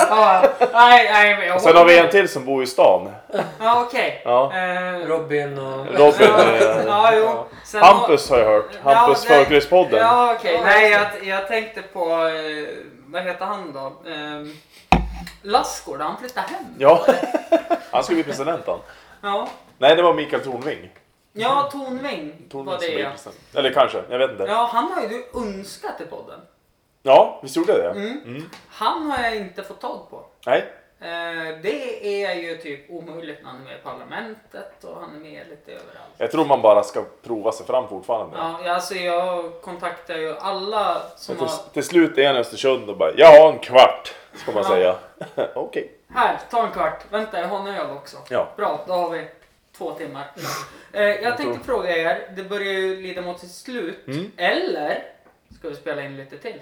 Ja, 0.09 0.43
nej, 0.73 1.09
nej, 1.11 1.37
men 1.37 1.47
jag 1.47 1.61
Sen 1.61 1.75
har 1.75 1.85
vi 1.85 1.99
en 1.99 2.09
till 2.09 2.29
som 2.29 2.45
bor 2.45 2.63
i 2.63 2.67
stan. 2.67 3.11
Ja, 3.59 3.81
okej. 3.87 4.21
Ja. 4.25 4.51
Eh, 4.55 5.07
Robin 5.07 5.59
och... 5.59 5.85
Robin. 5.87 6.27
Ja, 6.29 6.43
eh, 6.55 6.85
ja, 6.87 7.11
jo. 7.15 7.45
Sen 7.63 7.83
Hampus 7.83 8.29
har 8.29 8.37
jag 8.37 8.45
hört. 8.45 8.69
Ja, 8.85 8.93
Hampus 8.93 9.23
det- 9.23 9.27
Förkrökspodden. 9.27 9.99
Ja, 9.99 10.35
okej. 10.39 10.53
Ja, 10.53 10.61
Nej, 10.65 10.91
jag, 10.91 11.07
jag 11.23 11.47
tänkte 11.47 11.81
på... 11.81 12.05
Vad 13.07 13.23
heter 13.23 13.45
han 13.45 13.73
då? 13.73 14.09
Eh, 14.09 14.45
Lassgård, 15.41 16.01
han 16.01 16.17
flyttade 16.17 16.47
hem. 16.47 16.65
Ja. 16.77 17.05
Han 17.91 18.03
ska 18.03 18.13
bli 18.13 18.23
president 18.23 18.61
han. 18.67 18.79
Ja. 19.21 19.47
Nej, 19.77 19.95
det 19.95 20.01
var 20.01 20.13
Mikael 20.13 20.43
Tornving. 20.43 20.89
Ja, 21.33 21.69
Tornving 21.71 22.33
Tornving 22.51 22.65
var 22.65 22.77
det 22.79 22.87
ja. 22.99 23.09
Eller 23.59 23.73
kanske, 23.73 24.01
jag 24.09 24.17
vet 24.19 24.31
inte. 24.31 24.43
Ja, 24.43 24.49
Ja, 24.49 24.69
han 24.71 24.91
har 24.91 25.01
ju 25.01 25.07
du 25.07 25.25
önskat 25.39 26.01
i 26.01 26.05
podden. 26.05 26.39
Visst 27.41 27.55
gjorde 27.55 27.71
jag 27.73 27.81
det? 27.95 27.99
Mm. 28.01 28.21
Mm. 28.25 28.49
Han 28.69 29.11
har 29.11 29.23
jag 29.23 29.35
inte 29.35 29.63
fått 29.63 29.81
tag 29.81 30.09
på. 30.09 30.23
Nej. 30.45 30.65
Eh, 30.99 31.57
det 31.61 32.23
är 32.23 32.33
ju 32.33 32.57
typ 32.57 32.89
omöjligt 32.89 33.39
när 33.43 33.49
han 33.49 33.61
är 33.61 33.65
med 33.65 33.73
i 33.73 33.83
Parlamentet 33.83 34.83
och 34.83 34.95
han 35.01 35.15
är 35.15 35.19
med 35.19 35.47
lite 35.49 35.71
överallt. 35.71 36.13
Jag 36.17 36.31
tror 36.31 36.45
man 36.45 36.61
bara 36.61 36.83
ska 36.83 37.03
prova 37.23 37.51
sig 37.51 37.65
fram 37.65 37.87
fortfarande. 37.87 38.37
Ja, 38.37 38.73
alltså 38.73 38.95
jag 38.95 39.61
kontaktar 39.61 40.15
ju 40.15 40.37
alla 40.37 41.01
som 41.17 41.35
Men 41.35 41.47
har... 41.47 41.55
till, 41.57 41.73
till 41.73 41.83
slut 41.83 42.17
är 42.17 42.27
han 42.27 42.35
i 42.35 42.39
Östersund 42.39 42.89
och 42.89 42.97
bara 42.97 43.11
ja, 43.17 43.51
en 43.53 43.59
kvart 43.59 44.13
ska 44.33 44.51
man 44.51 44.63
Ja. 44.63 44.69
säga. 44.69 44.95
Okej. 45.55 45.91
Här, 46.13 46.39
ta 46.51 46.65
en 46.65 46.71
kvart. 46.71 47.03
Vänta, 47.09 47.39
jag 47.41 47.47
har 47.47 47.59
en 47.59 47.67
öl 47.67 47.89
också. 47.97 48.17
Ja. 48.29 48.47
Bra, 48.57 48.83
då 48.87 48.93
har 48.93 49.09
vi 49.09 49.27
två 49.77 49.91
timmar. 49.91 50.31
Eh, 50.91 51.03
jag 51.03 51.37
tänkte 51.37 51.65
fråga 51.65 51.97
er, 51.97 52.29
det 52.35 52.43
börjar 52.43 52.73
ju 52.73 53.01
lida 53.01 53.21
mot 53.21 53.39
sitt 53.39 53.51
slut. 53.51 54.07
Mm. 54.07 54.31
Eller 54.37 55.03
ska 55.59 55.69
vi 55.69 55.75
spela 55.75 56.01
in 56.01 56.17
lite 56.17 56.37
till? 56.37 56.61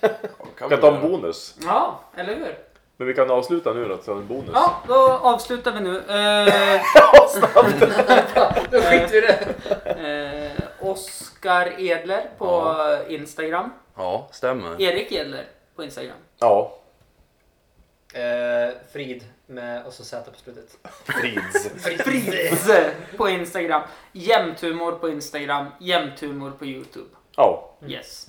Vi 0.00 0.68
kan 0.68 0.80
ta 0.80 0.94
en 0.96 1.00
bonus. 1.10 1.54
Ja, 1.64 2.00
eller 2.16 2.34
hur? 2.34 2.58
Men 2.96 3.06
vi 3.08 3.14
kan 3.14 3.30
avsluta 3.30 3.72
nu 3.72 3.88
då, 3.88 3.96
ta 3.96 4.12
en 4.12 4.26
bonus. 4.26 4.50
Ja, 4.54 4.82
då 4.88 5.10
avslutar 5.12 5.72
vi 5.72 5.80
nu. 5.80 5.96
Eh, 5.98 6.82
Då 8.70 8.80
skiter 8.80 9.08
vi 9.10 9.16
i 9.18 9.20
det. 9.20 10.52
eh, 10.80 10.88
Oskar 10.90 11.80
Edler 11.80 12.30
på 12.38 12.74
Instagram. 13.08 13.70
Ja, 13.96 14.28
stämmer. 14.32 14.82
Erik 14.82 15.12
Edler 15.12 15.44
på 15.76 15.84
Instagram. 15.84 16.16
Ja. 16.38 16.78
Eh, 18.14 18.74
Frid 18.92 19.24
med 19.46 19.86
och 19.86 19.92
så 19.92 20.04
Z 20.04 20.30
på 20.30 20.38
slutet. 20.38 20.76
Frids. 21.04 21.68
Frids 22.04 22.70
på 23.16 23.28
Instagram. 23.28 23.82
Jämthumor 24.12 24.92
på 24.92 25.08
Instagram. 25.08 25.66
Jämthumor 25.80 26.50
på 26.50 26.64
Youtube. 26.66 27.08
Ja. 27.36 27.70
Yes. 27.88 28.28